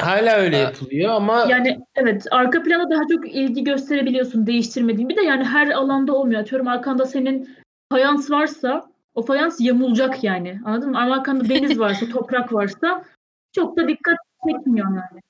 Hala 0.00 0.36
öyle 0.36 0.56
Ha. 0.56 0.62
yapılıyor 0.62 1.14
ama 1.14 1.46
Yani 1.48 1.80
evet 1.96 2.26
arka 2.30 2.62
plana 2.62 2.90
daha 2.90 3.02
çok 3.12 3.28
ilgi 3.34 3.64
gösterebiliyorsun 3.64 4.46
değiştirmediğin. 4.46 5.08
Bir 5.08 5.16
de 5.16 5.22
yani 5.22 5.44
her 5.44 5.70
alanda 5.70 6.12
olmuyor. 6.12 6.40
Atıyorum 6.40 6.68
arkanda 6.68 7.06
senin 7.06 7.56
fayans 7.92 8.30
varsa 8.30 8.92
o 9.14 9.22
fayans 9.22 9.60
yamulacak 9.60 10.24
yani. 10.24 10.60
Anladın 10.64 10.90
mı? 10.90 11.00
Ama 11.00 11.14
arkanda 11.14 11.48
deniz 11.48 11.78
varsa, 11.78 12.06
toprak 12.12 12.52
varsa 12.52 13.04
çok 13.52 13.76
da 13.76 13.88
dikkat 13.88 14.16
çekmiyor 14.46 14.86
yani. 14.86 15.20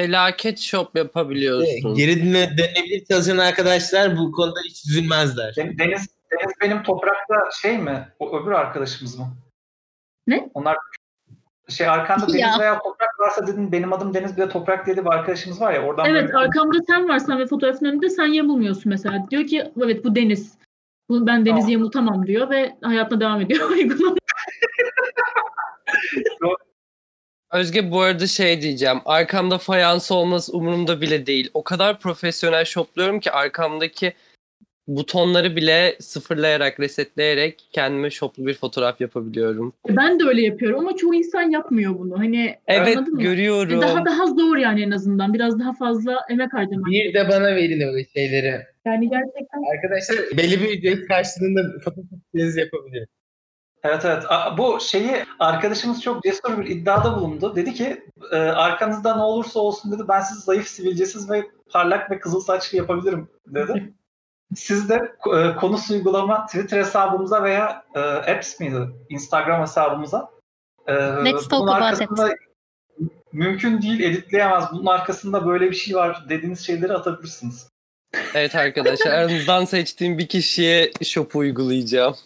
Felaket 0.00 0.58
shop 0.60 0.96
yapabiliyorsun. 0.96 1.94
geri 1.94 2.16
dinle, 2.16 2.50
dönebilir 2.58 3.04
çalışan 3.10 3.38
arkadaşlar 3.38 4.16
bu 4.16 4.32
konuda 4.32 4.60
hiç 4.64 4.84
üzülmezler. 4.86 5.56
Den- 5.56 5.78
Deniz, 5.78 6.06
Deniz 6.30 6.52
benim 6.60 6.82
toprakta 6.82 7.34
şey 7.62 7.78
mi? 7.78 8.08
O 8.18 8.38
öbür 8.40 8.50
arkadaşımız 8.52 9.18
mı? 9.18 9.26
Ne? 10.26 10.50
Onlar 10.54 10.76
şey 11.68 11.88
arkanda 11.88 12.28
deniz 12.28 12.40
Ya. 12.40 12.56
veya 12.60 12.78
toprak 12.82 13.20
varsa 13.20 13.46
dedin 13.46 13.72
benim 13.72 13.92
adım 13.92 14.14
Deniz 14.14 14.36
bir 14.36 14.42
de 14.42 14.48
toprak 14.48 14.86
diye 14.86 14.96
de 14.96 15.04
bir 15.04 15.10
arkadaşımız 15.10 15.60
var 15.60 15.72
ya 15.72 15.82
oradan 15.82 16.06
Evet 16.06 16.22
böyle- 16.24 16.36
arkamda 16.38 16.78
sen 16.86 17.08
varsan 17.08 17.38
ve 17.38 17.46
fotoğrafın 17.46 17.86
önünde 17.86 18.10
sen 18.10 18.26
yamulmuyorsun 18.26 18.84
mesela. 18.86 19.26
Diyor 19.30 19.46
ki 19.46 19.72
evet 19.84 20.04
bu 20.04 20.14
deniz. 20.14 20.58
Bu, 21.08 21.26
ben 21.26 21.46
denizi 21.46 21.60
Tamam. 21.60 21.70
yamultamam 21.72 22.26
diyor 22.26 22.50
ve 22.50 22.76
hayatına 22.82 23.20
devam 23.20 23.40
ediyor 23.40 23.70
uygulama. 23.70 24.16
Özge 27.56 27.90
bu 27.90 28.00
arada 28.00 28.26
şey 28.26 28.62
diyeceğim. 28.62 28.96
Arkamda 29.04 29.58
fayans 29.58 30.12
olması 30.12 30.52
umurumda 30.52 31.00
bile 31.00 31.26
değil. 31.26 31.50
O 31.54 31.64
kadar 31.64 32.00
profesyonel 32.00 32.64
shopluyorum 32.64 33.20
ki 33.20 33.30
arkamdaki 33.30 34.12
butonları 34.88 35.56
bile 35.56 35.96
sıfırlayarak, 36.00 36.80
resetleyerek 36.80 37.68
kendime 37.72 38.10
shoplu 38.10 38.46
bir 38.46 38.54
fotoğraf 38.54 39.00
yapabiliyorum. 39.00 39.72
Ben 39.88 40.20
de 40.20 40.24
öyle 40.24 40.42
yapıyorum 40.42 40.78
ama 40.78 40.96
çoğu 40.96 41.14
insan 41.14 41.50
yapmıyor 41.50 41.98
bunu. 41.98 42.18
Hani 42.18 42.56
Evet 42.66 42.96
anladın 42.96 43.14
mı? 43.14 43.22
görüyorum. 43.22 43.80
Daha 43.80 44.04
daha 44.04 44.26
zor 44.26 44.56
yani 44.56 44.82
en 44.82 44.90
azından. 44.90 45.34
Biraz 45.34 45.60
daha 45.60 45.72
fazla 45.72 46.18
emek 46.30 46.52
harcamak. 46.52 46.86
Bir 46.86 47.14
de 47.14 47.28
bana 47.28 47.56
verin 47.56 47.80
öyle 47.80 48.06
şeyleri. 48.16 48.60
Yani 48.86 49.10
gerçekten 49.10 49.76
Arkadaşlar 49.76 50.38
belli 50.38 50.60
bir 50.60 50.78
ücret 50.78 51.08
karşılığında 51.08 51.60
fotoğraf 51.84 52.56
yapabilir. 52.56 53.08
Evet 53.86 54.04
evet. 54.04 54.22
Bu 54.58 54.80
şeyi 54.80 55.24
arkadaşımız 55.38 56.02
çok 56.02 56.22
cesur 56.22 56.58
bir 56.58 56.66
iddiada 56.66 57.16
bulundu. 57.16 57.56
Dedi 57.56 57.74
ki 57.74 58.04
e, 58.32 58.36
arkanızda 58.36 59.16
ne 59.16 59.22
olursa 59.22 59.60
olsun 59.60 59.92
dedi 59.92 60.02
ben 60.08 60.20
sizi 60.20 60.40
zayıf 60.40 60.68
sivilcesiz 60.68 61.30
ve 61.30 61.46
parlak 61.70 62.10
ve 62.10 62.20
kızıl 62.20 62.40
saçlı 62.40 62.78
yapabilirim 62.78 63.28
dedi. 63.46 63.94
Siz 64.54 64.88
de 64.88 65.12
e, 65.36 65.56
konusu 65.56 65.94
uygulama 65.94 66.46
Twitter 66.46 66.78
hesabımıza 66.78 67.42
veya 67.42 67.84
e, 67.94 68.00
Apps 68.00 68.60
miydi? 68.60 68.88
Instagram 69.08 69.60
hesabımıza. 69.60 70.30
E, 70.86 70.94
Let's 70.94 71.48
talk 71.48 71.60
bunun 71.60 71.72
about 71.72 71.82
arkasında 71.82 72.34
mümkün 73.32 73.82
değil 73.82 74.00
editleyemez. 74.00 74.64
Bunun 74.72 74.86
arkasında 74.86 75.46
böyle 75.46 75.70
bir 75.70 75.76
şey 75.76 75.96
var 75.96 76.24
dediğiniz 76.28 76.66
şeyleri 76.66 76.92
atabilirsiniz. 76.92 77.68
Evet 78.34 78.54
arkadaşlar 78.54 79.10
aranızdan 79.10 79.64
seçtiğim 79.64 80.18
bir 80.18 80.26
kişiye 80.26 80.92
shop 81.02 81.36
uygulayacağım. 81.36 82.16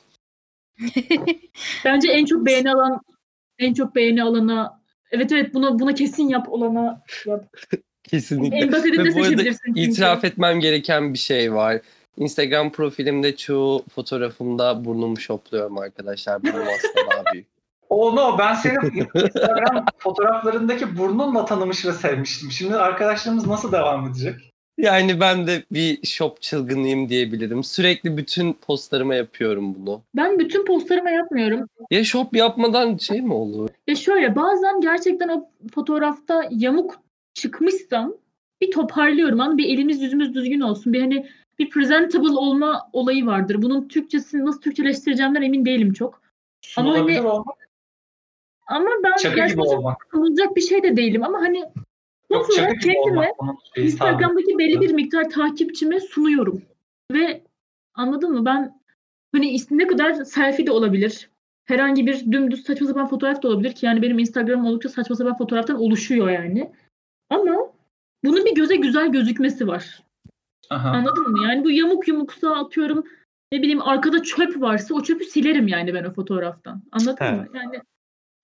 bence 1.85 2.11
en 2.13 2.25
çok 2.25 2.47
beğeni 2.47 2.73
alan 2.73 3.01
en 3.59 3.75
çok 3.75 3.95
beğeni 3.95 4.23
alana 4.23 4.81
evet 5.11 5.33
evet 5.33 5.55
buna 5.55 5.79
buna 5.79 5.95
kesin 5.95 6.29
yap 6.29 6.49
olana 6.49 7.03
yap. 7.27 7.45
Kesinlikle. 8.03 8.57
En 8.57 8.73
basitini 8.73 8.99
de 8.99 9.05
Ve 9.05 9.15
bu 9.15 9.19
arada 9.19 9.25
seçebilirsin. 9.25 9.61
çünkü. 9.67 9.81
itiraf 9.81 10.25
etmem 10.25 10.61
gereken 10.61 11.15
bir 11.15 11.19
şey 11.19 11.55
var. 11.55 11.81
Instagram 12.17 12.73
profilimde 12.73 13.37
çoğu 13.37 13.85
fotoğrafımda 13.95 14.85
burnumu 14.85 15.21
şopluyorum 15.21 15.79
arkadaşlar. 15.79 16.43
Burnum 16.43 16.67
aslında 16.69 17.11
daha 17.11 17.33
büyük. 17.33 17.47
Oh 17.89 18.15
no 18.15 18.39
ben 18.39 18.55
senin 18.55 19.09
Instagram 19.15 19.85
fotoğraflarındaki 19.99 20.99
burnunla 20.99 21.45
tanımış 21.45 21.87
ve 21.87 21.93
sevmiştim. 21.93 22.51
Şimdi 22.51 22.77
arkadaşlarımız 22.77 23.47
nasıl 23.47 23.73
devam 23.73 24.07
edecek? 24.07 24.50
Yani 24.83 25.21
ben 25.21 25.47
de 25.47 25.63
bir 25.71 26.07
shop 26.07 26.43
çılgınıyım 26.43 27.09
diyebilirim. 27.09 27.65
Sürekli 27.65 28.17
bütün 28.17 28.53
postlarıma 28.53 29.15
yapıyorum 29.15 29.75
bunu. 29.75 30.03
Ben 30.17 30.39
bütün 30.39 30.65
postlarıma 30.65 31.11
yapmıyorum. 31.11 31.69
Ya 31.91 32.05
shop 32.05 32.37
yapmadan 32.37 32.97
şey 32.97 33.21
mi 33.21 33.35
olur? 33.35 33.69
Ya 33.87 33.95
şöyle 33.95 34.37
bazen 34.37 34.81
gerçekten 34.81 35.29
o 35.29 35.51
fotoğrafta 35.75 36.49
yamuk 36.51 37.01
çıkmışsam 37.35 38.15
bir 38.61 38.71
toparlıyorum. 38.71 39.39
Hani 39.39 39.59
bir 39.59 39.69
elimiz 39.69 40.03
yüzümüz 40.03 40.35
düzgün 40.35 40.61
olsun. 40.61 40.93
Bir 40.93 41.01
hani 41.01 41.27
bir 41.59 41.71
presentable 41.71 42.37
olma 42.37 42.91
olayı 42.93 43.27
vardır. 43.27 43.63
Bunun 43.63 43.89
Türkçesini 43.89 44.45
nasıl 44.45 44.61
Türkçeleştireceğimden 44.61 45.43
emin 45.43 45.65
değilim 45.65 45.93
çok. 45.93 46.23
Ama 46.77 46.93
hani- 46.93 47.23
olmak, 47.23 47.57
Ama 48.67 48.91
ben 49.05 49.17
çakı 49.17 49.29
gibi 49.35 49.37
gerçekten 49.37 49.95
kullanılacak 50.13 50.57
bir 50.57 50.61
şey 50.61 50.83
de 50.83 50.97
değilim. 50.97 51.25
Ama 51.25 51.41
hani 51.41 51.65
Yok 52.31 52.51
olarak 52.51 52.81
gibi 52.81 52.95
kendime. 52.95 53.33
Instagram'daki 53.77 54.59
belli 54.59 54.81
bir 54.81 54.93
miktar 54.93 55.31
takipçime 55.31 56.01
sunuyorum. 56.01 56.63
Ve 57.13 57.45
anladın 57.95 58.33
mı? 58.33 58.45
Ben 58.45 58.81
hani 59.33 59.57
ne 59.71 59.87
kadar 59.87 60.25
selfie 60.25 60.67
de 60.67 60.73
olabilir. 60.73 61.31
Herhangi 61.65 62.07
bir 62.07 62.33
dümdüz 62.33 62.63
saçma 62.65 62.87
sapan 62.87 63.09
fotoğraf 63.09 63.43
da 63.43 63.49
olabilir 63.49 63.73
ki 63.73 63.87
yani 63.87 64.03
benim 64.03 64.19
Instagram'ım 64.19 64.67
oldukça 64.67 64.89
saçma 64.89 65.17
sapan 65.17 65.39
fotoğraftan 65.39 65.77
oluşuyor 65.77 66.31
yani. 66.31 66.73
Ama 67.31 67.73
bunun 68.25 68.45
bir 68.45 68.55
göze 68.55 68.77
güzel 68.77 69.13
gözükmesi 69.13 69.69
var. 69.69 70.03
Aha. 70.71 70.89
Anladın 70.91 71.31
mı? 71.31 71.45
Yani 71.45 71.65
bu 71.65 71.71
yamuk 71.71 72.09
yumuksa 72.09 72.55
atıyorum 72.55 73.05
ne 73.53 73.63
bileyim 73.63 73.83
arkada 73.83 74.23
çöp 74.23 74.61
varsa 74.61 74.95
o 74.95 75.03
çöpü 75.03 75.25
silerim 75.25 75.69
yani 75.69 75.95
ben 75.95 76.05
o 76.05 76.13
fotoğraftan. 76.13 76.83
Anladın 76.93 77.25
He. 77.25 77.33
mı? 77.33 77.47
Yani 77.55 77.81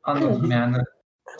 Anladım 0.03 0.51
yani. 0.51 0.77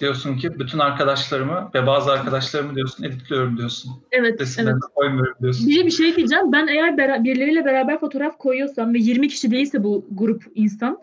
Diyorsun 0.01 0.37
ki 0.37 0.59
bütün 0.59 0.79
arkadaşlarımı 0.79 1.71
ve 1.75 1.87
bazı 1.87 2.13
arkadaşlarımı 2.13 2.75
diyorsun 2.75 3.05
editliyorum 3.05 3.59
diyorsun. 3.59 3.93
evet 4.13 4.27
evet. 4.31 4.41
Resimlerini 4.41 4.81
koymuyorum 4.95 5.35
diyorsun. 5.43 5.69
Bir, 5.69 5.87
bir 5.87 5.91
şey 5.91 6.17
diyeceğim. 6.17 6.53
Ben 6.53 6.67
eğer 6.67 6.89
bera- 6.89 7.25
birileriyle 7.25 7.65
beraber 7.65 8.01
fotoğraf 8.01 8.39
koyuyorsam 8.39 8.95
ve 8.95 8.99
20 8.99 9.29
kişi 9.29 9.51
değilse 9.51 9.85
bu 9.85 10.07
grup 10.11 10.45
insan 10.55 10.99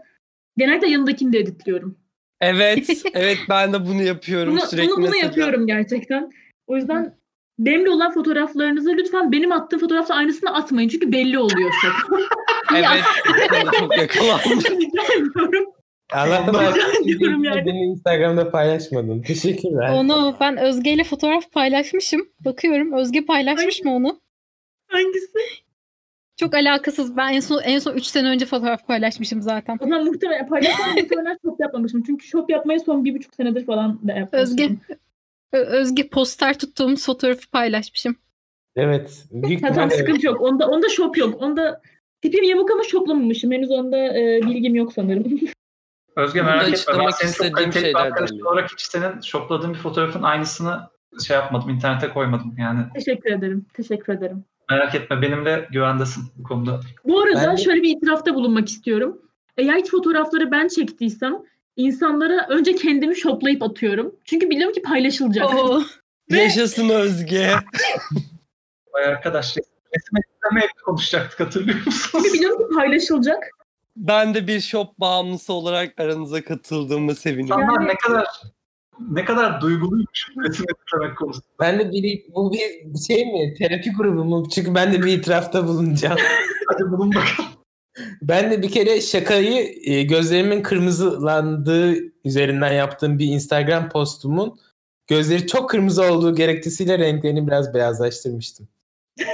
genelde 0.58 0.88
yanındakini 0.88 1.34
de 1.34 1.39
editliyorum. 1.39 1.97
Evet, 2.41 3.03
evet 3.13 3.38
ben 3.49 3.73
de 3.73 3.86
bunu 3.86 4.03
yapıyorum 4.03 4.53
Bunu, 4.53 4.62
sürekli 4.62 4.88
bunu, 4.88 4.97
bunu 4.97 5.06
mesela. 5.06 5.25
yapıyorum 5.25 5.67
gerçekten. 5.67 6.32
O 6.67 6.75
yüzden 6.75 7.15
benimle 7.60 7.89
olan 7.89 8.13
fotoğraflarınızı 8.13 8.89
lütfen 8.89 9.32
benim 9.32 9.51
attığım 9.51 9.79
fotoğrafta 9.79 10.15
aynısını 10.15 10.53
atmayın. 10.53 10.89
Çünkü 10.89 11.12
belli 11.12 11.39
oluyor 11.39 11.71
çok. 11.82 12.19
Evet, 12.75 13.03
çok 13.79 13.97
yakalandım. 13.97 14.63
Allah'tan 16.12 17.04
diyorum 17.04 17.44
yani. 17.44 17.66
beni 17.66 17.80
Instagram'da 17.86 18.52
paylaşmadın. 18.52 19.22
Teşekkürler. 19.22 19.94
Onu 19.94 20.36
ben 20.39 20.58
Özge 20.58 20.94
ile 20.94 21.04
fotoğraf 21.04 21.52
paylaşmışım. 21.52 22.30
Bakıyorum 22.46 22.94
Özge 22.94 23.26
paylaşmış 23.26 23.84
mı 23.84 23.96
onu? 23.96 24.20
Hangisi? 24.88 25.39
Çok 26.38 26.54
alakasız. 26.54 27.18
Ben 27.18 27.34
en 27.34 27.39
son 27.39 27.62
en 27.62 27.80
son 27.80 27.94
3 27.94 28.06
sene 28.06 28.28
önce 28.28 28.46
fotoğraf 28.46 28.88
paylaşmışım 28.88 29.42
zaten. 29.42 29.78
O 29.82 29.84
zaman 29.84 30.06
muhtemelen 30.06 30.48
paylaşmam 30.48 30.89
muhtemelen 30.96 31.38
shop 31.46 31.60
yapmamışım. 31.60 32.04
Çünkü 32.04 32.28
shop 32.28 32.50
yapmayı 32.50 32.80
son 32.80 33.06
bir 33.06 33.16
buçuk 33.16 33.36
senedir 33.36 33.66
falan 33.66 34.08
da 34.08 34.12
yapmıştım. 34.13 34.39
Özge 34.39 34.70
Özge 35.54 36.08
poster 36.08 36.60
tuttuğumuz 36.60 37.06
fotoğrafı 37.06 37.50
paylaşmışım. 37.52 38.16
Evet. 38.76 39.26
Büyük 39.32 39.63
Ha, 39.63 39.68
tamam 39.74 39.89
ihtimalle 39.89 40.08
sıkıntı 40.08 40.26
yok. 40.26 40.42
Onda, 40.42 40.68
onda 40.68 40.89
shop 40.89 41.18
yok. 41.18 41.42
Onda 41.42 41.82
tipim 42.22 42.44
yamuk 42.44 42.72
ama 42.72 42.84
shoplamamışım. 42.84 43.52
Henüz 43.52 43.72
onda 43.72 44.18
e, 44.20 44.42
bilgim 44.42 44.76
yok 44.76 44.94
sanırım. 44.94 45.39
Özge 46.15 46.39
Burada 46.39 46.56
merak 46.56 46.73
etme. 46.73 46.93
Ben 46.99 47.10
senin 47.10 47.32
çok 47.32 47.56
kaliteli 47.58 47.86
bir 47.86 47.95
arkadaşın 47.95 48.41
olarak 48.41 48.71
hiç 48.71 48.82
senin 48.82 49.21
shopladığın 49.21 49.73
bir 49.73 49.80
fotoğrafın 49.80 50.23
aynısını 50.23 50.89
şey 51.28 51.36
yapmadım. 51.36 51.69
internete 51.69 52.10
koymadım. 52.10 52.56
Yani 52.58 52.86
Teşekkür 52.93 53.32
ederim. 53.32 53.65
Teşekkür 53.73 54.13
ederim. 54.13 54.45
merak 54.69 54.95
etme. 54.95 55.21
Benimle 55.21 55.67
güvendesin 55.71 56.23
bu 56.38 56.43
konuda. 56.43 56.80
Bu 57.06 57.21
arada 57.21 57.47
Ben 57.47 57.56
şöyle 57.56 57.82
bir 57.82 57.97
itirafta 57.97 58.36
bulunmak 58.36 58.69
istiyorum. 58.69 59.21
Eğer 59.58 59.84
ki 59.84 59.91
fotoğrafları 59.91 60.52
ben 60.52 60.67
çektiysem 60.67 61.34
insanlara 61.76 62.47
önce 62.49 62.76
kendimi 62.76 63.15
shoplayıp 63.15 63.63
atıyorum. 63.63 64.15
Çünkü 64.26 64.49
biliyorum 64.49 64.73
ki 64.73 64.82
paylaşılacak. 64.82 65.56
Oo. 65.56 65.82
Yaşasın 66.30 66.89
Özge. 66.89 67.52
Vay 68.93 69.06
arkadaş 69.06 69.58
resim 69.58 70.17
etkilemeye 70.17 70.67
konuşacaktık 70.86 71.39
hatırlıyor 71.39 71.86
musunuz? 71.86 72.10
Çünkü 72.12 72.34
biliyorum 72.34 72.58
ki 72.58 72.76
paylaşılacak. 72.76 73.43
Ben 73.95 74.34
de 74.34 74.47
bir 74.47 74.60
shop 74.62 74.99
bağımlısı 74.99 75.53
olarak 75.53 75.99
aranıza 75.99 76.43
katıldığıma 76.43 77.15
seviniyorum. 77.15 77.63
İnsanlar 77.63 77.82
Yani- 77.82 77.89
ne 77.89 77.97
kadar 77.97 78.25
ne 78.99 79.25
kadar 79.25 79.62
duyguluymuş 79.62 80.27
resim 80.38 80.65
etkilemek 80.69 81.17
konusunda. 81.17 81.45
Ben 81.60 81.79
de 81.79 81.91
bir, 81.91 82.23
bu 82.36 82.53
bir 82.53 82.99
şey 83.08 83.25
mi? 83.25 83.53
Terapi 83.53 83.91
grubu 83.91 84.25
mu? 84.25 84.49
Çünkü 84.49 84.75
ben 84.75 84.93
de 84.93 85.03
bir 85.03 85.17
itirafta 85.17 85.67
bulunacağım. 85.67 86.17
Hadi 86.67 86.91
bulun 86.91 87.10
bakalım. 87.15 87.49
Ben 88.21 88.51
de 88.51 88.62
bir 88.62 88.71
kere 88.71 89.01
şakayı 89.01 89.75
e, 89.84 90.03
gözlerimin 90.03 90.62
kırmızılandığı 90.62 91.95
üzerinden 92.25 92.73
yaptığım 92.73 93.19
bir 93.19 93.25
Instagram 93.25 93.89
postumun 93.89 94.60
gözleri 95.08 95.47
çok 95.47 95.69
kırmızı 95.69 96.03
olduğu 96.03 96.36
gerekçesiyle 96.36 96.99
renklerini 96.99 97.47
biraz 97.47 97.73
beyazlaştırmıştım. 97.73 98.67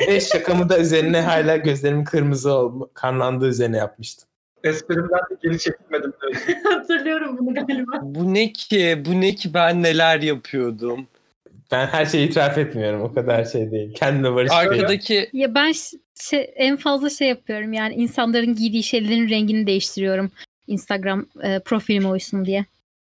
Ve 0.08 0.22
şakamı 0.22 0.70
da 0.70 0.80
üzerine 0.80 1.22
hala 1.22 1.58
gözlerimin 1.58 2.04
kırmızı 2.04 2.54
olma, 2.54 2.88
kanlandığı 2.94 3.48
üzerine 3.48 3.78
yapmıştım. 3.78 4.29
Esprimden 4.64 5.20
de 5.20 5.36
geri 5.44 5.60
çekilmedim. 5.60 6.14
Hatırlıyorum 6.64 7.38
bunu 7.40 7.54
galiba. 7.54 8.00
Bu 8.02 8.34
ne 8.34 8.54
ki? 8.54 9.04
Bu 9.06 9.22
ne 9.22 9.36
ki 9.36 9.54
ben 9.54 9.84
neler 9.84 10.22
yapıyordum? 10.22 11.08
Ben 11.72 11.88
her 11.88 12.06
şeyi 12.06 12.28
itiraf 12.28 12.58
etmiyorum. 12.58 13.02
O 13.02 13.14
kadar 13.14 13.46
şey 13.46 13.72
değil. 13.72 13.94
Kendime 13.94 14.36
barışıyorum. 14.36 14.74
Arkadaki 14.74 15.30
Ya 15.34 15.56
ben 15.56 15.74
şey, 16.22 16.54
en 16.56 16.78
fazla 16.78 17.10
şey 17.10 17.28
yapıyorum 17.28 17.74
yani 17.74 17.94
insanların 17.94 18.56
giydiği 18.56 18.84
şeylerin 18.84 19.30
rengini 19.30 19.68
değiştiriyorum. 19.68 20.32
Instagram 20.68 21.26
e, 21.44 21.60
profilime 21.60 22.08
uysun 22.08 22.46
diye. 22.46 22.66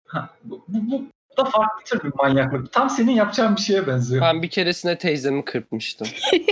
Ha, 0.07 0.31
bu, 0.45 0.65
bu, 0.69 0.91
bu 0.91 1.05
da 1.37 1.45
farklı 1.45 1.85
tür 1.85 2.03
bir 2.05 2.13
manyaklık. 2.17 2.73
Tam 2.73 2.91
senin 2.91 3.13
yapacağın 3.13 3.57
bir 3.57 3.61
şeye 3.61 3.87
benziyor. 3.87 4.23
ben 4.23 4.43
bir 4.43 4.49
keresine 4.49 4.99
teyzemi 4.99 5.45
kırpmıştım. 5.45 6.09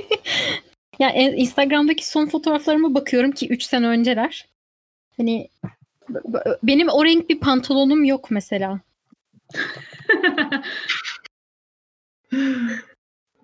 Ya 0.98 1.08
en- 1.08 1.36
Instagram'daki 1.36 2.08
son 2.08 2.26
fotoğraflarıma 2.26 2.94
bakıyorum 2.94 3.30
ki 3.30 3.48
3 3.48 3.62
sene 3.62 3.86
önceler. 3.86 4.46
Hani 5.18 5.48
benim 6.62 6.88
o 6.88 7.04
renk 7.04 7.28
bir 7.28 7.40
pantolonum 7.40 8.04
yok 8.04 8.30
mesela. 8.30 8.80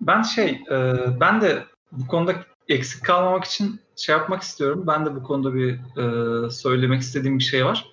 Ben 0.01 0.21
şey, 0.21 0.61
e, 0.71 0.93
ben 1.19 1.41
de 1.41 1.63
bu 1.91 2.07
konuda 2.07 2.35
eksik 2.67 3.05
kalmamak 3.05 3.43
için 3.43 3.79
şey 3.95 4.15
yapmak 4.15 4.41
istiyorum. 4.41 4.83
Ben 4.87 5.05
de 5.05 5.15
bu 5.15 5.23
konuda 5.23 5.53
bir 5.53 5.73
e, 5.97 6.49
söylemek 6.49 7.01
istediğim 7.01 7.39
bir 7.39 7.43
şey 7.43 7.65
var. 7.65 7.91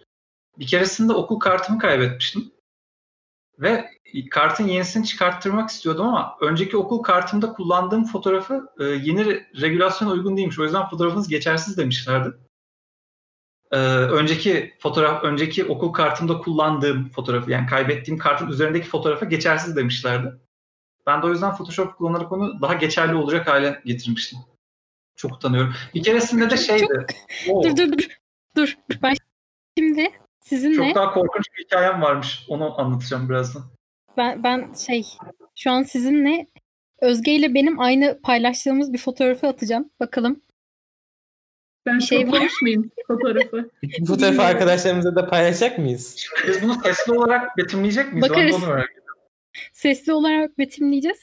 Bir 0.59 0.67
keresinde 0.67 1.13
okul 1.13 1.39
kartımı 1.39 1.79
kaybetmiştim. 1.79 2.53
Ve 3.59 3.91
kartın 4.31 4.67
yenisini 4.67 5.07
çıkarttırmak 5.07 5.71
istiyordum 5.71 6.07
ama 6.07 6.37
önceki 6.41 6.77
okul 6.77 7.03
kartımda 7.03 7.53
kullandığım 7.53 8.05
fotoğrafı 8.05 8.69
e, 8.81 8.85
yeni 8.85 9.21
re- 9.21 9.61
regülasyona 9.61 10.13
uygun 10.13 10.37
değilmiş. 10.37 10.59
O 10.59 10.65
yüzden 10.65 10.89
fotoğrafınız 10.89 11.29
geçersiz 11.29 11.77
demişlerdi. 11.77 12.37
E, 13.73 13.77
önceki 13.87 14.75
fotoğraf, 14.79 15.25
önceki 15.25 15.65
okul 15.65 15.93
kartımda 15.93 16.39
kullandığım 16.39 17.09
fotoğrafı 17.09 17.51
yani 17.51 17.67
kaybettiğim 17.67 18.19
kartın 18.19 18.49
üzerindeki 18.49 18.89
fotoğrafa 18.89 19.25
geçersiz 19.25 19.77
demişlerdi. 19.77 20.33
Ben 21.07 21.23
de 21.23 21.27
o 21.27 21.31
yüzden 21.31 21.55
Photoshop 21.57 21.97
kullanarak 21.99 22.33
onu 22.33 22.63
daha 22.63 22.75
geçerli 22.75 23.15
olacak 23.15 23.49
hale 23.49 23.81
getirmiştim. 23.85 24.39
Çok 25.17 25.33
utanıyorum. 25.33 25.75
Bir 25.95 26.03
keresinde 26.03 26.51
de 26.51 26.57
şeydi. 26.57 27.07
Oo, 27.51 27.63
Dur 27.63 27.77
dur 27.77 27.93
dur. 27.93 28.09
Dur. 28.57 28.77
Ben 29.03 29.15
şimdi 29.79 30.11
sizinle 30.41 30.77
çok 30.77 30.95
daha 30.95 31.15
korkunç 31.15 31.45
bir 31.59 31.65
hikayem 31.65 32.03
varmış. 32.03 32.45
Onu 32.49 32.81
anlatacağım 32.81 33.29
birazdan. 33.29 33.63
ben 34.17 34.45
ben 34.45 34.73
şey 34.73 35.07
şu 35.57 35.71
an 35.71 35.83
sizinle 35.83 36.47
Özge 37.01 37.33
ile 37.33 37.55
benim 37.55 37.81
aynı 37.81 38.21
paylaştığımız 38.23 38.93
bir 38.93 38.99
fotoğrafı 38.99 39.47
atacağım. 39.47 39.91
Bakalım. 40.01 40.41
Ben 41.87 41.99
şey 41.99 42.25
mıyım 42.63 42.91
fotoğrafı? 43.07 43.71
Bu 44.01 44.07
fotoğrafı 44.07 44.43
arkadaşlarımıza 44.43 45.17
da 45.17 45.27
paylaşacak 45.27 45.79
mıyız? 45.79 46.27
Biz 46.49 46.63
bunu 46.63 46.75
sesli 46.83 47.13
olarak 47.13 47.57
betimleyecek 47.57 48.13
miyiz? 48.13 48.31
Bakarız. 48.31 48.55
onu 48.55 48.67
merak 48.67 48.91
ediyorum. 48.91 49.21
Sesli 49.73 50.13
olarak 50.13 50.59
betimleyeceğiz. 50.59 51.19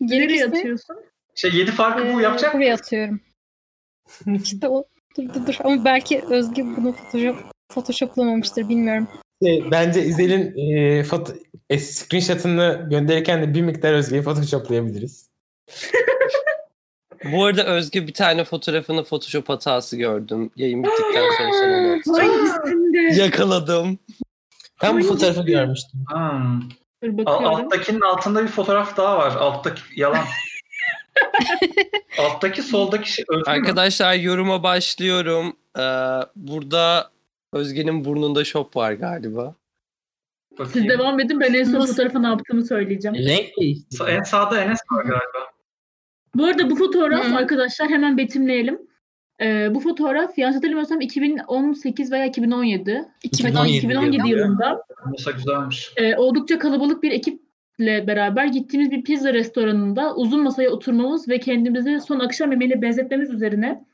Nereye 0.00 0.26
Gerekirse 0.26 0.46
atıyorsun? 0.46 0.96
Şey 1.34 1.54
yedi 1.54 1.70
farkı 1.70 2.14
bu 2.14 2.20
e, 2.20 2.22
yapacak 2.22 2.54
buraya 2.54 2.74
atıyorum. 2.74 3.20
İşte 4.42 4.68
o 4.68 4.84
dur 5.16 5.34
dur 5.34 5.46
dur 5.46 5.54
ama 5.64 5.84
belki 5.84 6.22
Özge 6.30 6.64
bunu 6.64 6.92
Photoshop 6.92 7.36
Photoshoplamamıştır 7.68 8.68
bilmiyorum. 8.68 9.08
Şey, 9.42 9.70
bence 9.70 10.04
İzel'in 10.04 10.58
e, 10.58 11.04
foto, 11.04 11.32
e, 11.70 11.78
screenshot'ını 11.78 12.86
gönderirken 12.90 13.42
de 13.42 13.54
bir 13.54 13.62
miktar 13.62 13.92
Özge'yi 13.92 14.22
photoshoplayabiliriz. 14.22 15.30
Bu 17.24 17.44
arada 17.44 17.64
Özge 17.64 18.06
bir 18.06 18.14
tane 18.14 18.44
fotoğrafını 18.44 19.04
Photoshop 19.04 19.48
hatası 19.48 19.96
gördüm. 19.96 20.50
Yayın 20.56 20.82
bittikten 20.84 21.24
sonra 21.38 21.52
sana 21.52 21.92
atacağım. 22.22 22.94
Yakaladım. 23.16 23.98
Ben 24.82 25.00
bu 25.00 25.02
fotoğrafı 25.02 25.42
görmüştüm. 25.42 26.04
Hmm. 26.12 26.60
Alttakinin 27.26 28.00
altında 28.00 28.42
bir 28.42 28.48
fotoğraf 28.48 28.96
daha 28.96 29.18
var. 29.18 29.36
Alttaki 29.36 29.82
yalan. 29.96 30.24
Alttaki 32.18 32.62
soldaki 32.62 33.12
şey? 33.12 33.24
Arkadaşlar 33.46 34.14
yoruma 34.14 34.62
başlıyorum. 34.62 35.56
Ee, 35.78 35.82
burada 36.36 37.10
Özge'nin 37.52 38.04
burnunda 38.04 38.44
şop 38.44 38.76
var 38.76 38.92
galiba. 38.92 39.54
Siz 40.50 40.58
Bakayım. 40.58 40.88
devam 40.88 41.20
edin 41.20 41.40
ben 41.40 41.54
en 41.54 41.64
son 41.64 41.80
Nasıl? 41.80 41.92
fotoğrafa 41.94 42.18
ne 42.18 42.26
yaptığımı 42.26 42.64
söyleyeceğim. 42.64 43.16
Renk 43.16 43.46
değişti. 43.60 44.04
En 44.08 44.22
sağda 44.22 44.62
Enes 44.62 44.78
var 44.92 45.02
galiba. 45.04 45.51
Bu 46.34 46.44
arada 46.44 46.70
bu 46.70 46.76
fotoğraf 46.76 47.24
Hı. 47.30 47.36
arkadaşlar 47.36 47.88
hemen 47.88 48.16
betimleyelim. 48.18 48.78
Ee, 49.42 49.74
bu 49.74 49.80
fotoğraf 49.80 50.38
yanlış 50.38 50.56
hatırlamıyorsam 50.56 51.00
2018 51.00 52.12
veya 52.12 52.26
2017. 52.26 53.04
2017 53.22 53.76
2017 53.76 54.16
yılı. 54.16 54.28
yılında 54.40 54.82
Olsa 55.12 55.30
güzelmiş. 55.30 55.92
e, 55.96 56.16
oldukça 56.16 56.58
kalabalık 56.58 57.02
bir 57.02 57.10
ekiple 57.10 58.06
beraber 58.06 58.46
gittiğimiz 58.46 58.90
bir 58.90 59.04
pizza 59.04 59.34
restoranında 59.34 60.14
uzun 60.16 60.42
masaya 60.42 60.70
oturmamız 60.70 61.28
ve 61.28 61.38
kendimizi 61.40 62.00
son 62.00 62.20
akşam 62.20 62.50
yemeğine 62.52 62.82
benzetmemiz 62.82 63.30
üzerine 63.30 63.84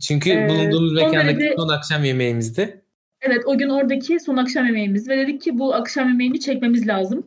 Çünkü 0.00 0.30
Ee, 0.30 0.48
bulunduğumuz 0.48 0.92
mekandaki 0.92 1.38
derece- 1.38 1.54
son 1.56 1.68
akşam 1.68 2.04
yemeğimizdi. 2.04 2.82
Evet 3.22 3.42
o 3.46 3.58
gün 3.58 3.68
oradaki 3.68 4.20
son 4.20 4.36
akşam 4.36 4.66
yemeğimiz 4.66 5.08
ve 5.08 5.16
dedik 5.18 5.42
ki 5.42 5.58
bu 5.58 5.74
akşam 5.74 6.08
yemeğini 6.08 6.40
çekmemiz 6.40 6.88
lazım. 6.88 7.26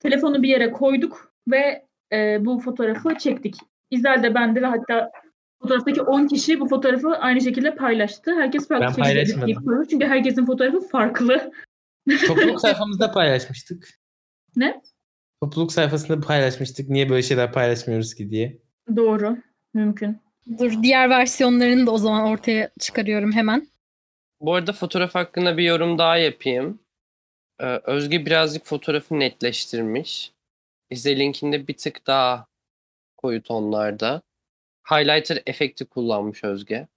Telefonu 0.00 0.42
bir 0.42 0.48
yere 0.48 0.72
koyduk 0.72 1.32
ve 1.48 1.86
e, 2.12 2.44
bu 2.44 2.58
fotoğrafı 2.58 3.14
çektik. 3.18 3.54
İzel 3.90 4.22
de 4.22 4.34
ben 4.34 4.56
de 4.56 4.62
ve 4.62 4.66
hatta 4.66 5.10
fotoğraftaki 5.62 6.02
10 6.02 6.26
kişi 6.26 6.60
bu 6.60 6.68
fotoğrafı 6.68 7.08
aynı 7.08 7.40
şekilde 7.40 7.74
paylaştı. 7.74 8.34
Herkes 8.34 8.68
farklı 8.68 9.02
Ben 9.02 9.24
şekilde 9.24 9.54
koyuyor. 9.54 9.86
Çünkü 9.90 10.06
herkesin 10.06 10.46
fotoğrafı 10.46 10.80
farklı. 10.80 11.52
Topluluk 12.26 12.60
sayfamızda 12.60 13.12
paylaşmıştık. 13.12 13.88
Ne? 14.56 14.82
Topluluk 15.42 15.72
sayfasında 15.72 16.20
paylaşmıştık. 16.20 16.88
Niye 16.88 17.10
böyle 17.10 17.22
şeyler 17.22 17.52
paylaşmıyoruz 17.52 18.14
ki 18.14 18.30
diye. 18.30 18.58
Doğru. 18.96 19.36
Mümkün. 19.74 20.18
Dur 20.58 20.82
diğer 20.82 21.10
versiyonlarını 21.10 21.86
da 21.86 21.90
o 21.90 21.98
zaman 21.98 22.24
ortaya 22.24 22.70
çıkarıyorum 22.78 23.32
hemen. 23.32 23.68
Bu 24.40 24.54
arada 24.54 24.72
fotoğraf 24.72 25.14
hakkında 25.14 25.56
bir 25.56 25.64
yorum 25.64 25.98
daha 25.98 26.16
yapayım. 26.16 26.80
Ee, 27.60 27.80
Özge 27.84 28.26
birazcık 28.26 28.66
fotoğrafı 28.66 29.18
netleştirmiş. 29.18 30.32
İzelinkinde 30.90 31.68
bir 31.68 31.76
tık 31.76 32.06
daha 32.06 32.46
koyu 33.22 33.42
tonlarda. 33.42 34.22
Highlighter 34.90 35.42
efekti 35.46 35.84
kullanmış 35.84 36.44
Özge. 36.44 36.88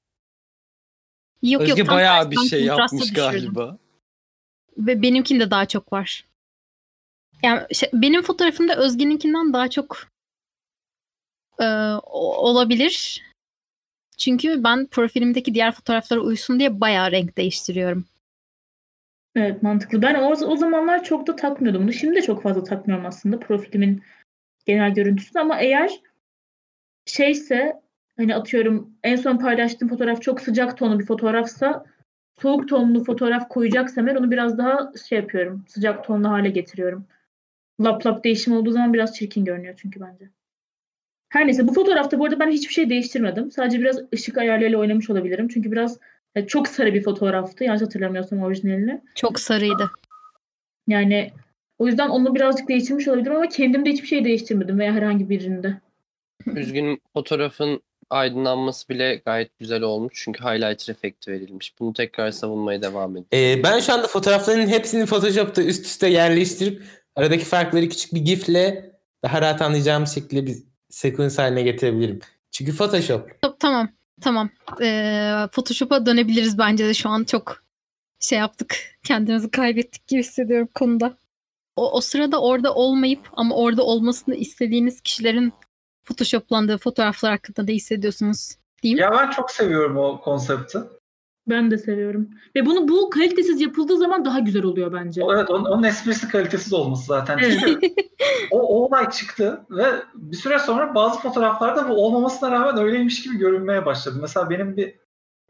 Yok 1.41 1.61
Özge 1.61 1.79
yok 1.79 1.87
tam 1.87 1.97
bayağı 1.97 2.31
bir 2.31 2.37
şey 2.37 2.63
yapmış 2.63 3.13
galiba. 3.13 3.77
Ve 4.77 5.01
benimkinde 5.01 5.51
daha 5.51 5.65
çok 5.65 5.93
var. 5.93 6.25
Yani 7.43 7.75
şey, 7.75 7.89
benim 7.93 8.21
fotoğrafımda 8.21 8.75
Özge'ninkinden 8.75 9.53
daha 9.53 9.69
çok 9.69 10.07
e, 11.59 11.65
olabilir. 12.11 13.23
Çünkü 14.17 14.63
ben 14.63 14.87
profilimdeki 14.87 15.53
diğer 15.53 15.71
fotoğraflara 15.71 16.19
uysun 16.19 16.59
diye 16.59 16.81
bayağı 16.81 17.11
renk 17.11 17.37
değiştiriyorum. 17.37 18.05
Evet 19.35 19.63
mantıklı. 19.63 20.01
Ben 20.01 20.15
o, 20.15 20.29
o 20.29 20.55
zamanlar 20.55 21.03
çok 21.03 21.27
da 21.27 21.35
takmıyordum 21.35 21.83
bunu. 21.83 21.93
Şimdi 21.93 22.15
de 22.15 22.21
çok 22.21 22.43
fazla 22.43 22.63
takmıyorum 22.63 23.05
aslında 23.05 23.39
profilimin 23.39 24.03
genel 24.65 24.93
görüntüsünü 24.93 25.41
ama 25.41 25.59
eğer 25.59 25.91
şeyse 27.05 27.81
hani 28.17 28.35
atıyorum 28.35 28.89
en 29.03 29.15
son 29.15 29.37
paylaştığım 29.37 29.89
fotoğraf 29.89 30.21
çok 30.21 30.41
sıcak 30.41 30.77
tonlu 30.77 30.99
bir 30.99 31.05
fotoğrafsa 31.05 31.85
soğuk 32.41 32.69
tonlu 32.69 33.03
fotoğraf 33.03 33.49
koyacaksam 33.49 34.07
eğer 34.07 34.15
onu 34.15 34.31
biraz 34.31 34.57
daha 34.57 34.91
şey 35.09 35.19
yapıyorum. 35.19 35.65
Sıcak 35.67 36.03
tonlu 36.03 36.29
hale 36.29 36.49
getiriyorum. 36.49 37.05
Lap 37.81 38.05
lap 38.05 38.23
değişim 38.23 38.53
olduğu 38.53 38.71
zaman 38.71 38.93
biraz 38.93 39.15
çirkin 39.15 39.45
görünüyor 39.45 39.73
çünkü 39.77 40.01
bence. 40.01 40.29
Her 41.29 41.47
neyse 41.47 41.67
bu 41.67 41.73
fotoğrafta 41.73 42.19
bu 42.19 42.25
arada 42.25 42.39
ben 42.39 42.51
hiçbir 42.51 42.73
şey 42.73 42.89
değiştirmedim. 42.89 43.51
Sadece 43.51 43.79
biraz 43.79 43.99
ışık 44.13 44.37
ayarlarıyla 44.37 44.79
oynamış 44.79 45.09
olabilirim. 45.09 45.47
Çünkü 45.47 45.71
biraz 45.71 45.99
e, 46.35 46.47
çok 46.47 46.67
sarı 46.67 46.93
bir 46.93 47.03
fotoğraftı. 47.03 47.63
Yanlış 47.63 47.81
hatırlamıyorsam 47.81 48.41
orijinalini. 48.41 49.01
Çok 49.15 49.39
sarıydı. 49.39 49.91
Yani 50.87 51.31
o 51.77 51.87
yüzden 51.87 52.09
onu 52.09 52.35
birazcık 52.35 52.67
değiştirmiş 52.67 53.07
olabilirim 53.07 53.35
ama 53.35 53.47
kendimde 53.47 53.89
hiçbir 53.89 54.07
şey 54.07 54.25
değiştirmedim 54.25 54.79
veya 54.79 54.93
herhangi 54.93 55.29
birinde. 55.29 55.77
Üzgünüm 56.55 56.99
fotoğrafın 57.13 57.81
aydınlanması 58.09 58.89
bile 58.89 59.21
gayet 59.25 59.59
güzel 59.59 59.81
olmuş. 59.81 60.13
Çünkü 60.15 60.43
highlighter 60.43 60.93
efekti 60.93 61.31
verilmiş. 61.31 61.79
Bunu 61.79 61.93
tekrar 61.93 62.31
savunmaya 62.31 62.81
devam 62.81 63.17
edin. 63.17 63.27
Ee, 63.33 63.63
ben 63.63 63.79
şu 63.79 63.93
anda 63.93 64.07
fotoğrafların 64.07 64.67
hepsini 64.67 65.05
Photoshop'ta 65.05 65.63
üst 65.63 65.85
üste 65.85 66.07
yerleştirip 66.07 66.83
aradaki 67.15 67.45
farkları 67.45 67.89
küçük 67.89 68.13
bir 68.13 68.19
gifle 68.21 68.91
daha 69.23 69.41
rahat 69.41 69.61
anlayacağımız 69.61 70.13
şekilde 70.15 70.45
bir 70.45 70.57
sekans 70.89 71.37
haline 71.37 71.61
getirebilirim. 71.61 72.19
Çünkü 72.51 72.75
Photoshop. 72.75 73.41
Ta- 73.41 73.57
Tamam. 73.57 73.89
Tamam. 74.21 74.49
Ee, 74.81 75.31
Photoshop'a 75.51 76.05
dönebiliriz 76.05 76.57
bence 76.57 76.87
de 76.87 76.93
şu 76.93 77.09
an 77.09 77.23
çok 77.23 77.63
şey 78.19 78.39
yaptık. 78.39 78.77
Kendimizi 79.03 79.51
kaybettik 79.51 80.07
gibi 80.07 80.19
hissediyorum 80.19 80.69
konuda. 80.73 81.17
O, 81.75 81.91
o 81.91 82.01
sırada 82.01 82.41
orada 82.41 82.73
olmayıp 82.75 83.29
ama 83.33 83.55
orada 83.55 83.83
olmasını 83.83 84.35
istediğiniz 84.35 85.01
kişilerin 85.01 85.53
photoshoplandığı 86.03 86.77
fotoğraflar 86.77 87.31
hakkında 87.31 87.63
ne 87.63 87.73
hissediyorsunuz? 87.73 88.55
Diyeyim. 88.83 88.99
Ya 88.99 89.11
ben 89.11 89.29
çok 89.29 89.51
seviyorum 89.51 89.97
o 89.97 90.21
konsepti. 90.21 90.79
Ben 91.47 91.71
de 91.71 91.77
seviyorum. 91.77 92.29
Ve 92.55 92.65
bunu 92.65 92.87
bu 92.87 93.09
kalitesiz 93.09 93.61
yapıldığı 93.61 93.97
zaman 93.97 94.25
daha 94.25 94.39
güzel 94.39 94.63
oluyor 94.63 94.93
bence. 94.93 95.23
O- 95.23 95.33
Evet 95.33 95.49
onun, 95.49 95.65
onun 95.65 95.83
esprisi 95.83 96.27
kalitesiz 96.29 96.73
olması 96.73 97.05
zaten. 97.05 97.37
Evet. 97.37 97.57
Çünkü 97.59 97.93
o, 98.51 98.59
o 98.61 98.85
olay 98.85 99.09
çıktı 99.09 99.61
ve 99.69 99.85
bir 100.15 100.37
süre 100.37 100.59
sonra 100.59 100.95
bazı 100.95 101.19
fotoğraflarda 101.19 101.89
bu 101.89 102.05
olmamasına 102.05 102.51
rağmen 102.51 102.83
öyleymiş 102.83 103.23
gibi 103.23 103.37
görünmeye 103.37 103.85
başladı. 103.85 104.17
Mesela 104.21 104.49
benim 104.49 104.77
bir 104.77 104.95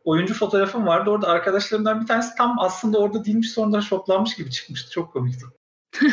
oyuncu 0.03 0.33
fotoğrafım 0.33 0.87
vardı. 0.87 1.09
Orada 1.09 1.27
arkadaşlarımdan 1.27 2.01
bir 2.01 2.07
tanesi 2.07 2.35
tam 2.37 2.55
aslında 2.59 2.97
orada 2.99 3.25
değilmiş 3.25 3.51
sonradan 3.51 3.79
şoplanmış 3.79 4.35
gibi 4.35 4.51
çıkmıştı. 4.51 4.91
Çok 4.91 5.13
komikti. 5.13 5.45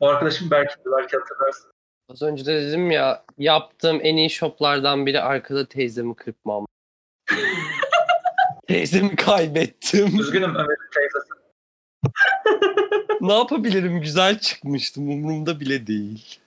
O 0.00 0.08
arkadaşım 0.08 0.50
Berk'ti. 0.50 0.80
Belki 0.98 1.16
hatırlarsın. 1.16 1.70
Az 2.08 2.22
önce 2.22 2.46
de 2.46 2.62
dedim 2.62 2.90
ya 2.90 3.24
yaptığım 3.38 4.00
en 4.02 4.16
iyi 4.16 4.30
shoplardan 4.30 5.06
biri 5.06 5.20
arkada 5.20 5.68
teyzemi 5.68 6.14
kırpmam. 6.16 6.66
teyzemi 8.66 9.16
kaybettim. 9.16 10.20
Üzgünüm 10.20 10.54
Ömer'in 10.54 10.90
teyzesi. 10.94 11.34
ne 13.20 13.32
yapabilirim? 13.32 14.00
Güzel 14.00 14.38
çıkmıştım. 14.38 15.08
Umurumda 15.10 15.60
bile 15.60 15.86
değil. 15.86 16.38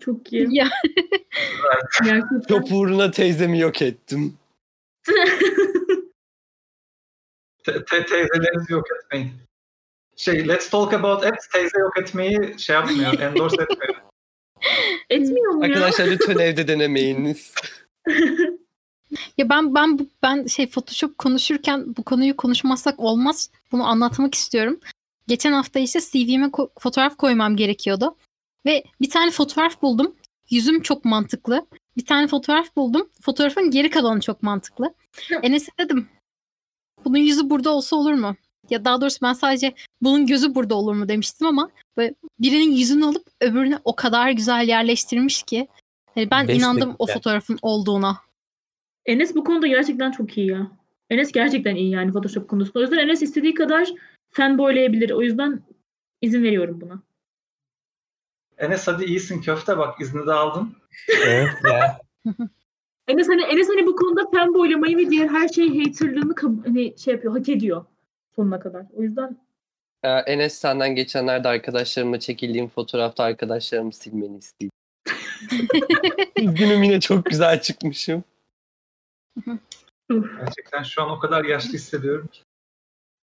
Çok 0.00 0.32
iyi. 0.32 0.48
Ya. 0.50 0.68
Çok 2.48 2.72
uğruna 2.72 3.10
teyzemi 3.10 3.58
yok 3.58 3.82
ettim. 3.82 4.38
Te- 7.64 7.84
te- 7.84 8.06
teyzelerinizi 8.06 8.72
yok 8.72 8.84
etmeyin. 8.96 9.32
Şey, 10.16 10.48
Let's 10.48 10.70
Talk 10.70 10.94
About 10.94 11.26
Apps 11.26 11.48
teyze 11.48 11.78
yok 11.78 11.98
etmeyi 11.98 12.58
şey 12.58 12.76
yapmıyor, 12.76 13.20
endorse 13.20 13.62
etmiyor. 13.62 14.07
Etmiyor 15.10 15.52
mu 15.52 15.64
ya? 15.66 15.68
Arkadaşlar 15.68 16.06
lütfen 16.06 16.38
evde 16.38 16.68
denemeyiniz. 16.68 17.54
Ya 19.38 19.48
ben 19.48 19.74
ben 19.74 19.98
bu- 19.98 20.08
ben 20.22 20.46
şey 20.46 20.66
Photoshop 20.68 21.18
konuşurken 21.18 21.96
bu 21.96 22.02
konuyu 22.02 22.36
konuşmazsak 22.36 23.00
olmaz. 23.00 23.50
Bunu 23.72 23.86
anlatmak 23.86 24.34
istiyorum. 24.34 24.80
Geçen 25.28 25.52
hafta 25.52 25.78
işte 25.78 26.00
CV'me 26.00 26.46
ko- 26.46 26.70
fotoğraf 26.80 27.16
koymam 27.16 27.56
gerekiyordu. 27.56 28.16
Ve 28.66 28.84
bir 29.00 29.10
tane 29.10 29.30
fotoğraf 29.30 29.82
buldum. 29.82 30.14
Yüzüm 30.50 30.82
çok 30.82 31.04
mantıklı. 31.04 31.66
Bir 31.96 32.06
tane 32.06 32.26
fotoğraf 32.26 32.76
buldum. 32.76 33.08
Fotoğrafın 33.22 33.70
geri 33.70 33.90
kalanı 33.90 34.20
çok 34.20 34.42
mantıklı. 34.42 34.94
Enes'e 35.42 35.72
dedim. 35.80 36.08
Bunun 37.04 37.18
yüzü 37.18 37.50
burada 37.50 37.70
olsa 37.70 37.96
olur 37.96 38.12
mu? 38.12 38.36
Ya 38.70 38.84
daha 38.84 39.00
doğrusu 39.00 39.18
ben 39.22 39.32
sadece 39.32 39.74
bunun 40.02 40.26
gözü 40.26 40.54
burada 40.54 40.74
olur 40.74 40.94
mu 40.94 41.08
demiştim 41.08 41.46
ama 41.46 41.70
böyle 41.96 42.14
birinin 42.38 42.72
yüzünü 42.72 43.04
alıp 43.04 43.26
öbürüne 43.40 43.78
o 43.84 43.96
kadar 43.96 44.30
güzel 44.30 44.68
yerleştirmiş 44.68 45.42
ki. 45.42 45.68
Hani 46.14 46.30
ben 46.30 46.48
Beş 46.48 46.58
inandım 46.58 46.96
o 46.98 47.06
dakika. 47.06 47.18
fotoğrafın 47.18 47.58
olduğuna. 47.62 48.16
Enes 49.06 49.34
bu 49.34 49.44
konuda 49.44 49.66
gerçekten 49.66 50.10
çok 50.10 50.38
iyi 50.38 50.46
ya. 50.46 50.70
Enes 51.10 51.32
gerçekten 51.32 51.76
iyi 51.76 51.90
yani 51.90 52.12
Photoshop 52.12 52.48
konusunda. 52.48 52.78
O 52.78 52.82
yüzden 52.82 52.98
Enes 52.98 53.22
istediği 53.22 53.54
kadar 53.54 53.88
fanboylayabilir. 54.30 55.10
O 55.10 55.22
yüzden 55.22 55.62
izin 56.22 56.42
veriyorum 56.42 56.80
buna. 56.80 57.02
Enes 58.58 58.88
hadi 58.88 59.04
iyisin 59.04 59.40
köfte 59.40 59.78
bak 59.78 60.00
izni 60.00 60.26
de 60.26 60.32
aldın. 60.32 60.72
Evet 61.26 61.50
ya. 61.64 62.00
Enes 63.08 63.28
hani 63.28 63.42
Enes 63.42 63.68
hani 63.68 63.86
bu 63.86 63.96
konuda 63.96 64.30
fanboylamayı 64.30 64.96
ve 64.96 65.10
diğer 65.10 65.28
her 65.28 65.48
şey 65.48 65.84
haterlığını 65.84 66.34
hani 66.66 66.94
şey 66.98 67.14
yapıyor, 67.14 67.38
hak 67.38 67.48
ediyor 67.48 67.84
sonuna 68.36 68.60
kadar. 68.60 68.86
O 68.96 69.02
yüzden 69.02 69.36
Ee, 70.04 70.08
Enes 70.08 70.54
senden 70.54 70.94
geçenlerde 70.94 71.48
arkadaşlarımla 71.48 72.20
çekildiğim 72.20 72.68
fotoğrafta 72.68 73.24
arkadaşlarımı 73.24 73.92
silmeni 73.92 74.38
isteyeyim. 74.38 74.72
Üzgünüm 76.36 76.82
yine 76.82 77.00
çok 77.00 77.24
güzel 77.24 77.60
çıkmışım. 77.62 78.24
Gerçekten 80.10 80.82
şu 80.82 81.02
an 81.02 81.10
o 81.10 81.18
kadar 81.18 81.44
yaşlı 81.44 81.72
hissediyorum 81.72 82.26
ki. 82.26 82.40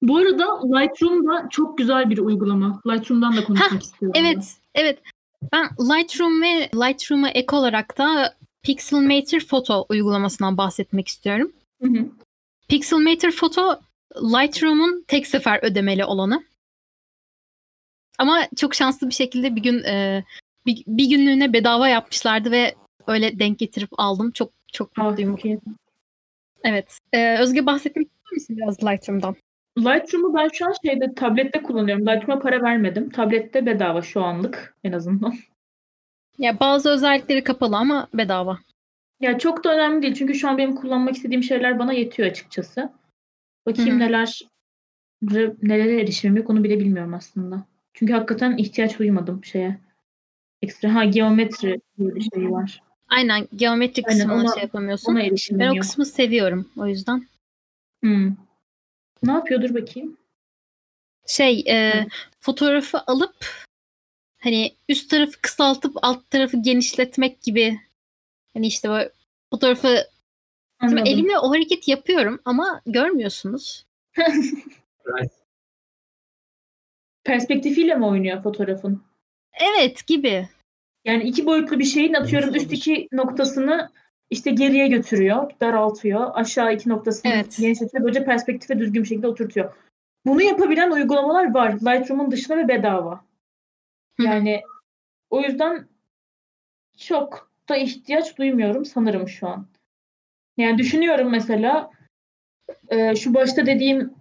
bu 0.03 0.17
arada 0.17 0.63
Lightroom 0.79 1.27
da 1.29 1.49
çok 1.51 1.79
güzel 1.79 2.11
bir 2.11 2.19
uygulama. 2.19 2.81
Lightroom'dan 2.87 3.37
da 3.37 3.45
konuşmak 3.45 3.83
istiyorum. 3.83 4.15
ben. 4.15 4.25
Evet, 4.25 4.57
evet. 4.75 4.99
Ben 5.53 5.69
Lightroom 5.81 6.43
ve 6.43 6.71
Lightroom'a 6.75 7.29
ek 7.29 7.57
olarak 7.57 7.99
da 7.99 8.35
Pixelmator 8.63 9.41
Photo 9.41 9.87
uygulamasından 9.89 10.59
bahsetmek 10.59 11.09
istiyorum. 11.09 11.53
Hı 11.83 11.89
hı. 11.89 12.07
Pixelmator 12.69 13.31
Photo 13.31 13.81
Lightroom'un 14.17 15.05
tek 15.09 15.27
sefer 15.27 15.61
ödemeli 15.63 16.05
olanı. 16.05 16.45
Ama 18.19 18.41
çok 18.57 18.75
şanslı 18.75 19.09
bir 19.09 19.15
şekilde 19.15 19.57
bir 19.57 19.63
gün 19.63 19.83
e, 19.85 20.25
bir, 20.67 20.85
bir 20.87 21.09
günlüğüne 21.11 21.53
bedava 21.53 21.89
yapmışlardı 21.89 22.51
ve 22.51 22.75
öyle 23.07 23.39
denk 23.39 23.59
getirip 23.59 23.89
aldım. 23.99 24.31
Çok 24.31 24.53
çok 24.73 24.91
Ah, 24.99 25.05
mutluyum. 25.05 25.37
iyi. 25.45 25.61
Evet. 26.65 26.99
E, 27.13 27.39
Özge 27.39 27.67
bahsetmek 27.67 28.07
ister 28.07 28.33
misin 28.33 28.57
biraz 28.57 28.83
Lightroom'dan? 28.83 29.37
Lightroom'u 29.79 30.35
ben 30.35 30.49
şu 30.53 30.67
an 30.67 30.75
şeyde 30.85 31.15
tablette 31.15 31.63
kullanıyorum. 31.63 32.07
Lightroom'a 32.07 32.39
para 32.43 32.63
vermedim. 32.63 33.11
Tablette 33.11 33.67
bedava 33.67 34.03
şu 34.03 34.23
anlık 34.25 34.75
en 34.85 34.93
azından. 34.93 35.35
Ya 36.39 36.61
bazı 36.61 36.91
özellikleri 36.91 37.45
kapalı 37.45 37.77
ama 37.77 38.09
bedava. 38.15 38.59
Ya 39.21 39.39
çok 39.39 39.65
da 39.65 39.75
önemli 39.75 40.03
değil. 40.03 40.15
Çünkü 40.15 40.35
şu 40.35 40.49
an 40.49 40.59
benim 40.59 40.75
kullanmak 40.75 41.15
istediğim 41.17 41.43
şeyler 41.43 41.79
bana 41.79 41.93
yetiyor 41.93 42.29
açıkçası. 42.29 42.93
Bakayım 43.67 43.95
Hı 43.95 43.99
neler 43.99 44.41
nelere 45.63 46.01
erişimim 46.01 46.37
yok 46.37 46.51
onu 46.51 46.65
bile 46.65 46.79
bilmiyorum 46.81 47.15
aslında. 47.15 47.67
Çünkü 47.95 48.13
hakikaten 48.13 48.57
ihtiyaç 48.57 48.99
duymadım 48.99 49.45
şeye. 49.45 49.79
Ekstra 50.63 50.95
ha 50.95 51.05
geometri 51.05 51.81
diye 51.99 52.15
bir 52.15 52.29
şey 52.35 52.51
var. 52.53 52.83
Aynen 53.09 53.49
geometrik 53.57 54.09
Aynen, 54.09 54.19
kısmına 54.19 54.41
ona- 54.43 54.55
şey 54.55 54.63
yapamıyorsun. 54.63 55.13
Ona 55.13 55.23
erişimim 55.23 55.61
Ben 55.61 55.69
o 55.69 55.75
yok. 55.75 55.81
kısmı 55.83 56.07
seviyorum 56.07 56.71
o 56.77 56.87
yüzden. 56.87 57.29
Hmm. 58.01 58.37
Ne 59.23 59.33
yapıyordur 59.33 59.75
bakayım? 59.75 60.17
Şey 61.27 61.65
e, 61.67 62.03
Hı. 62.03 62.07
fotoğrafı 62.41 62.99
alıp 63.07 63.67
hani 64.41 64.75
üst 64.89 65.11
tarafı 65.11 65.41
kısaltıp 65.43 65.97
alt 66.03 66.31
tarafı 66.31 66.63
genişletmek 66.63 67.43
gibi 67.43 67.81
hani 68.55 68.67
işte 68.67 68.89
böyle 68.89 69.11
fotoğrafı 69.51 70.07
Şimdi 70.81 71.03
elimle 71.09 71.39
o 71.39 71.51
hareket 71.51 71.89
yapıyorum 71.89 72.41
ama 72.45 72.81
görmüyorsunuz. 72.87 73.87
Perspektifiyle 77.25 77.95
mi 77.95 78.07
oynuyor 78.07 78.43
fotoğrafın? 78.43 79.03
Evet 79.61 80.07
gibi. 80.07 80.49
Yani 81.05 81.23
iki 81.23 81.47
boyutlu 81.47 81.79
bir 81.79 81.85
şeyin 81.85 82.15
atıyorum 82.15 82.55
üst 82.55 82.73
iki 82.73 83.09
noktasını 83.13 83.91
işte 84.31 84.51
geriye 84.51 84.89
götürüyor, 84.89 85.51
daraltıyor. 85.61 86.31
Aşağı 86.35 86.75
iki 86.75 86.89
noktasını 86.89 87.33
Evet. 87.33 87.57
genişletiyor. 87.61 88.05
Böylece 88.05 88.25
perspektife 88.25 88.79
düzgün 88.79 89.03
bir 89.03 89.09
şekilde 89.09 89.29
oturtuyor. 89.29 89.75
bunu 90.27 90.43
yapabilen 90.43 90.91
uygulamalar 90.91 91.55
var. 91.55 91.73
Lightroom'un 91.73 92.31
dışında 92.31 92.59
ve 92.59 92.69
bedava. 92.69 93.25
Yani 94.19 94.63
o 95.31 95.41
yüzden 95.41 95.89
çok 96.99 97.51
da 97.69 97.77
ihtiyaç 97.77 98.39
duymuyorum 98.39 98.85
sanırım 98.85 99.29
şu 99.29 99.49
an. 99.49 99.67
Yani 100.57 100.79
düşünüyorum 100.79 101.31
mesela 101.31 101.91
e, 102.89 103.17
şu 103.17 103.35
başta 103.35 103.67
dediğim 103.67 104.15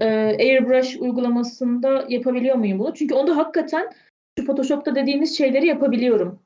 e, 0.00 0.06
Airbrush 0.40 0.96
uygulamasında 0.96 2.06
yapabiliyor 2.08 2.56
muyum 2.56 2.78
bunu? 2.78 2.94
Çünkü 2.94 3.14
onda 3.14 3.36
hakikaten 3.36 3.90
şu 4.38 4.46
Photoshop'ta 4.46 4.94
dediğiniz 4.94 5.38
şeyleri 5.38 5.66
yapabiliyorum. 5.66 6.42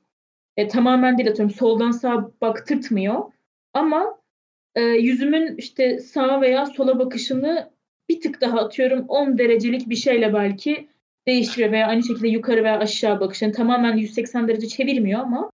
E, 0.57 0.67
tamamen 0.67 1.17
değil 1.17 1.29
atıyorum 1.29 1.55
soldan 1.55 1.91
sağa 1.91 2.31
baktırtmıyor. 2.41 3.31
Ama 3.73 4.17
e, 4.75 4.81
yüzümün 4.81 5.55
işte 5.57 5.99
sağa 5.99 6.41
veya 6.41 6.65
sola 6.65 6.99
bakışını 6.99 7.71
bir 8.09 8.21
tık 8.21 8.41
daha 8.41 8.59
atıyorum 8.59 9.05
10 9.07 9.37
derecelik 9.37 9.89
bir 9.89 9.95
şeyle 9.95 10.33
belki 10.33 10.87
değiştiriyor 11.27 11.71
veya 11.71 11.87
aynı 11.87 12.03
şekilde 12.03 12.27
yukarı 12.27 12.63
veya 12.63 12.79
aşağı 12.79 13.19
bakışını 13.19 13.51
tamamen 13.51 13.97
180 13.97 14.47
derece 14.47 14.67
çevirmiyor 14.67 15.19
ama 15.19 15.51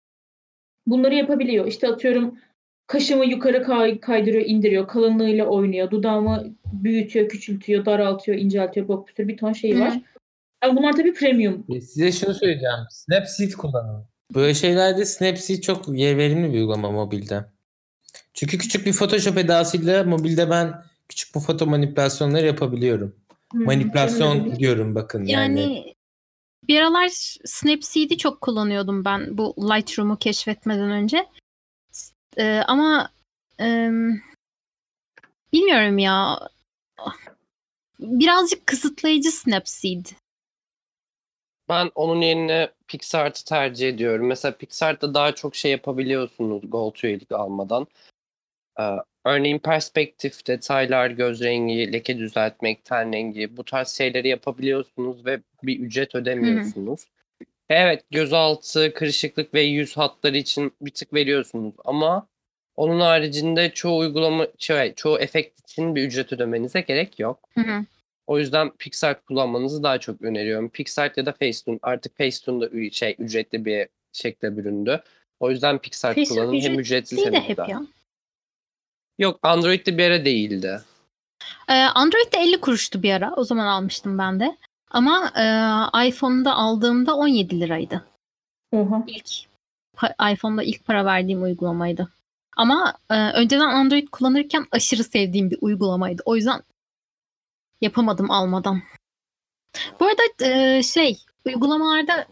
bunları 0.88 1.16
yapabiliyor. 1.16 1.68
İşte 1.68 1.88
atıyorum 1.88 2.40
kaşımı 2.88 3.26
yukarı 3.26 3.64
kay- 3.64 4.00
kaydırıyor, 4.00 4.46
indiriyor, 4.46 4.88
kalınlığıyla 4.88 5.46
oynuyor, 5.46 5.92
dudağımı 5.92 6.56
büyütüyor, 6.74 7.30
küçültüyor, 7.30 7.86
daraltıyor, 7.86 8.38
inceltiyor, 8.38 8.88
bok 8.88 9.08
bir 9.08 9.14
sürü 9.14 9.28
bir 9.28 9.38
ton 9.38 9.54
şeyi 9.54 9.80
var. 9.80 10.02
Ama 10.62 10.76
bunlar 10.80 10.94
tabii 10.94 11.14
premium. 11.14 11.66
E, 11.70 11.82
Size 11.82 12.12
şunu 12.12 12.34
söyleyeceğim. 12.34 12.76
Snapseed 12.90 13.52
kullanın. 13.52 14.06
Böyle 14.36 14.54
şeylerde 14.54 15.06
Snapseed 15.06 15.62
çok 15.62 15.90
verimli 15.90 16.54
bir 16.54 16.60
uygulama 16.60 16.92
mobilde. 16.92 17.46
Çünkü 18.34 18.58
küçük 18.58 18.86
bir 18.86 18.94
Photoshop 18.94 19.38
edasıyla 19.38 20.04
mobilde 20.04 20.50
ben 20.50 20.74
küçük 21.10 21.36
bu 21.36 21.40
foto 21.40 21.66
manipülasyonları 21.66 22.46
yapabiliyorum. 22.46 23.16
Hmm, 23.52 23.66
Manipülasyon 23.66 24.46
öyle. 24.46 24.60
diyorum 24.60 24.96
bakın 24.96 25.26
yani. 25.26 25.60
Yani 25.62 25.96
bir 26.68 26.82
aralar 26.82 27.10
Snapseed'i 27.46 28.18
çok 28.18 28.42
kullanıyordum 28.42 29.06
ben 29.06 29.38
bu 29.38 29.56
Lightroom'u 29.58 30.18
keşfetmeden 30.18 30.92
önce. 30.92 31.26
E, 32.38 32.62
ama 32.68 33.10
e, 33.60 33.90
bilmiyorum 35.54 35.98
ya. 35.98 36.40
Birazcık 38.00 38.68
kısıtlayıcı 38.68 39.32
Snapseed. 39.32 40.06
Ben 41.70 41.92
onun 41.96 42.22
yerine 42.22 42.72
PixArt'ı 42.88 43.46
tercih 43.46 43.90
ediyorum. 43.90 44.28
Mesela 44.28 44.58
PixArt'ta 44.58 45.14
daha 45.14 45.36
çok 45.36 45.56
şey 45.56 45.72
yapabiliyorsunuz 45.72 46.72
Gold 46.72 46.96
üyelik 47.04 47.32
almadan. 47.32 47.88
Ee, 48.80 48.84
örneğin 49.26 49.60
perspektif, 49.60 50.48
detaylar, 50.48 51.10
göz 51.10 51.42
rengi, 51.42 51.94
leke 51.94 52.18
düzeltmek, 52.18 52.86
ten 52.86 53.14
rengi 53.14 53.58
bu 53.58 53.64
tarz 53.64 53.90
şeyleri 53.90 54.28
yapabiliyorsunuz 54.28 55.26
ve 55.26 55.42
bir 55.64 55.80
ücret 55.80 56.16
ödemiyorsunuz. 56.16 57.06
Evet 57.70 58.04
gözaltı, 58.12 58.94
kırışıklık 58.94 59.54
ve 59.54 59.62
yüz 59.62 59.98
hatları 59.98 60.38
için 60.38 60.74
bir 60.82 60.92
tık 60.92 61.14
veriyorsunuz 61.14 61.74
ama 61.86 62.28
onun 62.76 63.00
haricinde 63.00 63.72
çoğu 63.74 63.98
uygulama, 64.00 64.48
şey, 64.58 64.94
çoğu 64.94 65.20
efekt 65.20 65.60
için 65.60 65.96
bir 65.96 66.04
ücret 66.04 66.34
ödemenize 66.34 66.82
gerek 66.82 67.20
yok. 67.20 67.40
Hı 67.54 67.62
hı. 67.62 67.86
O 68.28 68.40
yüzden 68.40 68.70
PixArt 68.70 69.26
kullanmanızı 69.26 69.84
daha 69.84 70.00
çok 70.00 70.22
öneriyorum. 70.22 70.70
PixArt 70.70 71.18
ya 71.18 71.26
da 71.26 71.32
Facetune. 71.32 71.80
Artık 71.82 72.18
Facetune 72.18 72.62
da 72.62 72.92
şey 72.92 73.16
ücretli 73.20 73.66
bir 73.66 73.88
şekle 74.12 74.58
büründü. 74.58 75.04
O 75.40 75.52
yüzden 75.52 75.78
PixArt 75.78 76.16
Facebook 76.16 76.40
kullanın. 76.40 76.62
Hem 76.62 76.80
ücretsiz 76.80 77.26
hem 77.26 77.34
de 77.34 77.40
hep 77.40 77.58
ya. 77.58 77.82
Yok 79.20 79.40
Android'de 79.44 79.98
bir 79.98 80.04
ara 80.04 80.26
değildi. 80.26 80.82
Ee, 81.70 81.74
Android'de 81.74 82.38
50 82.38 82.62
kuruştu 82.62 83.04
bir 83.04 83.14
ara. 83.14 83.34
O 83.36 83.44
zaman 83.44 83.68
almıştım 83.68 84.18
ben 84.18 84.40
de. 84.40 84.58
Ama 84.94 85.32
e, 85.36 86.08
iPhone'da 86.08 86.54
aldığımda 86.56 87.16
17 87.16 87.60
liraydı. 87.60 88.06
Oha. 88.72 89.04
İlk 89.08 89.30
iPhone'da 90.32 90.64
ilk 90.64 90.86
para 90.86 91.06
verdiğim 91.06 91.44
uygulamaydı. 91.44 92.10
Ama 92.58 92.94
e, 93.10 93.16
önceden 93.32 93.70
Android 93.70 94.08
kullanırken 94.08 94.66
aşırı 94.72 95.04
sevdiğim 95.04 95.52
bir 95.52 95.58
uygulamaydı. 95.62 96.22
O 96.26 96.36
yüzden 96.36 96.62
yapamadım 97.82 98.32
almadan. 98.32 98.82
Bu 100.00 100.06
arada 100.06 100.22
e, 100.50 100.84
şey 100.84 101.20
uygulamalarda 101.46 102.26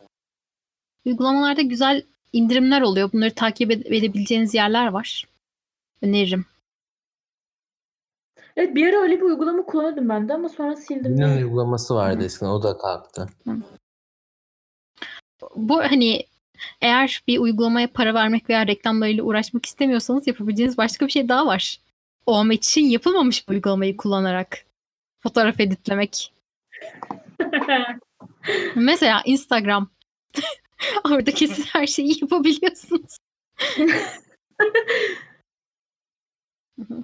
uygulamalarda 1.06 1.62
güzel 1.62 2.04
indirimler 2.34 2.82
oluyor. 2.82 3.12
Bunları 3.14 3.36
takip 3.36 3.72
ede- 3.72 3.98
edebileceğiniz 3.98 4.54
yerler 4.54 4.88
var. 4.88 5.26
Öneririm. 6.02 6.46
Evet 8.58 8.76
bir 8.76 8.88
ara 8.88 9.02
öyle 9.02 9.18
bir 9.18 9.22
uygulama 9.22 9.66
kullanıyordum 9.66 10.10
ben 10.10 10.30
de 10.30 10.34
ama 10.34 10.50
sonra 10.50 10.76
sildim. 10.76 11.18
Bunun 11.18 11.38
uygulaması 11.38 11.96
vardı 11.96 12.24
eskiden 12.24 12.50
o 12.50 12.64
da 12.64 12.78
kalktı. 12.78 13.28
Bu 15.56 15.80
hani 15.80 16.24
eğer 16.82 17.24
bir 17.28 17.40
uygulamaya 17.40 17.88
para 17.88 18.14
vermek 18.14 18.50
veya 18.50 18.68
reklamlarıyla 18.68 19.24
uğraşmak 19.24 19.66
istemiyorsanız 19.66 20.28
yapabileceğiniz 20.28 20.78
başka 20.78 21.08
bir 21.08 21.12
şey 21.12 21.30
daha 21.30 21.46
var. 21.46 21.78
O 22.26 22.36
amaç 22.36 22.68
için 22.68 22.86
yapılmamış 22.86 23.48
bu 23.48 23.52
uygulamayı 23.52 23.98
kullanarak 23.98 24.66
fotoğraf 25.20 25.60
editlemek. 25.60 26.34
Mesela 28.76 29.22
Instagram. 29.26 29.90
Orada 31.06 31.32
kesin 31.32 31.64
her 31.64 31.88
şeyi 31.88 32.22
yapabiliyorsunuz. 32.22 33.18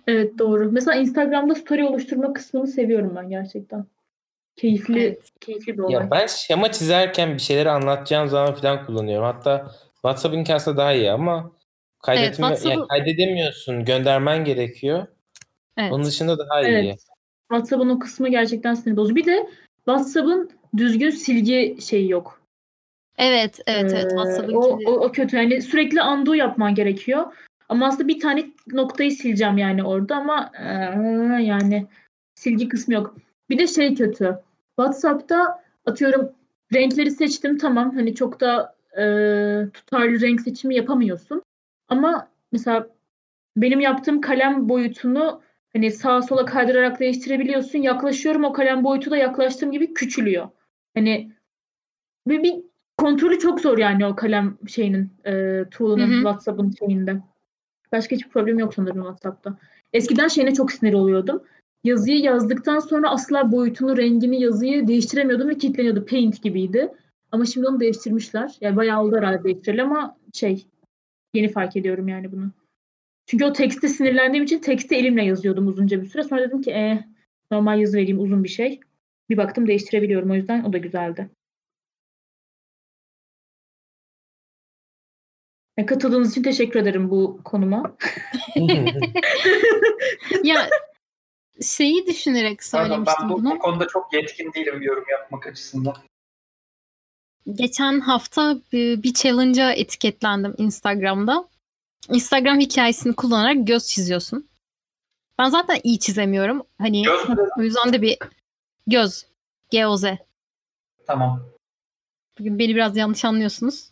Evet 0.08 0.40
doğru. 0.40 0.72
Mesela 0.72 0.98
Instagram'da 0.98 1.56
story 1.56 1.84
oluşturma 1.86 2.34
kısmını 2.34 2.68
seviyorum 2.68 3.14
ben 3.16 3.30
gerçekten. 3.30 3.86
Keyifli, 4.56 5.00
Evet. 5.00 5.30
keyifli 5.40 5.74
bir 5.74 5.80
olay. 5.80 5.94
Ya 5.94 6.12
ben 6.12 6.28
şema 6.28 6.72
çizerken 6.72 7.34
bir 7.34 7.40
şeyleri 7.40 7.70
anlatacağım 7.70 8.28
zaman 8.28 8.54
falan 8.54 8.86
kullanıyorum. 8.86 9.26
Hatta 9.26 9.72
WhatsApp'ın 9.94 10.46
aslında 10.54 10.78
daha 10.78 10.94
iyi 10.94 11.12
ama 11.12 11.52
kaydetme, 12.04 12.48
Evet, 12.48 12.66
yani 12.66 12.88
kaydedemiyorsun. 12.88 13.86
Göndermen 13.86 14.46
gerekiyor. 14.46 15.08
Evet. 15.78 15.94
Onun 15.94 16.04
dışında 16.04 16.40
daha 16.40 16.62
iyi. 16.62 16.68
Evet. 16.68 17.00
WhatsApp'ın 17.52 17.90
o 17.90 18.00
kısmı 18.00 18.30
gerçekten 18.30 18.74
sinir 18.74 18.98
bozucu. 18.98 19.16
Bir 19.16 19.26
de 19.26 19.50
WhatsApp'ın 19.76 20.50
düzgün 20.78 21.10
silgi 21.10 21.78
şeyi 21.82 22.10
yok. 22.10 22.42
Evet, 23.18 23.60
evet, 23.68 23.92
evet. 23.94 24.06
Ee, 24.06 24.10
WhatsApp'ın 24.10 24.54
o, 24.54 24.80
o, 24.86 24.92
o 24.92 25.12
kötü. 25.12 25.38
Yani 25.38 25.62
sürekli 25.62 26.02
undo 26.02 26.34
yapman 26.34 26.76
gerekiyor. 26.76 27.34
Ama 27.70 27.88
aslında 27.88 28.08
bir 28.08 28.20
tane 28.20 28.46
noktayı 28.72 29.12
sileceğim 29.12 29.58
yani 29.58 29.84
orada 29.84 30.16
ama 30.16 30.52
ee, 30.60 31.44
yani 31.44 31.88
silgi 32.36 32.70
kısmı 32.70 32.94
yok. 32.94 33.18
Bir 33.50 33.58
de 33.58 33.68
şey 33.68 33.96
kötü. 33.96 34.40
WhatsApp'ta 34.76 35.64
atıyorum 35.86 36.32
renkleri 36.74 37.12
seçtim 37.12 37.58
tamam 37.58 37.96
hani 37.96 38.16
çok 38.16 38.40
da 38.40 38.78
ee, 38.98 39.68
tutarlı 39.74 40.22
renk 40.22 40.42
seçimi 40.42 40.76
yapamıyorsun. 40.76 41.44
Ama 41.88 42.28
mesela 42.52 42.90
benim 43.58 43.80
yaptığım 43.80 44.22
kalem 44.22 44.70
boyutunu 44.70 45.42
hani 45.74 45.92
sağa 45.92 46.22
sola 46.22 46.46
kaydırarak 46.46 47.00
değiştirebiliyorsun. 47.00 47.80
Yaklaşıyorum 47.80 48.44
o 48.44 48.54
kalem 48.54 48.84
boyutu 48.84 49.12
da 49.12 49.18
yaklaştığım 49.18 49.72
gibi 49.72 49.94
küçülüyor. 49.94 50.50
Hani 50.96 51.32
bir, 52.28 52.44
bir 52.44 52.56
kontrolü 52.98 53.40
çok 53.40 53.62
zor 53.62 53.78
yani 53.78 54.06
o 54.06 54.16
kalem 54.16 54.58
şeyinin 54.68 55.12
e, 55.26 55.64
hı. 56.12 56.16
WhatsApp'ın 56.16 56.72
şeyinde. 56.80 57.22
Başka 57.92 58.16
hiçbir 58.16 58.30
problem 58.30 58.60
yok 58.60 58.74
sanırım 58.74 58.98
WhatsApp'ta. 58.98 59.58
Eskiden 59.94 60.28
şeyine 60.28 60.54
çok 60.54 60.72
sinir 60.72 60.94
oluyordum. 60.94 61.44
Yazıyı 61.84 62.20
yazdıktan 62.20 62.80
sonra 62.80 63.10
asla 63.10 63.52
boyutunu, 63.52 63.98
rengini, 63.98 64.42
yazıyı 64.42 64.88
değiştiremiyordum 64.88 65.50
ve 65.50 65.58
kilitleniyordu. 65.58 66.06
Paint 66.06 66.44
gibiydi. 66.44 66.92
Ama 67.32 67.46
şimdi 67.46 67.68
onu 67.68 67.80
değiştirmişler. 67.80 68.58
Yani 68.62 68.76
bayağı 68.76 69.04
oldu 69.04 69.18
herhalde 69.18 69.44
değiştireli 69.44 69.84
ama 69.84 70.18
şey 70.34 70.68
yeni 71.34 71.48
fark 71.52 71.76
ediyorum 71.76 72.08
yani 72.08 72.32
bunu. 72.32 72.52
Çünkü 73.26 73.46
o 73.46 73.54
tekste 73.54 73.88
sinirlendiğim 73.88 74.44
için 74.44 74.60
teksti 74.60 74.96
elimle 74.96 75.26
yazıyordum 75.26 75.68
uzunca 75.68 76.02
bir 76.02 76.08
süre. 76.08 76.24
Sonra 76.24 76.42
dedim 76.42 76.62
ki 76.62 76.72
e, 76.72 77.06
normal 77.52 77.80
yazı 77.80 77.98
vereyim 77.98 78.20
uzun 78.20 78.44
bir 78.44 78.50
şey. 78.50 78.80
Bir 79.30 79.38
baktım 79.38 79.68
değiştirebiliyorum 79.68 80.32
o 80.32 80.36
yüzden 80.36 80.64
o 80.64 80.74
da 80.74 80.78
güzeldi. 80.78 81.30
Katıldığınız 85.86 86.32
için 86.32 86.44
teşekkür 86.44 86.80
ederim 86.80 87.10
bu 87.10 87.42
konuma. 87.44 87.96
ya 90.44 90.70
şeyi 91.62 92.08
düşünerek 92.08 92.62
Pardon, 92.72 92.88
söylemiştim 92.88 93.24
ben 93.24 93.30
bu, 93.30 93.34
bunu. 93.34 93.52
bu 93.52 93.60
konuda 93.60 93.88
çok 93.88 94.14
yetkin 94.14 94.54
değilim 94.54 94.82
yorum 94.82 95.06
yapmak 95.12 95.48
açısından. 95.48 95.96
Geçen 97.54 98.00
hafta 98.00 98.58
bir, 98.72 99.04
bir 99.04 99.14
challenge'a 99.14 99.72
etiketlendim 99.72 100.56
Instagram'da. 100.58 101.50
Instagram 102.10 102.60
hikayesini 102.60 103.16
kullanarak 103.16 103.68
göz 103.68 103.88
çiziyorsun. 103.88 104.50
Ben 105.40 105.50
zaten 105.50 105.80
iyi 105.84 106.00
çizemiyorum. 106.00 106.64
Hani 106.78 107.04
Göz 107.04 107.30
mü 107.30 107.36
o 107.58 107.62
yüzden 107.62 107.94
de 107.94 108.02
bir 108.02 108.18
göz. 108.88 109.26
G-O-Z. 109.70 110.04
Tamam. 111.08 111.50
Bugün 112.40 112.60
beni 112.60 112.76
biraz 112.76 112.98
yanlış 112.98 113.26
anlıyorsunuz. 113.26 113.92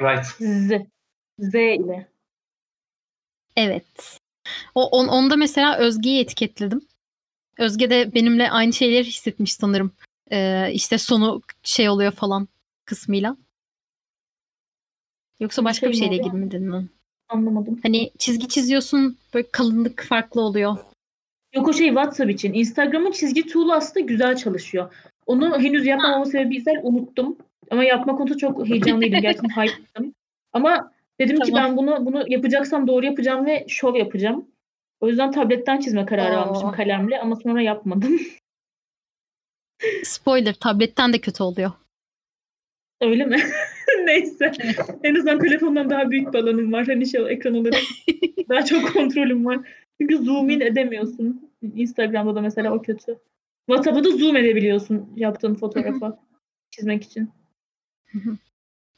Right. 0.00 0.26
Z. 0.26 0.70
Z 1.38 1.54
ile. 1.54 2.08
Evet. 3.56 4.20
O 4.74 4.88
on, 4.88 5.08
onda 5.08 5.36
mesela 5.36 5.78
Özge'yi 5.78 6.20
etiketledim. 6.20 6.80
Özge 7.58 7.90
de 7.90 8.14
benimle 8.14 8.50
aynı 8.50 8.72
şeyleri 8.72 9.04
hissetmiş 9.04 9.54
sanırım. 9.54 9.92
Ee, 10.32 10.72
işte 10.72 10.98
sonu 10.98 11.42
şey 11.62 11.88
oluyor 11.88 12.12
falan 12.12 12.48
kısmıyla. 12.84 13.36
Yoksa 15.40 15.64
başka 15.64 15.88
bir 15.88 15.94
şeyle 15.94 16.16
ilgili 16.16 16.32
mi 16.32 16.50
dedin 16.50 16.70
onu? 16.70 16.84
Anlamadım. 17.28 17.80
Hani 17.82 18.10
çizgi 18.18 18.48
çiziyorsun 18.48 19.18
böyle 19.34 19.50
kalınlık 19.50 20.02
farklı 20.02 20.40
oluyor. 20.40 20.76
Yok 21.54 21.68
o 21.68 21.72
şey 21.72 21.88
WhatsApp 21.88 22.30
için. 22.30 22.52
Instagram'ın 22.52 23.10
çizgi 23.10 23.46
tool'u 23.46 23.72
aslında 23.72 24.06
güzel 24.06 24.36
çalışıyor. 24.36 24.94
Onu 25.26 25.58
henüz 25.58 25.86
yapmamamın 25.86 26.24
sebebi 26.24 26.56
ise 26.56 26.70
unuttum. 26.82 27.36
Ama 27.70 27.84
yapma 27.84 28.16
konusunda 28.16 28.38
çok 28.38 28.68
heyecanlıydım. 28.68 29.20
Gerçekten 29.22 29.48
hype'dım. 29.48 30.14
Ama 30.52 30.92
dedim 31.20 31.40
ki 31.40 31.52
Tamam. 31.52 31.70
ben 31.70 31.76
bunu 31.76 32.06
bunu 32.06 32.24
yapacaksam 32.28 32.86
doğru 32.86 33.06
yapacağım 33.06 33.46
ve 33.46 33.64
şov 33.68 33.96
yapacağım. 33.96 34.48
O 35.00 35.08
yüzden 35.08 35.30
tabletten 35.30 35.80
çizme 35.80 36.06
kararı 36.06 36.36
Oo. 36.36 36.38
almışım 36.38 36.72
kalemle 36.72 37.20
ama 37.20 37.36
sonra 37.36 37.62
yapmadım. 37.62 38.20
Spoiler 40.04 40.54
tabletten 40.54 41.12
de 41.12 41.18
kötü 41.18 41.42
oluyor. 41.42 41.70
Öyle 43.00 43.24
mi? 43.24 43.36
Neyse. 44.04 44.52
En 45.04 45.14
azından 45.14 45.38
telefondan 45.38 45.90
daha 45.90 46.10
büyük 46.10 46.34
bir 46.34 46.38
alanım 46.38 46.72
var. 46.72 46.86
Hani 46.86 47.06
şey 47.06 47.32
ekran 47.32 47.54
olarak 47.54 47.80
daha 48.48 48.64
çok 48.64 48.92
kontrolüm 48.92 49.46
var. 49.46 49.58
Çünkü 50.00 50.18
zoom 50.18 50.50
in 50.50 50.60
edemiyorsun. 50.60 51.50
Instagram'da 51.74 52.34
da 52.34 52.40
mesela 52.40 52.74
o 52.74 52.82
kötü. 52.82 53.18
WhatsApp'ta 53.66 54.04
da 54.04 54.10
zoom 54.10 54.36
edebiliyorsun 54.36 55.12
yaptığın 55.16 55.54
fotoğrafa 55.54 56.18
çizmek 56.70 57.04
için. 57.04 57.30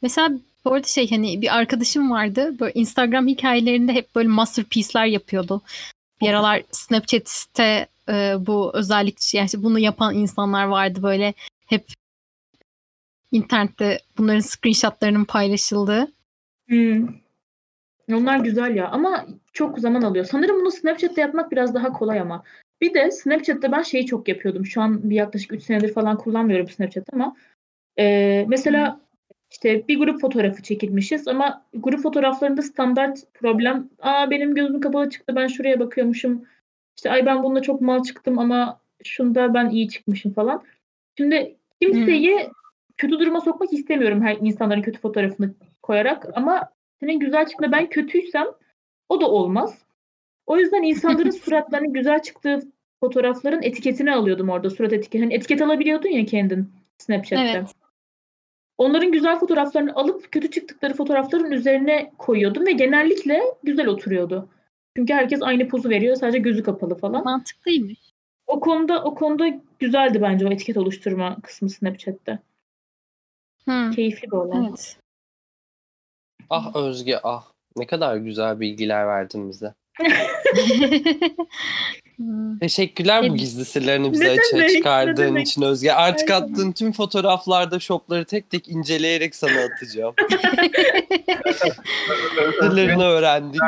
Mesela 0.03 0.31
bu 0.69 0.75
arada 0.75 0.87
şey 0.87 1.11
hani 1.11 1.43
bir 1.43 1.57
arkadaşım 1.57 2.11
vardı. 2.11 2.61
Böyle 2.61 2.73
Instagram 2.73 3.27
hikayelerinde 3.27 3.93
hep 3.93 4.15
böyle 4.15 4.29
masterpiece'ler 4.29 5.07
yapıyordu. 5.07 5.63
Bir 6.21 6.29
aralar 6.29 6.63
Snapchat'te 6.71 7.87
e, 8.09 8.35
bu 8.41 8.75
özellik 8.75 9.35
yani 9.35 9.47
işte 9.47 9.63
bunu 9.63 9.79
yapan 9.79 10.15
insanlar 10.15 10.65
vardı 10.65 11.03
böyle 11.03 11.35
hep 11.67 11.87
internette 13.33 13.99
bunların 14.19 14.41
screenshotlarının 14.41 15.25
paylaşıldığı. 15.25 16.13
Hmm. 16.69 17.09
Onlar 18.13 18.39
güzel 18.39 18.77
ya 18.77 18.89
ama 18.89 19.27
çok 19.53 19.79
zaman 19.79 20.03
alıyor. 20.03 20.25
Sanırım 20.25 20.61
bunu 20.61 20.71
Snapchat'te 20.71 21.21
yapmak 21.21 21.53
biraz 21.53 21.75
daha 21.75 21.93
kolay 21.93 22.21
ama. 22.21 22.43
Bir 22.81 22.95
de 22.95 23.11
Snapchat'te 23.11 23.73
ben 23.73 23.83
şeyi 23.83 24.07
çok 24.07 24.29
yapıyordum. 24.29 24.67
Şu 24.67 24.83
an 24.83 25.11
bir 25.11 25.17
yaklaşık 25.17 25.53
3 25.53 25.63
senedir 25.63 25.93
falan 25.95 26.19
kullanmıyorum 26.19 26.69
Snapchat 26.69 27.05
ama 27.13 27.37
e, 27.99 28.45
mesela 28.49 29.08
işte 29.51 29.89
bir 29.89 29.99
grup 29.99 30.21
fotoğrafı 30.21 30.63
çekilmişiz 30.63 31.29
ama 31.29 31.65
grup 31.75 32.01
fotoğraflarında 32.01 32.63
standart 32.63 33.35
problem 33.35 33.89
aa 33.99 34.31
benim 34.31 34.55
gözüm 34.55 34.81
kapalı 34.81 35.11
çıktı 35.11 35.37
ben 35.37 35.47
şuraya 35.47 35.81
bakıyormuşum. 35.81 36.45
İşte 36.97 37.11
ay 37.11 37.27
ben 37.27 37.43
bununla 37.43 37.63
çok 37.63 37.81
mal 37.81 38.03
çıktım 38.03 38.39
ama 38.39 38.81
şunda 39.05 39.55
ben 39.55 39.69
iyi 39.69 39.89
çıkmışım 39.89 40.33
falan. 40.33 40.63
Şimdi 41.19 41.57
kimseyi 41.81 42.51
kötü 42.97 43.19
duruma 43.19 43.41
sokmak 43.41 43.73
istemiyorum 43.73 44.23
her 44.23 44.37
insanların 44.41 44.83
kötü 44.83 45.01
fotoğrafını 45.01 45.55
koyarak 45.83 46.27
ama 46.35 46.71
senin 47.01 47.19
güzel 47.19 47.47
çıktığında 47.47 47.73
ben 47.73 47.89
kötüysem 47.89 48.47
o 49.09 49.21
da 49.21 49.31
olmaz. 49.31 49.79
O 50.47 50.59
yüzden 50.59 50.83
insanların 50.83 51.31
suratlarının 51.45 51.93
güzel 51.93 52.23
çıktığı 52.23 52.61
fotoğrafların 53.01 53.63
etiketini 53.63 54.15
alıyordum 54.15 54.49
orada 54.49 54.71
surat 54.71 54.93
etiketi. 54.93 55.25
Hani 55.25 55.35
etiket 55.35 55.63
alabiliyordun 55.63 56.09
ya 56.09 56.25
kendin 56.27 56.73
Snapchat'te. 56.99 57.59
Evet. 57.59 57.75
Onların 58.79 59.13
güzel 59.13 59.39
fotoğraflarını 59.39 59.95
alıp 59.95 60.33
kötü 60.33 60.51
çıktıkları 60.51 60.95
fotoğrafların 60.95 61.51
üzerine 61.51 62.13
koyuyordum 62.19 62.67
ve 62.67 62.73
genellikle 62.73 63.43
güzel 63.63 63.87
oturuyordu. 63.87 64.49
Çünkü 64.97 65.13
herkes 65.13 65.43
aynı 65.43 65.69
pozu 65.69 65.89
veriyor 65.91 66.17
sadece 66.17 66.39
gözü 66.39 66.63
kapalı 66.63 66.95
falan. 66.95 67.25
Mantıklıymış. 67.25 67.99
O 68.47 68.61
konuda 68.61 69.05
o 69.05 69.15
konuda 69.15 69.49
güzeldi 69.79 70.23
bence 70.23 70.47
o 70.47 70.51
etiket 70.51 70.77
oluşturma 70.77 71.37
kısmı 71.43 71.71
Snapchat'te. 71.71 72.39
Hı, 73.69 73.91
Keyifli 73.91 74.27
bir 74.27 74.37
olay. 74.37 74.67
evet. 74.69 74.99
Ah 76.51 76.77
Özge 76.77 77.21
ah. 77.23 77.45
Ne 77.77 77.87
kadar 77.87 78.17
güzel 78.17 78.61
bilgiler 78.61 79.07
verdin 79.07 79.51
bize. 79.51 79.75
Hmm. 82.19 82.59
Teşekkürler 82.59 83.31
bu 83.31 83.37
gizli 83.37 83.65
sırlarını 83.65 84.13
bize 84.13 84.25
Ne 84.25 84.31
açığa 84.31 84.59
demek, 84.59 84.71
ne 84.71 84.77
çıkardığın 84.77 85.17
demek. 85.17 85.47
için 85.47 85.63
Özge. 85.63 85.93
Artık 85.93 86.31
Her 86.31 86.35
attığın 86.35 86.73
tüm 86.73 86.93
fotoğraflarda 86.93 87.81
shopları 87.81 88.25
tek 88.25 88.51
tek 88.51 88.69
inceleyerek 88.69 89.35
sana 89.37 89.61
atacağım. 89.61 90.15
Sırlarını 92.61 93.05
öğrendik. 93.05 93.61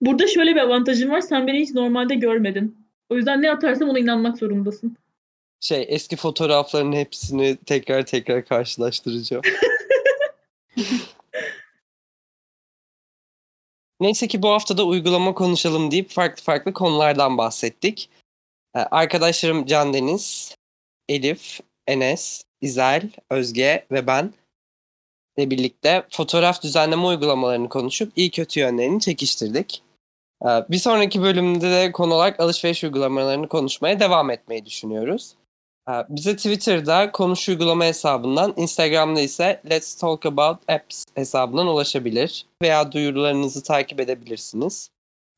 Burada 0.00 0.26
şöyle 0.26 0.54
bir 0.54 0.60
avantajım 0.60 1.10
var. 1.10 1.20
Sen 1.20 1.46
beni 1.46 1.60
hiç 1.60 1.70
normalde 1.70 2.14
görmedin. 2.14 2.76
O 3.10 3.16
yüzden 3.16 3.42
ne 3.42 3.50
atarsam 3.50 3.88
ona 3.88 3.98
inanmak 3.98 4.38
zorundasın. 4.38 4.96
Şey 5.60 5.84
eski 5.88 6.16
fotoğrafların 6.16 6.92
hepsini 6.92 7.56
tekrar 7.56 8.06
tekrar 8.06 8.44
karşılaştıracağım. 8.44 9.42
Neyse 14.00 14.28
ki 14.28 14.42
bu 14.42 14.48
hafta 14.48 14.78
da 14.78 14.84
uygulama 14.84 15.34
konuşalım 15.34 15.90
deyip 15.90 16.10
farklı 16.10 16.42
farklı 16.42 16.72
konulardan 16.72 17.38
bahsettik. 17.38 18.10
Ee, 18.76 18.78
Arkadaşlarım 18.78 19.66
Can 19.66 19.94
Deniz, 19.94 20.54
Elif, 21.08 21.60
Enes, 21.86 22.42
İzel, 22.60 23.10
Özge 23.30 23.86
ve 23.90 24.06
ben 24.06 24.32
ile 25.36 25.50
birlikte 25.50 26.06
fotoğraf 26.10 26.62
düzenleme 26.62 27.02
uygulamalarını 27.02 27.68
konuşup 27.68 28.12
iyi 28.16 28.30
kötü 28.30 28.60
yönlerini 28.60 29.00
çekiştirdik. 29.00 29.82
Ee, 30.44 30.48
Bir 30.68 30.78
sonraki 30.78 31.22
bölümde 31.22 31.70
de 31.70 31.92
konu 31.92 32.14
olarak 32.14 32.40
alışveriş 32.40 32.84
uygulamalarını 32.84 33.48
konuşmaya 33.48 34.00
devam 34.00 34.30
etmeyi 34.30 34.64
düşünüyoruz. 34.64 35.34
Ee, 35.88 35.92
Bize 36.08 36.36
Twitter'da 36.36 37.12
konuş 37.12 37.48
uygulama 37.48 37.84
hesabından, 37.84 38.54
Instagram'da 38.56 39.20
ise 39.20 39.62
Let's 39.70 39.94
Talk 39.94 40.26
About 40.26 40.70
Apps 40.70 41.04
hesabından 41.14 41.66
ulaşabilir 41.66 42.46
veya 42.62 42.92
duyurularınızı 42.92 43.62
takip 43.62 44.00
edebilirsiniz. 44.00 44.90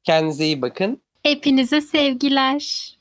Kendinize 0.04 0.44
iyi 0.44 0.62
bakın. 0.62 1.02
Hepinize 1.22 1.80
sevgiler. 1.80 2.94